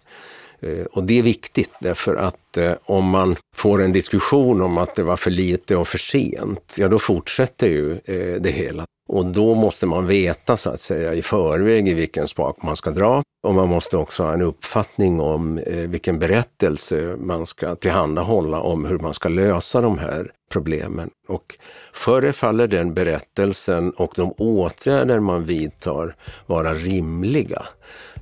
Eh, 0.60 0.84
och 0.84 1.04
det 1.04 1.18
är 1.18 1.22
viktigt 1.22 1.70
därför 1.80 2.16
att 2.16 2.56
eh, 2.56 2.72
om 2.84 3.04
man 3.04 3.36
får 3.56 3.82
en 3.82 3.92
diskussion 3.92 4.62
om 4.62 4.78
att 4.78 4.94
det 4.94 5.02
var 5.02 5.16
för 5.16 5.30
lite 5.30 5.76
och 5.76 5.88
för 5.88 5.98
sent, 5.98 6.74
ja 6.78 6.88
då 6.88 6.98
fortsätter 6.98 7.68
ju 7.68 7.92
eh, 7.92 8.40
det 8.40 8.50
hela. 8.50 8.84
Och 9.08 9.26
då 9.26 9.54
måste 9.54 9.86
man 9.86 10.06
veta 10.06 10.56
så 10.56 10.70
att 10.70 10.80
säga 10.80 11.14
i 11.14 11.22
förväg 11.22 11.88
i 11.88 11.94
vilken 11.94 12.28
spak 12.28 12.62
man 12.62 12.76
ska 12.76 12.90
dra. 12.90 13.22
Och 13.46 13.54
man 13.54 13.68
måste 13.68 13.96
också 13.96 14.22
ha 14.22 14.32
en 14.32 14.42
uppfattning 14.42 15.20
om 15.20 15.60
vilken 15.66 16.18
berättelse 16.18 17.16
man 17.18 17.46
ska 17.46 17.74
tillhandahålla 17.74 18.60
om 18.60 18.84
hur 18.84 18.98
man 18.98 19.14
ska 19.14 19.28
lösa 19.28 19.80
de 19.80 19.98
här 19.98 20.30
problemen. 20.52 21.10
Och 21.28 21.58
förefaller 21.92 22.66
den 22.66 22.94
berättelsen 22.94 23.90
och 23.90 24.12
de 24.16 24.32
åtgärder 24.32 25.20
man 25.20 25.44
vidtar 25.44 26.16
vara 26.46 26.74
rimliga, 26.74 27.62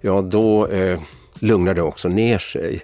ja 0.00 0.22
då 0.22 0.66
eh, 0.66 1.00
lugnar 1.40 1.74
det 1.74 1.82
också 1.82 2.08
ner 2.08 2.38
sig. 2.38 2.80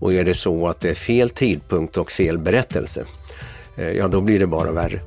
Och 0.00 0.12
är 0.12 0.24
det 0.24 0.34
så 0.34 0.68
att 0.68 0.80
det 0.80 0.90
är 0.90 0.94
fel 0.94 1.30
tidpunkt 1.30 1.96
och 1.96 2.10
fel 2.10 2.38
berättelse, 2.38 3.04
eh, 3.76 3.92
ja 3.92 4.08
då 4.08 4.20
blir 4.20 4.38
det 4.38 4.46
bara 4.46 4.72
värre. 4.72 5.00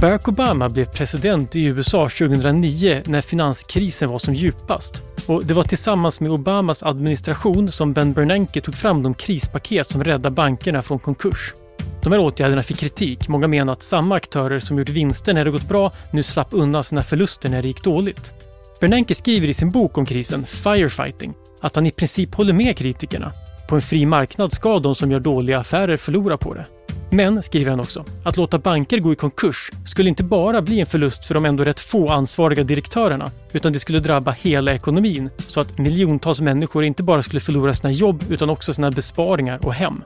Barack 0.00 0.28
Obama 0.28 0.68
blev 0.68 0.84
president 0.84 1.56
i 1.56 1.64
USA 1.64 2.08
2009 2.08 3.02
när 3.06 3.20
finanskrisen 3.20 4.08
var 4.08 4.18
som 4.18 4.34
djupast. 4.34 5.02
Och 5.26 5.44
det 5.44 5.54
var 5.54 5.62
tillsammans 5.62 6.20
med 6.20 6.30
Obamas 6.30 6.82
administration 6.82 7.72
som 7.72 7.92
Ben 7.92 8.12
Bernanke 8.12 8.60
tog 8.60 8.74
fram 8.74 9.02
de 9.02 9.14
krispaket 9.14 9.86
som 9.86 10.04
räddade 10.04 10.30
bankerna 10.30 10.82
från 10.82 10.98
konkurs. 10.98 11.54
De 12.02 12.12
här 12.12 12.20
åtgärderna 12.20 12.62
fick 12.62 12.78
kritik. 12.78 13.28
Många 13.28 13.48
menar 13.48 13.72
att 13.72 13.82
samma 13.82 14.16
aktörer 14.16 14.58
som 14.58 14.78
gjort 14.78 14.88
vinster 14.88 15.34
när 15.34 15.44
det 15.44 15.50
gått 15.50 15.68
bra 15.68 15.92
nu 16.10 16.22
slapp 16.22 16.48
undan 16.50 16.84
sina 16.84 17.02
förluster 17.02 17.48
när 17.48 17.62
det 17.62 17.68
gick 17.68 17.84
dåligt. 17.84 18.34
Bernanke 18.80 19.14
skriver 19.14 19.48
i 19.48 19.54
sin 19.54 19.70
bok 19.70 19.98
om 19.98 20.06
krisen, 20.06 20.46
Firefighting, 20.46 21.34
att 21.60 21.76
han 21.76 21.86
i 21.86 21.90
princip 21.90 22.34
håller 22.34 22.52
med 22.52 22.76
kritikerna. 22.76 23.32
På 23.68 23.74
en 23.74 23.82
fri 23.82 24.06
marknad 24.06 24.52
ska 24.52 24.78
de 24.78 24.94
som 24.94 25.10
gör 25.10 25.20
dåliga 25.20 25.58
affärer 25.58 25.96
förlora 25.96 26.36
på 26.36 26.54
det. 26.54 26.66
Men, 27.10 27.42
skriver 27.42 27.70
han 27.70 27.80
också, 27.80 28.04
att 28.24 28.36
låta 28.36 28.58
banker 28.58 28.98
gå 28.98 29.12
i 29.12 29.16
konkurs 29.16 29.70
skulle 29.84 30.08
inte 30.08 30.22
bara 30.22 30.62
bli 30.62 30.80
en 30.80 30.86
förlust 30.86 31.26
för 31.26 31.34
de 31.34 31.44
ändå 31.44 31.64
rätt 31.64 31.80
få 31.80 32.08
ansvariga 32.08 32.64
direktörerna, 32.64 33.30
utan 33.52 33.72
det 33.72 33.78
skulle 33.78 34.00
drabba 34.00 34.30
hela 34.30 34.74
ekonomin 34.74 35.30
så 35.38 35.60
att 35.60 35.78
miljontals 35.78 36.40
människor 36.40 36.84
inte 36.84 37.02
bara 37.02 37.22
skulle 37.22 37.40
förlora 37.40 37.74
sina 37.74 37.92
jobb 37.92 38.24
utan 38.30 38.50
också 38.50 38.74
sina 38.74 38.90
besparingar 38.90 39.66
och 39.66 39.74
hem. 39.74 40.02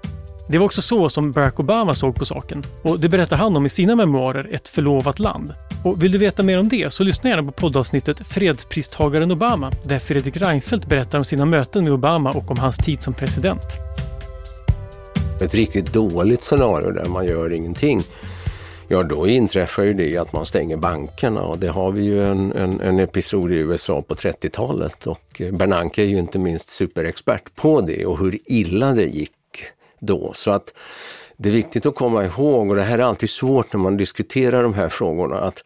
Det 0.50 0.58
var 0.58 0.66
också 0.66 0.82
så 0.82 1.08
som 1.08 1.32
Barack 1.32 1.60
Obama 1.60 1.94
såg 1.94 2.14
på 2.14 2.24
saken 2.24 2.62
och 2.82 3.00
det 3.00 3.08
berättar 3.08 3.36
han 3.36 3.56
om 3.56 3.66
i 3.66 3.68
sina 3.68 3.96
memoarer 3.96 4.48
Ett 4.52 4.68
förlovat 4.68 5.18
land. 5.18 5.54
Och 5.84 6.02
vill 6.02 6.12
du 6.12 6.18
veta 6.18 6.42
mer 6.42 6.58
om 6.58 6.68
det 6.68 6.92
så 6.92 7.04
lyssna 7.04 7.30
gärna 7.30 7.42
på 7.42 7.52
poddavsnittet 7.52 8.26
Fredspristagaren 8.26 9.32
Obama 9.32 9.70
där 9.84 9.98
Fredrik 9.98 10.36
Reinfeldt 10.36 10.86
berättar 10.86 11.18
om 11.18 11.24
sina 11.24 11.44
möten 11.44 11.84
med 11.84 11.92
Obama 11.92 12.30
och 12.30 12.50
om 12.50 12.58
hans 12.58 12.76
tid 12.76 13.02
som 13.02 13.14
president. 13.14 13.62
Ett 15.42 15.54
riktigt 15.54 15.92
dåligt 15.92 16.42
scenario 16.42 16.90
där 16.90 17.04
man 17.04 17.26
gör 17.26 17.52
ingenting 17.52 18.00
ja 18.88 19.02
då 19.02 19.28
inträffar 19.28 19.82
ju 19.82 19.94
det 19.94 20.16
att 20.16 20.32
man 20.32 20.46
stänger 20.46 20.76
bankerna 20.76 21.42
och 21.42 21.58
det 21.58 21.68
har 21.68 21.92
vi 21.92 22.02
ju 22.02 22.24
en, 22.24 22.52
en, 22.52 22.80
en 22.80 23.00
episod 23.00 23.52
i 23.52 23.56
USA 23.56 24.02
på 24.02 24.14
30-talet 24.14 25.06
och 25.06 25.42
Bernanke 25.52 26.02
är 26.02 26.06
ju 26.06 26.18
inte 26.18 26.38
minst 26.38 26.68
superexpert 26.68 27.54
på 27.54 27.80
det 27.80 28.06
och 28.06 28.18
hur 28.18 28.38
illa 28.46 28.92
det 28.92 29.04
gick 29.04 29.32
då. 30.00 30.32
Så 30.34 30.50
att 30.50 30.74
det 31.36 31.48
är 31.48 31.52
viktigt 31.52 31.86
att 31.86 31.94
komma 31.94 32.24
ihåg, 32.24 32.70
och 32.70 32.76
det 32.76 32.82
här 32.82 32.98
är 32.98 33.02
alltid 33.02 33.30
svårt 33.30 33.72
när 33.72 33.80
man 33.80 33.96
diskuterar 33.96 34.62
de 34.62 34.74
här 34.74 34.88
frågorna, 34.88 35.38
att 35.38 35.64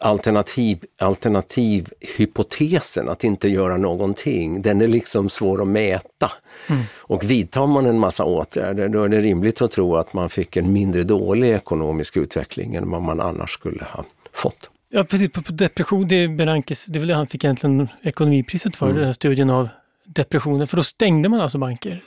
alternativ, 0.00 0.84
alternativhypotesen 1.00 3.08
att 3.08 3.24
inte 3.24 3.48
göra 3.48 3.76
någonting, 3.76 4.62
den 4.62 4.80
är 4.80 4.88
liksom 4.88 5.28
svår 5.28 5.62
att 5.62 5.68
mäta. 5.68 6.32
Mm. 6.68 6.82
Och 6.96 7.30
vidtar 7.30 7.66
man 7.66 7.86
en 7.86 7.98
massa 7.98 8.24
åtgärder, 8.24 8.88
då 8.88 9.04
är 9.04 9.08
det 9.08 9.20
rimligt 9.20 9.62
att 9.62 9.70
tro 9.70 9.96
att 9.96 10.12
man 10.12 10.30
fick 10.30 10.56
en 10.56 10.72
mindre 10.72 11.02
dålig 11.02 11.50
ekonomisk 11.50 12.16
utveckling 12.16 12.74
än 12.74 12.90
vad 12.90 13.02
man 13.02 13.20
annars 13.20 13.52
skulle 13.52 13.84
ha 13.84 14.04
fått. 14.32 14.70
Ja, 14.88 15.04
precis. 15.04 15.32
På, 15.32 15.52
depression, 15.52 16.08
det 16.08 16.16
är 16.16 16.28
Berankes, 16.28 16.86
det 16.86 16.98
är 16.98 17.00
väl 17.00 17.08
det 17.08 17.14
han 17.14 17.26
fick 17.26 17.44
egentligen 17.44 17.88
ekonomipriset 18.02 18.76
för, 18.76 18.86
mm. 18.86 18.96
den 18.96 19.06
här 19.06 19.12
studien 19.12 19.50
av 19.50 19.68
depressionen, 20.06 20.66
för 20.66 20.76
då 20.76 20.82
stängde 20.82 21.28
man 21.28 21.40
alltså 21.40 21.58
banker? 21.58 22.02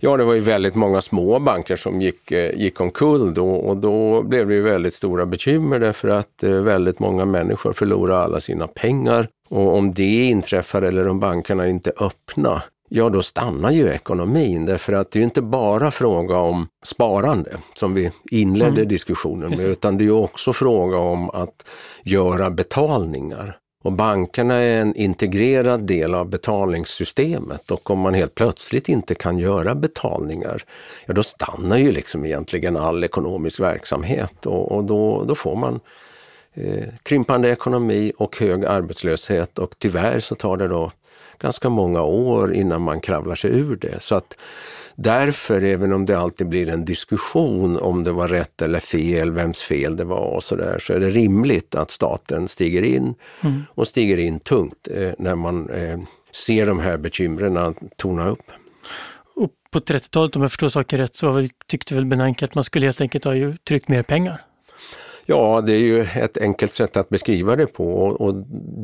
Ja, 0.00 0.16
det 0.16 0.24
var 0.24 0.34
ju 0.34 0.40
väldigt 0.40 0.74
många 0.74 1.02
små 1.02 1.38
banker 1.38 1.76
som 1.76 2.00
gick, 2.00 2.32
eh, 2.32 2.54
gick 2.54 2.80
omkull 2.80 3.34
då 3.34 3.54
och 3.54 3.76
då 3.76 4.22
blev 4.22 4.48
det 4.48 4.54
ju 4.54 4.62
väldigt 4.62 4.94
stora 4.94 5.26
bekymmer 5.26 5.78
därför 5.78 6.08
att 6.08 6.42
eh, 6.42 6.50
väldigt 6.50 6.98
många 6.98 7.24
människor 7.24 7.72
förlorade 7.72 8.24
alla 8.24 8.40
sina 8.40 8.66
pengar. 8.66 9.28
Och 9.48 9.76
om 9.76 9.94
det 9.94 10.28
inträffar 10.28 10.82
eller 10.82 11.08
om 11.08 11.20
bankerna 11.20 11.68
inte 11.68 11.92
öppnar, 12.00 12.62
ja 12.88 13.08
då 13.08 13.22
stannar 13.22 13.70
ju 13.70 13.88
ekonomin 13.88 14.66
därför 14.66 14.92
att 14.92 15.10
det 15.10 15.18
är 15.18 15.22
inte 15.22 15.42
bara 15.42 15.90
fråga 15.90 16.36
om 16.36 16.68
sparande 16.84 17.50
som 17.74 17.94
vi 17.94 18.10
inledde 18.30 18.80
mm. 18.80 18.88
diskussionen 18.88 19.50
med, 19.50 19.66
utan 19.66 19.98
det 19.98 20.04
är 20.04 20.10
också 20.10 20.52
fråga 20.52 20.98
om 20.98 21.30
att 21.30 21.68
göra 22.02 22.50
betalningar. 22.50 23.58
Och 23.82 23.92
bankerna 23.92 24.54
är 24.54 24.80
en 24.80 24.94
integrerad 24.96 25.80
del 25.80 26.14
av 26.14 26.28
betalningssystemet. 26.28 27.70
Och 27.70 27.90
om 27.90 27.98
man 27.98 28.14
helt 28.14 28.34
plötsligt 28.34 28.88
inte 28.88 29.14
kan 29.14 29.38
göra 29.38 29.74
betalningar, 29.74 30.64
ja 31.06 31.14
då 31.14 31.22
stannar 31.22 31.76
ju 31.76 31.92
liksom 31.92 32.24
egentligen 32.24 32.76
all 32.76 33.04
ekonomisk 33.04 33.60
verksamhet. 33.60 34.46
Och, 34.46 34.72
och 34.72 34.84
då, 34.84 35.24
då 35.24 35.34
får 35.34 35.56
man 35.56 35.80
eh, 36.54 36.88
krympande 37.02 37.48
ekonomi 37.48 38.12
och 38.16 38.38
hög 38.38 38.64
arbetslöshet. 38.64 39.58
Och 39.58 39.74
tyvärr 39.78 40.20
så 40.20 40.34
tar 40.34 40.56
det 40.56 40.68
då 40.68 40.92
ganska 41.42 41.68
många 41.68 42.02
år 42.02 42.54
innan 42.54 42.82
man 42.82 43.00
kravlar 43.00 43.34
sig 43.34 43.50
ur 43.50 43.76
det. 43.76 44.02
Så 44.02 44.14
att 44.14 44.36
därför, 44.94 45.62
även 45.62 45.92
om 45.92 46.06
det 46.06 46.18
alltid 46.18 46.48
blir 46.48 46.68
en 46.68 46.84
diskussion 46.84 47.76
om 47.76 48.04
det 48.04 48.12
var 48.12 48.28
rätt 48.28 48.62
eller 48.62 48.80
fel, 48.80 49.30
vems 49.30 49.62
fel 49.62 49.96
det 49.96 50.04
var 50.04 50.34
och 50.34 50.42
sådär, 50.42 50.78
så 50.78 50.92
är 50.92 51.00
det 51.00 51.10
rimligt 51.10 51.74
att 51.74 51.90
staten 51.90 52.48
stiger 52.48 52.82
in 52.82 53.14
mm. 53.40 53.62
och 53.68 53.88
stiger 53.88 54.18
in 54.18 54.40
tungt 54.40 54.88
eh, 54.90 55.10
när 55.18 55.34
man 55.34 55.70
eh, 55.70 55.98
ser 56.32 56.66
de 56.66 56.80
här 56.80 56.96
bekymren 56.96 57.74
torna 57.96 58.28
upp. 58.28 58.50
Och 59.36 59.50
på 59.70 59.80
30-talet, 59.80 60.36
om 60.36 60.42
jag 60.42 60.50
förstår 60.50 60.68
saken 60.68 60.98
rätt, 60.98 61.14
så 61.14 61.48
tyckte 61.66 61.94
väl 61.94 62.06
Bernanke 62.06 62.44
att 62.44 62.54
man 62.54 62.64
skulle 62.64 62.86
helt 62.86 63.00
enkelt 63.00 63.24
ha 63.24 63.32
tryckt 63.68 63.88
mer 63.88 64.02
pengar? 64.02 64.42
Ja, 65.26 65.60
det 65.66 65.72
är 65.72 65.78
ju 65.78 66.00
ett 66.00 66.38
enkelt 66.38 66.72
sätt 66.72 66.96
att 66.96 67.08
beskriva 67.08 67.56
det 67.56 67.66
på 67.66 67.94
och 68.02 68.34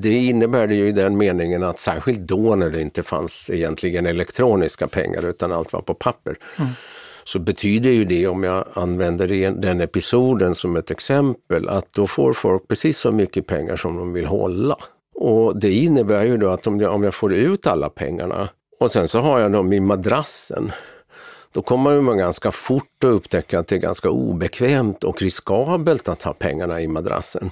det 0.03 0.15
innebär 0.15 0.67
det 0.67 0.75
ju 0.75 0.89
i 0.89 0.93
den 0.93 1.17
meningen 1.17 1.63
att 1.63 1.79
särskilt 1.79 2.19
då 2.19 2.55
när 2.55 2.71
det 2.71 2.83
inte 2.83 3.03
fanns 3.03 3.51
egentligen 3.51 4.07
elektroniska 4.07 4.87
pengar 4.87 5.27
utan 5.27 5.53
allt 5.53 5.73
var 5.73 5.81
på 5.81 5.95
papper, 5.95 6.37
mm. 6.59 6.71
så 7.25 7.39
betyder 7.39 7.91
ju 7.91 8.05
det, 8.05 8.27
om 8.27 8.43
jag 8.43 8.65
använder 8.73 9.51
den 9.51 9.81
episoden 9.81 10.55
som 10.55 10.77
ett 10.77 10.91
exempel, 10.91 11.69
att 11.69 11.93
då 11.93 12.07
får 12.07 12.33
folk 12.33 12.69
precis 12.69 12.99
så 12.99 13.13
mycket 13.13 13.47
pengar 13.47 13.77
som 13.77 13.97
de 13.97 14.13
vill 14.13 14.27
hålla. 14.27 14.77
Och 15.15 15.61
det 15.61 15.73
innebär 15.73 16.25
ju 16.25 16.37
då 16.37 16.49
att 16.49 16.67
om 16.67 16.81
jag, 16.81 16.95
om 16.95 17.05
jag 17.05 17.15
får 17.15 17.35
ut 17.35 17.67
alla 17.67 17.89
pengarna 17.89 18.49
och 18.81 18.91
sen 18.91 19.09
så 19.09 19.21
har 19.21 19.39
jag 19.39 19.53
dem 19.53 19.73
i 19.73 19.81
madrassen 19.81 20.73
då 21.59 21.63
kommer 21.63 22.01
man 22.01 22.19
ganska 22.19 22.51
fort 22.51 23.05
att 23.05 23.05
upptäcka 23.05 23.59
att 23.59 23.69
det 23.69 23.75
är 23.75 23.79
ganska 23.79 24.11
obekvämt 24.11 25.05
och 25.05 25.23
riskabelt 25.23 26.09
att 26.09 26.23
ha 26.23 26.33
pengarna 26.33 26.81
i 26.81 26.89
madrassen. 26.89 27.51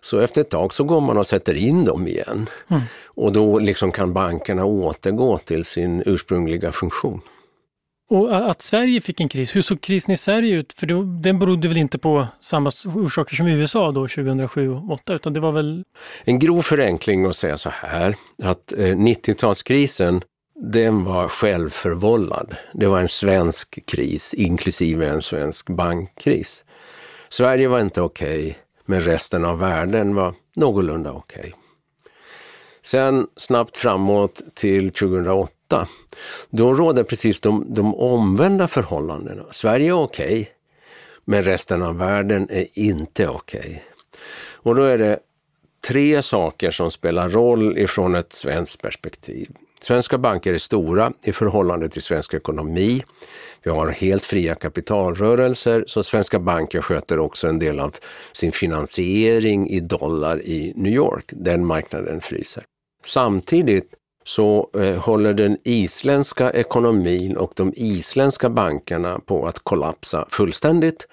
Så 0.00 0.18
efter 0.18 0.40
ett 0.40 0.50
tag 0.50 0.74
så 0.74 0.84
går 0.84 1.00
man 1.00 1.18
och 1.18 1.26
sätter 1.26 1.54
in 1.54 1.84
dem 1.84 2.06
igen. 2.08 2.46
Mm. 2.68 2.82
Och 3.04 3.32
då 3.32 3.58
liksom 3.58 3.92
kan 3.92 4.12
bankerna 4.12 4.64
återgå 4.64 5.38
till 5.38 5.64
sin 5.64 6.02
ursprungliga 6.06 6.72
funktion. 6.72 7.20
Och 8.10 8.50
att 8.50 8.62
Sverige 8.62 9.00
fick 9.00 9.20
en 9.20 9.28
kris, 9.28 9.56
hur 9.56 9.62
såg 9.62 9.80
krisen 9.80 10.14
i 10.14 10.16
Sverige 10.16 10.56
ut? 10.56 10.72
För 10.72 10.86
den 11.22 11.38
berodde 11.38 11.68
väl 11.68 11.76
inte 11.76 11.98
på 11.98 12.26
samma 12.40 12.70
orsaker 12.94 13.36
som 13.36 13.48
i 13.48 13.52
USA 13.52 13.92
då 13.92 14.08
2007 14.08 14.70
och 14.70 14.76
2008, 14.76 15.14
utan 15.14 15.32
det 15.32 15.40
var 15.40 15.52
väl... 15.52 15.84
En 16.24 16.38
grov 16.38 16.62
förenkling 16.62 17.26
att 17.26 17.36
säga 17.36 17.56
så 17.56 17.70
här, 17.70 18.14
att 18.42 18.72
90-talskrisen 18.76 20.14
eh, 20.14 20.20
den 20.62 21.04
var 21.04 21.28
självförvållad. 21.28 22.56
Det 22.72 22.86
var 22.86 23.00
en 23.00 23.08
svensk 23.08 23.86
kris, 23.86 24.34
inklusive 24.34 25.08
en 25.08 25.22
svensk 25.22 25.68
bankkris. 25.68 26.64
Sverige 27.28 27.68
var 27.68 27.80
inte 27.80 28.02
okej, 28.02 28.40
okay, 28.40 28.54
men 28.84 29.00
resten 29.00 29.44
av 29.44 29.58
världen 29.58 30.14
var 30.14 30.34
någorlunda 30.56 31.12
okej. 31.12 31.40
Okay. 31.40 31.52
Sen 32.82 33.26
snabbt 33.36 33.76
framåt 33.76 34.42
till 34.54 34.92
2008, 34.92 35.86
då 36.50 36.74
råder 36.74 37.02
precis 37.02 37.40
de, 37.40 37.66
de 37.68 37.94
omvända 37.94 38.68
förhållandena. 38.68 39.44
Sverige 39.50 39.88
är 39.88 40.02
okej, 40.02 40.26
okay, 40.26 40.46
men 41.24 41.42
resten 41.42 41.82
av 41.82 41.98
världen 41.98 42.50
är 42.50 42.66
inte 42.72 43.28
okej. 43.28 43.84
Och 44.52 44.74
då 44.74 44.82
är 44.82 44.98
det 44.98 45.18
tre 45.88 46.22
saker 46.22 46.70
som 46.70 46.90
spelar 46.90 47.28
roll 47.28 47.78
ifrån 47.78 48.14
ett 48.14 48.32
svenskt 48.32 48.82
perspektiv. 48.82 49.50
Svenska 49.82 50.18
banker 50.18 50.54
är 50.54 50.58
stora 50.58 51.12
i 51.24 51.32
förhållande 51.32 51.88
till 51.88 52.02
svensk 52.02 52.34
ekonomi. 52.34 53.02
Vi 53.62 53.70
har 53.70 53.88
helt 53.88 54.24
fria 54.24 54.54
kapitalrörelser, 54.54 55.84
så 55.86 56.02
svenska 56.02 56.38
banker 56.38 56.80
sköter 56.80 57.18
också 57.18 57.48
en 57.48 57.58
del 57.58 57.80
av 57.80 57.94
sin 58.32 58.52
finansiering 58.52 59.70
i 59.70 59.80
dollar 59.80 60.42
i 60.42 60.72
New 60.76 60.92
York. 60.92 61.24
Den 61.28 61.66
marknaden 61.66 62.20
fryser. 62.20 62.64
Samtidigt 63.04 63.94
så 64.24 64.70
eh, 64.78 64.96
håller 64.96 65.34
den 65.34 65.58
isländska 65.64 66.50
ekonomin 66.50 67.36
och 67.36 67.52
de 67.56 67.72
isländska 67.76 68.50
bankerna 68.50 69.18
på 69.18 69.46
att 69.46 69.58
kollapsa 69.58 70.26
fullständigt. 70.30 71.06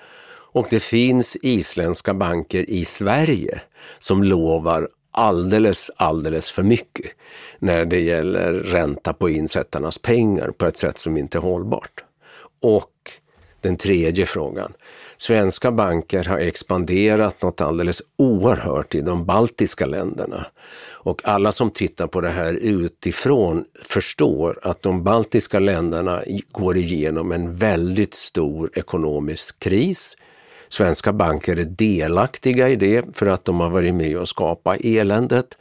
Och 0.52 0.68
det 0.70 0.80
finns 0.80 1.38
isländska 1.42 2.14
banker 2.14 2.70
i 2.70 2.86
Sverige 2.86 3.62
som 4.00 4.24
lovar 4.24 4.90
alldeles, 5.18 5.92
alldeles 5.96 6.52
för 6.52 6.64
mycket 6.64 7.12
när 7.60 7.86
det 7.86 8.00
gäller 8.00 8.54
ränta 8.54 9.14
på 9.14 9.30
insättarnas 9.30 9.98
pengar 9.98 10.52
på 10.52 10.66
ett 10.66 10.78
sätt 10.78 10.98
som 10.98 11.18
inte 11.18 11.38
är 11.38 11.42
hållbart. 11.42 12.04
Och 12.62 12.92
den 13.62 13.78
tredje 13.78 14.26
frågan. 14.26 14.74
Svenska 15.18 15.72
banker 15.72 16.24
har 16.24 16.38
expanderat 16.38 17.42
något 17.42 17.62
alldeles 17.62 18.02
oerhört 18.18 18.96
i 18.96 19.02
de 19.02 19.26
baltiska 19.26 19.86
länderna. 19.86 20.46
Och 20.90 21.22
alla 21.28 21.52
som 21.52 21.72
tittar 21.72 22.08
på 22.08 22.22
det 22.22 22.30
här 22.30 22.54
utifrån 22.54 23.66
förstår 23.84 24.60
att 24.64 24.82
de 24.82 25.04
baltiska 25.04 25.60
länderna 25.60 26.24
går 26.52 26.78
igenom 26.78 27.32
en 27.32 27.56
väldigt 27.56 28.14
stor 28.14 28.72
ekonomisk 28.74 29.60
kris. 29.60 30.16
Svenska 30.70 31.14
banker 31.14 31.60
är 31.60 31.66
delaktiga 31.66 32.70
i 32.70 32.76
det 32.76 33.06
för 33.14 33.26
att 33.26 33.46
de 33.46 33.60
har 33.60 33.70
varit 33.70 33.94
med 33.94 34.18
och 34.18 34.30
skapat 34.30 34.78
eländet. 34.84 35.58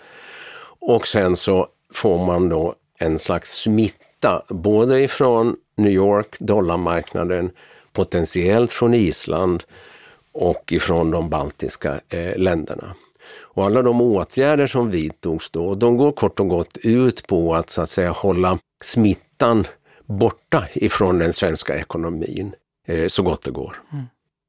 Och 0.78 1.06
sen 1.06 1.36
så 1.36 1.68
får 1.92 2.26
man 2.26 2.48
då 2.48 2.74
en 2.98 3.18
slags 3.18 3.50
smitta 3.50 4.42
både 4.48 5.02
ifrån 5.02 5.56
New 5.76 5.92
York, 5.92 6.38
dollarmarknaden, 6.38 7.50
potentiellt 7.92 8.72
från 8.72 8.94
Island 8.94 9.64
och 10.32 10.72
ifrån 10.72 11.10
de 11.10 11.30
baltiska 11.30 12.00
eh, 12.08 12.36
länderna. 12.36 12.94
Och 13.38 13.64
alla 13.64 13.82
de 13.82 14.00
åtgärder 14.00 14.66
som 14.66 14.90
vidtogs 14.90 15.50
då, 15.50 15.74
de 15.74 15.96
går 15.96 16.12
kort 16.12 16.40
och 16.40 16.48
gott 16.48 16.76
ut 16.76 17.26
på 17.26 17.54
att 17.54 17.70
så 17.70 17.82
att 17.82 17.90
säga 17.90 18.10
hålla 18.10 18.58
smittan 18.84 19.66
borta 20.04 20.64
ifrån 20.72 21.18
den 21.18 21.32
svenska 21.32 21.78
ekonomin 21.78 22.54
eh, 22.86 23.06
så 23.06 23.22
gott 23.22 23.42
det 23.42 23.50
går. 23.50 23.76
Mm. 23.92 24.04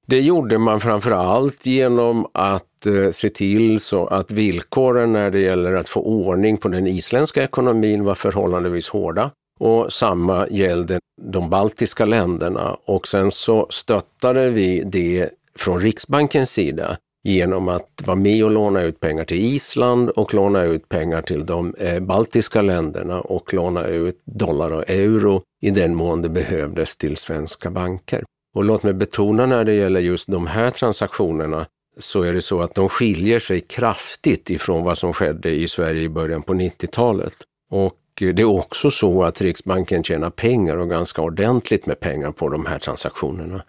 Det 0.10 0.22
gjorde 0.22 0.58
man 0.58 0.80
framför 0.80 1.12
allt 1.12 1.66
genom 1.66 2.28
att 2.32 2.86
eh, 2.86 3.12
se 3.12 3.30
till 3.30 3.80
så 3.80 4.08
att 4.08 4.32
villkoren 4.32 5.14
när 5.14 5.32
det 5.32 5.40
gäller 5.40 5.74
att 5.74 5.90
få 5.90 6.02
ordning 6.02 6.58
på 6.58 6.68
den 6.68 6.88
isländska 6.88 7.44
ekonomin 7.44 8.04
var 8.04 8.16
förhållandevis 8.16 8.90
hårda. 8.90 9.32
Och 9.60 9.94
samma 9.94 10.48
gällde 10.48 11.00
de 11.22 11.50
baltiska 11.50 12.06
länderna 12.06 12.78
och 12.86 13.08
sen 13.08 13.32
så 13.32 13.68
stöttade 13.70 14.50
vi 14.50 14.84
det 14.86 15.30
från 15.58 15.82
Riksbankens 15.82 16.52
sida 16.52 16.98
genom 17.24 17.68
att 17.68 18.04
vara 18.06 18.18
med 18.18 18.44
och 18.44 18.52
låna 18.52 18.82
ut 18.82 19.00
pengar 19.00 19.26
till 19.26 19.38
Island 19.38 20.10
och 20.10 20.34
låna 20.34 20.64
ut 20.64 20.90
pengar 20.90 21.22
till 21.22 21.46
de 21.46 21.74
eh, 21.74 22.00
baltiska 22.00 22.62
länderna 22.62 23.22
och 23.22 23.54
låna 23.54 23.88
ut 23.88 24.22
dollar 24.26 24.72
och 24.72 24.90
euro 24.90 25.42
i 25.62 25.70
den 25.70 25.96
mån 25.96 26.22
det 26.22 26.30
behövdes 26.30 26.98
till 26.98 27.18
svenska 27.18 27.72
banker. 27.72 28.24
Och 28.58 28.64
låt 28.64 28.84
mig 28.84 28.94
betona 28.94 29.46
när 29.46 29.64
det 29.64 29.74
gäller 29.74 30.00
just 30.00 30.28
de 30.28 30.48
här 30.48 30.70
transaktionerna 30.70 31.66
så 31.98 32.22
är 32.22 32.34
det 32.34 32.42
så 32.42 32.62
att 32.62 32.76
de 32.76 32.90
skiljer 32.90 33.40
sig 33.40 33.62
kraftigt 33.62 34.50
ifrån 34.50 34.84
vad 34.84 34.98
som 34.98 35.14
skedde 35.14 35.50
i 35.50 35.68
Sverige 35.68 36.02
i 36.02 36.10
början 36.10 36.42
på 36.42 36.54
90-talet. 36.54 37.34
Och 37.72 37.94
det 38.16 38.40
är 38.40 38.44
också 38.44 38.92
så 38.92 39.24
att 39.24 39.42
Riksbanken 39.42 40.04
tjänar 40.04 40.30
pengar 40.30 40.78
och 40.78 40.90
ganska 40.90 41.22
ordentligt 41.22 41.86
med 41.86 42.00
pengar 42.00 42.32
på 42.32 42.50
de 42.50 42.66
här 42.66 42.80
transaktionerna. 42.80 43.64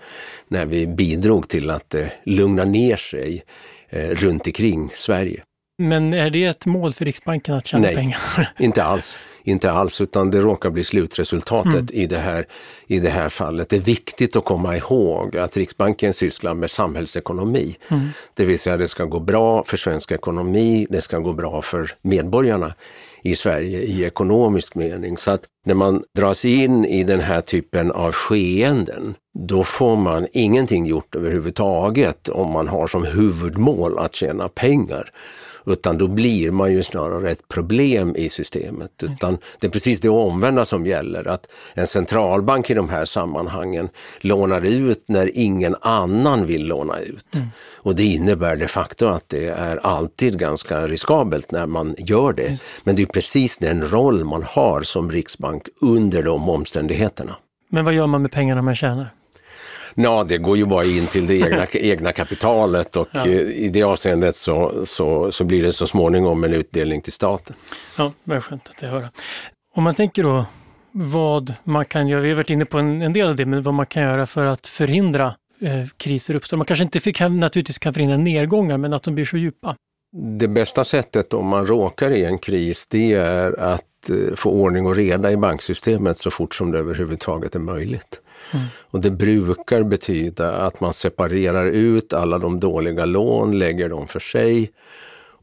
När 0.48 0.66
vi 0.66 0.86
bidrog 0.86 1.48
till 1.48 1.70
att 1.70 1.94
eh, 1.94 2.06
lugna 2.24 2.64
ner 2.64 2.96
sig 2.96 3.44
eh, 3.88 4.08
runt 4.08 4.46
omkring 4.46 4.90
Sverige. 4.94 5.42
Men 5.78 6.14
är 6.14 6.30
det 6.30 6.44
ett 6.44 6.66
mål 6.66 6.92
för 6.92 7.04
Riksbanken 7.04 7.54
att 7.54 7.66
tjäna 7.66 7.82
Nej, 7.82 7.96
pengar? 7.96 8.18
inte 8.58 8.84
alls. 8.84 9.16
Inte 9.48 9.70
alls, 9.70 10.00
utan 10.00 10.30
det 10.30 10.40
råkar 10.40 10.70
bli 10.70 10.84
slutresultatet 10.84 11.74
mm. 11.74 11.88
i, 11.92 12.06
det 12.06 12.18
här, 12.18 12.46
i 12.86 13.00
det 13.00 13.08
här 13.08 13.28
fallet. 13.28 13.68
Det 13.68 13.76
är 13.76 13.80
viktigt 13.80 14.36
att 14.36 14.44
komma 14.44 14.76
ihåg 14.76 15.36
att 15.36 15.56
Riksbanken 15.56 16.14
sysslar 16.14 16.54
med 16.54 16.70
samhällsekonomi. 16.70 17.76
Mm. 17.88 18.08
Det 18.34 18.44
vill 18.44 18.58
säga 18.58 18.76
det 18.76 18.88
ska 18.88 19.04
gå 19.04 19.20
bra 19.20 19.64
för 19.64 19.76
svensk 19.76 20.12
ekonomi, 20.12 20.86
det 20.90 21.00
ska 21.00 21.18
gå 21.18 21.32
bra 21.32 21.62
för 21.62 21.90
medborgarna 22.02 22.74
i 23.22 23.36
Sverige 23.36 23.80
i 23.80 24.04
ekonomisk 24.04 24.74
mening. 24.74 25.18
Så 25.18 25.30
att 25.30 25.42
när 25.64 25.74
man 25.74 26.02
dras 26.16 26.44
in 26.44 26.84
i 26.84 27.04
den 27.04 27.20
här 27.20 27.40
typen 27.40 27.92
av 27.92 28.12
skeenden, 28.12 29.14
då 29.38 29.64
får 29.64 29.96
man 29.96 30.26
ingenting 30.32 30.86
gjort 30.86 31.14
överhuvudtaget 31.14 32.28
om 32.28 32.52
man 32.52 32.68
har 32.68 32.86
som 32.86 33.04
huvudmål 33.04 33.98
att 33.98 34.14
tjäna 34.14 34.48
pengar 34.48 35.10
utan 35.66 35.98
då 35.98 36.06
blir 36.06 36.50
man 36.50 36.72
ju 36.72 36.82
snarare 36.82 37.30
ett 37.30 37.48
problem 37.48 38.16
i 38.16 38.28
systemet. 38.28 38.90
Utan 39.02 39.38
det 39.60 39.66
är 39.66 39.70
precis 39.70 40.00
det 40.00 40.08
omvända 40.08 40.64
som 40.64 40.86
gäller, 40.86 41.28
att 41.28 41.46
en 41.74 41.86
centralbank 41.86 42.70
i 42.70 42.74
de 42.74 42.88
här 42.88 43.04
sammanhangen 43.04 43.88
lånar 44.20 44.60
ut 44.60 45.04
när 45.06 45.38
ingen 45.38 45.76
annan 45.80 46.46
vill 46.46 46.66
låna 46.66 46.98
ut. 46.98 47.34
Mm. 47.34 47.48
Och 47.76 47.94
det 47.94 48.04
innebär 48.04 48.56
de 48.56 48.68
facto 48.68 49.06
att 49.06 49.28
det 49.28 49.46
är 49.46 49.76
alltid 49.76 50.38
ganska 50.38 50.86
riskabelt 50.86 51.50
när 51.50 51.66
man 51.66 51.94
gör 51.98 52.32
det. 52.32 52.46
Mm. 52.46 52.58
Men 52.84 52.96
det 52.96 53.02
är 53.02 53.06
precis 53.06 53.58
den 53.58 53.90
roll 53.90 54.24
man 54.24 54.42
har 54.42 54.82
som 54.82 55.10
riksbank 55.10 55.62
under 55.80 56.22
de 56.22 56.48
omständigheterna. 56.48 57.36
Men 57.68 57.84
vad 57.84 57.94
gör 57.94 58.06
man 58.06 58.22
med 58.22 58.30
pengarna 58.32 58.62
man 58.62 58.74
tjänar? 58.74 59.10
Ja, 60.00 60.24
det 60.28 60.38
går 60.38 60.56
ju 60.56 60.66
bara 60.66 60.84
in 60.84 61.06
till 61.06 61.26
det 61.26 61.34
egna, 61.40 61.66
egna 61.72 62.12
kapitalet 62.12 62.96
och 62.96 63.08
ja. 63.12 63.26
Eh, 63.26 63.40
i 63.40 63.68
det 63.68 63.82
avseendet 63.82 64.36
så, 64.36 64.86
så, 64.86 65.32
så 65.32 65.44
blir 65.44 65.62
det 65.62 65.72
så 65.72 65.86
småningom 65.86 66.44
en 66.44 66.52
utdelning 66.52 67.00
till 67.00 67.12
staten. 67.12 67.56
Ja, 67.96 68.12
vad 68.24 68.44
skönt 68.44 68.68
att 68.68 68.80
höra. 68.80 69.10
Om 69.74 69.84
man 69.84 69.94
tänker 69.94 70.22
då 70.22 70.44
vad 70.92 71.54
man 71.64 71.84
kan 71.84 72.08
göra, 72.08 72.20
vi 72.20 72.28
har 72.28 72.36
varit 72.36 72.50
inne 72.50 72.64
på 72.64 72.78
en, 72.78 73.02
en 73.02 73.12
del 73.12 73.28
av 73.28 73.36
det, 73.36 73.46
men 73.46 73.62
vad 73.62 73.74
man 73.74 73.86
kan 73.86 74.02
göra 74.02 74.26
för 74.26 74.44
att 74.44 74.66
förhindra 74.66 75.34
eh, 75.60 75.88
kriser 75.96 76.34
uppstår. 76.34 76.56
Man 76.56 76.66
kanske 76.66 76.84
inte 76.84 77.12
kan, 77.12 77.40
naturligtvis 77.40 77.78
kan 77.78 77.94
förhindra 77.94 78.16
nedgångar, 78.16 78.76
men 78.76 78.92
att 78.92 79.02
de 79.02 79.14
blir 79.14 79.24
så 79.24 79.36
djupa. 79.36 79.76
Det 80.12 80.48
bästa 80.48 80.84
sättet 80.84 81.34
om 81.34 81.46
man 81.46 81.66
råkar 81.66 82.10
i 82.10 82.24
en 82.24 82.38
kris, 82.38 82.86
det 82.86 83.12
är 83.12 83.60
att 83.60 84.10
eh, 84.10 84.34
få 84.36 84.50
ordning 84.50 84.86
och 84.86 84.96
reda 84.96 85.30
i 85.30 85.36
banksystemet 85.36 86.18
så 86.18 86.30
fort 86.30 86.54
som 86.54 86.70
det 86.70 86.78
överhuvudtaget 86.78 87.54
är 87.54 87.58
möjligt. 87.58 88.20
Mm. 88.54 88.66
Och 88.90 89.00
det 89.00 89.10
brukar 89.10 89.82
betyda 89.82 90.52
att 90.52 90.80
man 90.80 90.92
separerar 90.92 91.66
ut 91.66 92.12
alla 92.12 92.38
de 92.38 92.60
dåliga 92.60 93.04
lån, 93.04 93.58
lägger 93.58 93.88
dem 93.88 94.06
för 94.06 94.20
sig 94.20 94.72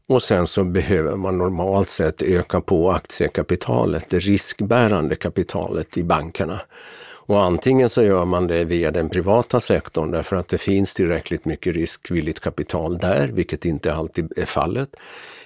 och 0.08 0.22
sen 0.22 0.46
så 0.46 0.64
behöver 0.64 1.16
man 1.16 1.38
normalt 1.38 1.88
sett 1.88 2.22
öka 2.22 2.60
på 2.60 2.90
aktiekapitalet, 2.90 4.10
det 4.10 4.18
riskbärande 4.18 5.16
kapitalet 5.16 5.96
i 5.96 6.02
bankerna. 6.02 6.60
Och 7.26 7.42
antingen 7.42 7.90
så 7.90 8.02
gör 8.02 8.24
man 8.24 8.46
det 8.46 8.64
via 8.64 8.90
den 8.90 9.08
privata 9.08 9.60
sektorn 9.60 10.10
därför 10.10 10.36
att 10.36 10.48
det 10.48 10.58
finns 10.58 10.94
tillräckligt 10.94 11.44
mycket 11.44 11.76
riskvilligt 11.76 12.40
kapital 12.40 12.98
där, 12.98 13.28
vilket 13.28 13.64
inte 13.64 13.94
alltid 13.94 14.32
är 14.36 14.44
fallet. 14.44 14.96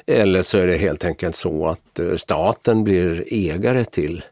Eller 0.07 0.43
så 0.43 0.59
är 0.59 0.67
det 0.67 0.77
helt 0.77 1.05
enkelt 1.05 1.37
så 1.37 1.69
att 1.69 1.99
eh, 1.99 2.17
staten 2.17 2.85
blir 2.85 3.25
ägare 3.31 3.85
till 3.85 4.25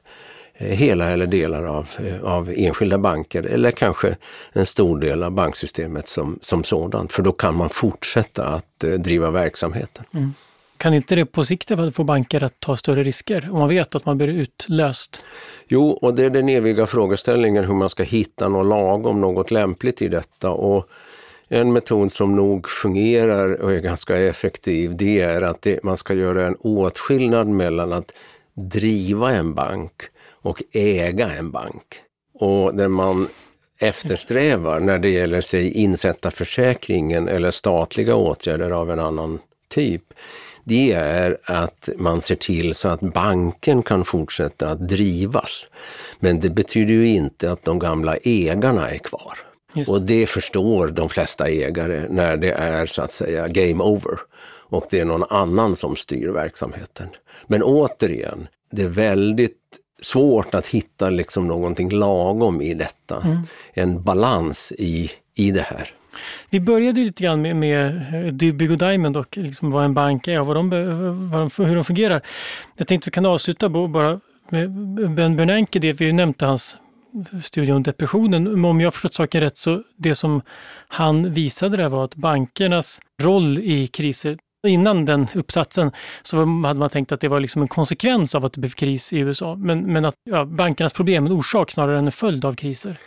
eh, 0.55 0.69
hela 0.69 1.11
eller 1.11 1.27
delar 1.27 1.65
av, 1.65 1.91
eh, 2.05 2.25
av 2.25 2.53
enskilda 2.57 2.99
banker 2.99 3.43
eller 3.43 3.71
kanske 3.71 4.17
en 4.53 4.67
stor 4.67 4.99
del 4.99 5.23
av 5.23 5.31
banksystemet 5.31 6.09
som, 6.09 6.39
som 6.43 6.65
sådant. 6.65 7.13
För 7.13 7.23
då 7.23 7.33
kan 7.33 7.55
man 7.55 7.69
fortsätta 7.69 8.47
att 8.47 8.79
driva 8.79 9.31
verksamheten. 9.31 10.05
Mm. 10.15 10.35
Kan 10.79 10.95
inte 10.95 11.15
det 11.15 11.27
på 11.27 11.45
sikt 11.45 11.73
få 11.95 12.05
banker 12.05 12.45
att 12.45 12.61
ta 12.61 12.77
större 12.77 13.03
risker 13.03 13.49
om 13.53 13.59
man 13.59 13.69
vet 13.69 13.95
att 13.95 14.07
man 14.07 14.19
blir 14.19 14.29
utlöst? 14.29 15.25
Jo, 15.69 15.91
och 15.91 16.15
det 16.15 16.25
är 16.25 16.31
den 16.31 16.49
eviga 16.49 16.87
frågeställningen 16.87 17.65
hur 17.65 17.75
man 17.75 17.91
ska 17.91 18.03
hitta 18.03 18.49
något 18.49 18.67
lagom, 18.67 19.21
något 19.21 19.51
lämpligt 19.51 20.03
i 20.03 20.09
detta. 20.09 20.51
Och 20.51 20.89
en 21.49 21.73
metod 21.73 22.13
som 22.13 22.37
nog 22.37 22.69
fungerar 22.69 23.61
och 23.61 23.73
är 23.73 23.81
ganska 23.81 24.17
effektiv, 24.17 24.97
det 24.97 25.21
är 25.21 25.43
att 25.43 25.63
det, 25.63 25.83
man 25.83 25.97
ska 25.97 26.15
göra 26.15 26.47
en 26.47 26.55
åtskillnad 26.55 27.49
mellan 27.49 27.93
att 27.93 28.13
driva 28.55 29.33
en 29.33 29.55
bank 29.55 30.03
och 30.31 30.63
äga 30.73 31.31
en 31.31 31.51
bank. 31.51 31.85
Och 32.35 32.75
det 32.75 32.89
man 32.89 33.29
eftersträvar 33.79 34.81
när 34.81 34.99
det 34.99 35.09
gäller 35.09 35.41
sig 35.41 35.73
insätta 35.73 36.31
försäkringen 36.31 37.29
eller 37.29 37.51
statliga 37.51 38.15
åtgärder 38.15 38.71
av 38.71 38.91
en 38.91 39.01
annan 39.01 39.39
typ, 39.69 40.03
det 40.69 40.93
är 40.93 41.39
att 41.45 41.89
man 41.97 42.21
ser 42.21 42.35
till 42.35 42.75
så 42.75 42.89
att 42.89 43.01
banken 43.01 43.83
kan 43.83 44.05
fortsätta 44.05 44.71
att 44.71 44.89
drivas. 44.89 45.69
Men 46.21 46.41
det 46.41 46.51
betyder 46.51 46.95
ju 46.95 47.09
inte 47.09 47.53
att 47.53 47.65
de 47.65 47.79
gamla 47.79 48.17
ägarna 48.17 48.91
är 48.91 48.99
kvar. 48.99 49.39
Just. 49.75 49.91
Och 49.91 50.03
det 50.03 50.27
förstår 50.27 50.89
de 50.89 51.09
flesta 51.09 51.49
ägare 51.49 52.07
när 52.11 52.37
det 52.37 52.51
är 52.51 52.87
så 52.87 53.03
att 53.03 53.13
säga 53.13 53.49
game 53.49 53.85
over 53.85 54.19
och 54.71 54.87
det 54.91 55.01
är 55.01 55.05
någon 55.05 55.25
annan 55.31 55.77
som 55.77 55.97
styr 55.97 56.29
verksamheten. 56.29 57.09
Men 57.47 57.63
återigen, 57.63 58.49
det 58.71 58.83
är 58.83 58.89
väldigt 58.89 59.57
svårt 60.03 60.55
att 60.55 60.67
hitta 60.67 61.11
liksom 61.11 61.47
någonting 61.47 61.91
lagom 61.91 62.63
i 62.63 62.75
detta. 62.75 63.21
Mm. 63.25 63.39
En 63.73 64.03
balans 64.03 64.73
i, 64.79 65.11
i 65.35 65.51
det 65.51 65.61
här. 65.63 65.95
Vi 66.51 66.61
började 66.61 67.01
lite 67.01 67.23
grann 67.23 67.43
med, 67.43 67.57
med 67.57 67.97
eh, 68.15 68.33
Dybbig 68.33 68.71
och 68.71 68.79
Diamond 68.79 69.17
och 69.17 69.37
liksom 69.37 69.71
vad 69.71 69.85
en 69.85 69.95
bank 69.95 70.29
är 70.29 70.41
och 70.41 70.47
vad 70.47 70.57
de, 70.57 70.71
vad 71.31 71.41
de, 71.41 71.65
hur 71.65 71.75
de 71.75 71.85
fungerar. 71.85 72.23
Jag 72.77 72.89
tänkte 72.89 73.11
vi 73.11 73.13
kan 73.13 73.27
avsluta 73.27 73.69
bara 73.69 74.21
med 74.51 74.71
Ben 75.11 75.37
Bernanke, 75.37 75.79
det 75.79 75.93
vi 75.93 76.13
nämnde 76.13 76.47
hans 76.47 76.79
studie 77.43 77.73
om 77.73 77.83
depressionen. 77.83 78.45
Men 78.45 78.65
om 78.65 78.81
jag 78.81 78.95
förstått 78.95 79.15
saken 79.15 79.41
rätt 79.41 79.57
så 79.57 79.83
det 79.97 80.15
som 80.15 80.43
han 80.89 81.33
visade 81.33 81.77
där 81.77 81.89
var 81.89 82.05
att 82.05 82.15
bankernas 82.15 83.01
roll 83.23 83.59
i 83.59 83.87
kriser 83.87 84.37
Innan 84.67 85.05
den 85.05 85.27
uppsatsen 85.35 85.93
så 86.23 86.37
hade 86.37 86.81
man 86.81 86.91
tänkt 86.91 87.13
att 87.13 87.21
det 87.21 87.29
var 87.29 87.41
liksom 87.41 87.63
en 87.63 87.69
konsekvens 87.69 88.35
av 88.35 88.45
att 88.45 88.53
det 88.53 88.61
blev 88.61 88.71
kris 88.71 89.13
i 89.13 89.19
USA, 89.19 89.55
men, 89.57 89.93
men 89.93 90.05
att 90.05 90.15
ja, 90.31 90.45
bankernas 90.45 90.93
problem 90.93 91.27
är 91.27 91.31
en 91.31 91.37
orsak 91.37 91.71
snarare 91.71 91.99
än 91.99 92.07
en 92.07 92.13
följd 92.13 92.45
av 92.45 92.55
kriser. 92.55 93.01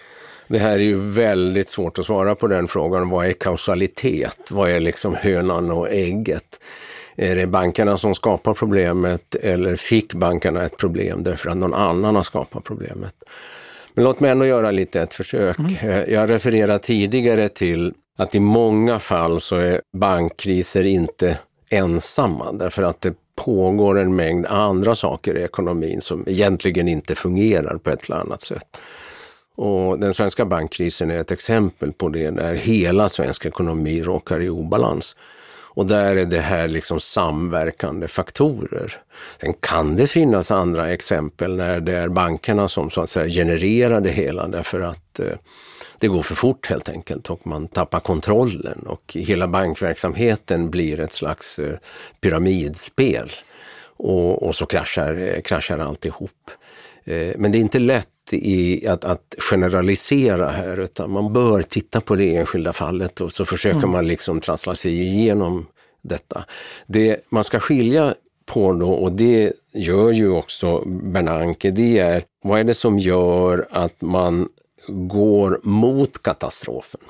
Det 0.52 0.60
här 0.60 0.72
är 0.72 0.84
ju 0.84 1.00
väldigt 1.00 1.70
svårt 1.70 2.00
att 2.00 2.06
svara 2.06 2.36
på 2.36 2.48
den 2.48 2.68
frågan. 2.68 3.10
Vad 3.10 3.26
är 3.26 3.34
kausalitet? 3.34 4.52
Vad 4.52 4.70
är 4.70 4.80
liksom 4.80 5.16
hönan 5.16 5.72
och 5.72 5.90
ägget? 5.90 6.60
Är 7.16 7.36
det 7.36 7.48
bankerna 7.48 7.98
som 7.98 8.16
skapar 8.16 8.54
problemet 8.54 9.36
eller 9.36 9.76
fick 9.76 10.14
bankerna 10.14 10.64
ett 10.64 10.78
problem 10.78 11.24
därför 11.24 11.50
att 11.50 11.58
någon 11.58 11.74
annan 11.74 12.16
har 12.16 12.24
skapat 12.24 12.64
problemet? 12.64 13.16
Men 13.94 14.04
låt 14.06 14.20
mig 14.20 14.32
ändå 14.32 14.46
göra 14.46 14.72
lite 14.72 15.02
ett 15.02 15.14
försök. 15.14 15.60
Mm. 15.60 15.76
Eh, 15.82 16.14
jag 16.14 16.30
refererade 16.30 16.80
tidigare 16.80 17.50
till 17.50 17.94
att 18.18 18.36
i 18.36 18.40
många 18.40 19.00
fall 19.00 19.42
så 19.42 19.56
är 19.56 19.82
bankkriser 19.94 20.84
inte 20.84 21.38
ensamma 21.70 22.52
därför 22.52 22.84
att 22.84 23.02
det 23.02 23.14
pågår 23.36 24.00
en 24.00 24.16
mängd 24.16 24.46
andra 24.46 24.96
saker 24.96 25.38
i 25.38 25.44
ekonomin 25.44 26.02
som 26.02 26.24
egentligen 26.28 26.88
inte 26.88 27.16
fungerar 27.16 27.78
på 27.78 27.90
ett 27.90 28.06
eller 28.06 28.20
annat 28.20 28.42
sätt. 28.42 28.78
Och 29.62 30.00
den 30.00 30.14
svenska 30.14 30.46
bankkrisen 30.46 31.12
är 31.12 31.18
ett 31.18 31.32
exempel 31.32 31.92
på 31.92 32.10
det, 32.10 32.32
när 32.32 32.56
hela 32.56 33.10
svensk 33.10 33.46
ekonomi 33.46 34.02
råkar 34.02 34.42
i 34.42 34.50
obalans. 34.50 35.16
Och 35.74 35.86
där 35.86 36.16
är 36.16 36.26
det 36.26 36.40
här 36.40 36.68
liksom 36.68 37.00
samverkande 37.00 38.08
faktorer. 38.08 39.02
Sen 39.42 39.54
kan 39.54 39.96
det 39.96 40.08
finnas 40.08 40.52
andra 40.52 40.92
exempel 40.92 41.56
när 41.56 41.80
det 41.80 41.98
är 41.98 42.10
bankerna 42.10 42.68
som 42.68 42.90
så 42.90 43.02
att 43.02 43.10
säga 43.10 43.28
genererar 43.28 44.02
det 44.02 44.12
hela 44.12 44.48
därför 44.48 44.82
att 44.82 45.20
eh, 45.20 45.38
det 46.00 46.08
går 46.08 46.22
för 46.22 46.36
fort 46.36 46.68
helt 46.68 46.90
enkelt 46.90 47.30
och 47.30 47.48
man 47.48 47.68
tappar 47.68 48.00
kontrollen 48.00 48.80
och 48.80 49.12
hela 49.16 49.48
bankverksamheten 49.48 50.70
blir 50.70 51.00
ett 51.00 51.14
slags 51.14 51.60
eh, 51.60 51.76
pyramidspel. 52.22 53.32
Och, 53.98 54.44
och 54.44 54.56
så 54.56 54.66
kraschar, 54.66 55.16
eh, 55.16 55.42
kraschar 55.42 55.80
alltihop. 55.80 56.52
Eh, 57.04 57.34
men 57.38 57.52
det 57.52 57.58
är 57.58 57.60
inte 57.60 57.80
lätt 57.80 58.08
i 58.38 58.88
att, 58.88 59.06
att, 59.06 59.36
generalisera 59.38 60.50
här 60.50 60.80
utan 60.80 61.12
man 61.12 61.34
bör 61.34 61.62
titta 61.62 62.02
på 62.02 62.16
det 62.16 62.36
enskilda 62.36 62.74
fallet 62.74 63.22
och 63.22 63.32
så 63.32 63.46
försöker 63.46 63.78
mm. 63.78 63.92
man 63.92 64.08
liksom 64.08 64.42
trassla 64.42 64.76
sig 64.76 65.02
igenom 65.02 65.68
detta. 66.02 66.46
Det 66.88 67.26
man 67.30 67.44
ska 67.44 67.60
skilja 67.60 68.16
på 68.46 68.74
då, 68.74 68.92
och 68.92 69.12
det 69.12 69.54
gör 69.74 70.12
ju 70.12 70.30
också 70.30 70.84
Bernanke, 70.86 71.72
det 71.72 72.00
är 72.00 72.24
vad 72.44 72.60
är 72.60 72.64
det 72.64 72.74
som 72.74 73.00
gör 73.00 73.68
att 73.72 74.02
man 74.02 74.50
går 74.88 75.60
mot 75.64 76.24
katastrofen? 76.24 77.02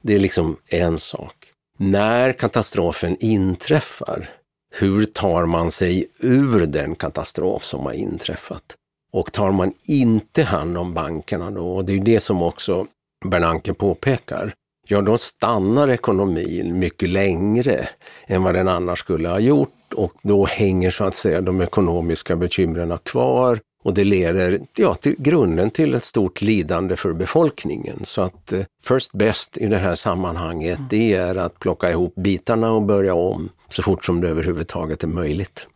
Det 0.00 0.14
är 0.14 0.18
liksom 0.18 0.56
en 0.68 0.98
sak. 0.98 1.34
När 1.78 2.32
katastrofen 2.32 3.16
inträffar, 3.20 4.28
hur 4.70 5.04
tar 5.04 5.46
man 5.46 5.70
sig 5.70 6.06
ur 6.18 6.66
den 6.66 6.94
katastrof 6.94 7.64
som 7.64 7.80
har 7.80 7.92
inträffat? 7.92 8.76
Och 9.12 9.32
tar 9.32 9.52
man 9.52 9.72
inte 9.86 10.42
hand 10.42 10.78
om 10.78 10.94
bankerna 10.94 11.50
då, 11.50 11.66
och 11.66 11.84
det 11.84 11.92
är 11.92 12.00
det 12.00 12.20
som 12.20 12.42
också 12.42 12.86
Bernanke 13.24 13.74
påpekar, 13.74 14.52
ja 14.88 15.00
då 15.00 15.18
stannar 15.18 15.90
ekonomin 15.90 16.78
mycket 16.78 17.08
längre 17.08 17.88
än 18.26 18.42
vad 18.42 18.54
den 18.54 18.68
annars 18.68 18.98
skulle 18.98 19.28
ha 19.28 19.38
gjort 19.38 19.92
och 19.94 20.12
då 20.22 20.46
hänger 20.46 20.90
så 20.90 21.04
att 21.04 21.14
säga 21.14 21.40
de 21.40 21.60
ekonomiska 21.60 22.36
bekymren 22.36 22.98
kvar 23.02 23.60
och 23.84 23.94
det 23.94 24.04
leder 24.04 24.60
ja, 24.76 24.94
till 24.94 25.14
grunden 25.18 25.70
till 25.70 25.94
ett 25.94 26.04
stort 26.04 26.42
lidande 26.42 26.96
för 26.96 27.12
befolkningen. 27.12 28.00
Så 28.04 28.22
att 28.22 28.52
eh, 28.52 28.60
first 28.82 29.12
best 29.12 29.58
i 29.58 29.66
det 29.66 29.78
här 29.78 29.94
sammanhanget, 29.94 30.78
det 30.90 31.14
är 31.14 31.36
att 31.36 31.58
plocka 31.58 31.90
ihop 31.90 32.14
bitarna 32.14 32.72
och 32.72 32.82
börja 32.82 33.14
om 33.14 33.48
så 33.68 33.82
fort 33.82 34.04
som 34.04 34.20
det 34.20 34.28
överhuvudtaget 34.28 35.02
är 35.02 35.08
möjligt. 35.08 35.66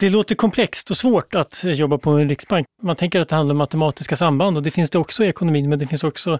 Det 0.00 0.10
låter 0.10 0.34
komplext 0.34 0.90
och 0.90 0.96
svårt 0.96 1.34
att 1.34 1.64
jobba 1.64 1.98
på 1.98 2.10
en 2.10 2.28
riksbank. 2.28 2.66
Man 2.82 2.96
tänker 2.96 3.20
att 3.20 3.28
det 3.28 3.36
handlar 3.36 3.52
om 3.52 3.58
matematiska 3.58 4.16
samband 4.16 4.56
och 4.56 4.62
det 4.62 4.70
finns 4.70 4.90
det 4.90 4.98
också 4.98 5.24
i 5.24 5.28
ekonomin, 5.28 5.68
men 5.68 5.78
det 5.78 5.86
finns 5.86 6.04
också 6.04 6.38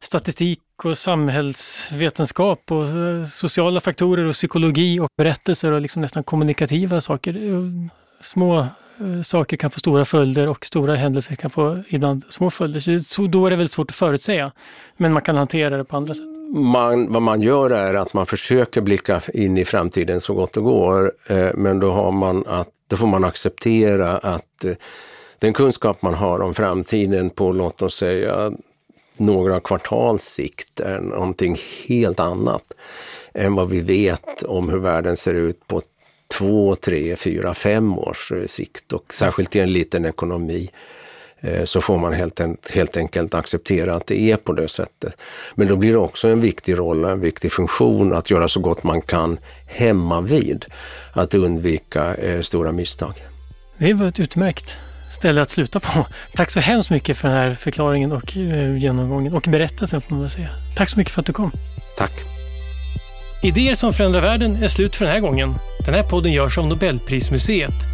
statistik 0.00 0.60
och 0.84 0.98
samhällsvetenskap 0.98 2.72
och 2.72 2.86
eh, 2.86 3.22
sociala 3.24 3.80
faktorer 3.80 4.24
och 4.24 4.32
psykologi 4.32 5.00
och 5.00 5.08
berättelser 5.16 5.72
och 5.72 5.80
liksom 5.80 6.02
nästan 6.02 6.24
kommunikativa 6.24 7.00
saker. 7.00 7.52
Eh, 7.52 7.90
små 8.20 8.58
eh, 8.58 9.20
saker 9.22 9.56
kan 9.56 9.70
få 9.70 9.78
stora 9.78 10.04
följder 10.04 10.46
och 10.46 10.64
stora 10.64 10.96
händelser 10.96 11.34
kan 11.34 11.50
få 11.50 11.82
ibland 11.88 12.24
små 12.28 12.50
följder. 12.50 12.98
Så 12.98 13.26
då 13.26 13.46
är 13.46 13.50
det 13.50 13.56
väldigt 13.56 13.72
svårt 13.72 13.90
att 13.90 13.96
förutsäga. 13.96 14.52
Men 14.96 15.12
man 15.12 15.22
kan 15.22 15.36
hantera 15.36 15.76
det 15.76 15.84
på 15.84 15.96
andra 15.96 16.14
sätt. 16.14 16.26
Man, 16.54 17.12
vad 17.12 17.22
man 17.22 17.40
gör 17.40 17.70
är 17.70 17.94
att 17.94 18.12
man 18.12 18.26
försöker 18.26 18.80
blicka 18.80 19.20
in 19.34 19.58
i 19.58 19.64
framtiden 19.64 20.20
så 20.20 20.34
gott 20.34 20.52
det 20.52 20.60
går. 20.60 21.12
Men 21.56 21.80
då, 21.80 21.92
har 21.92 22.12
man 22.12 22.46
att, 22.46 22.68
då 22.88 22.96
får 22.96 23.06
man 23.06 23.24
acceptera 23.24 24.16
att 24.16 24.64
eh, 24.64 24.74
den 25.38 25.52
kunskap 25.52 26.02
man 26.02 26.14
har 26.14 26.40
om 26.40 26.54
framtiden 26.54 27.30
på, 27.30 27.52
låt 27.52 27.82
oss 27.82 27.94
säga, 27.94 28.52
några 29.16 29.60
kvartals 29.60 30.22
sikt 30.22 30.80
är 30.80 31.00
någonting 31.00 31.56
helt 31.88 32.20
annat 32.20 32.72
än 33.34 33.54
vad 33.54 33.68
vi 33.68 33.80
vet 33.80 34.42
om 34.42 34.68
hur 34.68 34.78
världen 34.78 35.16
ser 35.16 35.34
ut 35.34 35.66
på 35.66 35.82
två, 36.38 36.74
tre, 36.74 37.16
fyra, 37.16 37.54
fem 37.54 37.98
års 37.98 38.32
sikt 38.46 38.92
och 38.92 39.14
särskilt 39.14 39.56
i 39.56 39.60
en 39.60 39.72
liten 39.72 40.04
ekonomi 40.04 40.70
så 41.64 41.80
får 41.80 41.98
man 41.98 42.12
helt, 42.12 42.40
helt 42.70 42.96
enkelt 42.96 43.34
acceptera 43.34 43.94
att 43.94 44.06
det 44.06 44.20
är 44.20 44.36
på 44.36 44.52
det 44.52 44.68
sättet. 44.68 45.16
Men 45.54 45.68
då 45.68 45.76
blir 45.76 45.92
det 45.92 45.98
också 45.98 46.28
en 46.28 46.40
viktig 46.40 46.78
roll, 46.78 47.04
en 47.04 47.20
viktig 47.20 47.52
funktion 47.52 48.14
att 48.14 48.30
göra 48.30 48.48
så 48.48 48.60
gott 48.60 48.82
man 48.82 49.02
kan 49.02 49.38
hemma 49.66 50.20
vid 50.20 50.66
att 51.12 51.34
undvika 51.34 52.14
eh, 52.14 52.40
stora 52.40 52.72
misstag. 52.72 53.14
Det 53.78 53.92
var 53.92 54.06
ett 54.06 54.20
utmärkt 54.20 54.76
ställe 55.12 55.42
att 55.42 55.50
sluta 55.50 55.80
på. 55.80 56.06
Tack 56.34 56.50
så 56.50 56.60
hemskt 56.60 56.90
mycket 56.90 57.16
för 57.16 57.28
den 57.28 57.36
här 57.36 57.52
förklaringen 57.52 58.12
och 58.12 58.36
eh, 58.36 58.76
genomgången 58.76 59.34
och 59.34 59.44
berättelsen 59.48 60.00
får 60.00 60.10
man 60.14 60.20
väl 60.20 60.30
säga. 60.30 60.48
Tack 60.76 60.88
så 60.90 60.98
mycket 60.98 61.14
för 61.14 61.20
att 61.20 61.26
du 61.26 61.32
kom. 61.32 61.52
Tack. 61.98 62.12
Idéer 63.42 63.74
som 63.74 63.92
förändrar 63.92 64.20
världen 64.20 64.62
är 64.62 64.68
slut 64.68 64.96
för 64.96 65.04
den 65.04 65.14
här 65.14 65.20
gången. 65.20 65.54
Den 65.84 65.94
här 65.94 66.02
podden 66.02 66.32
görs 66.32 66.58
av 66.58 66.66
Nobelprismuseet. 66.66 67.93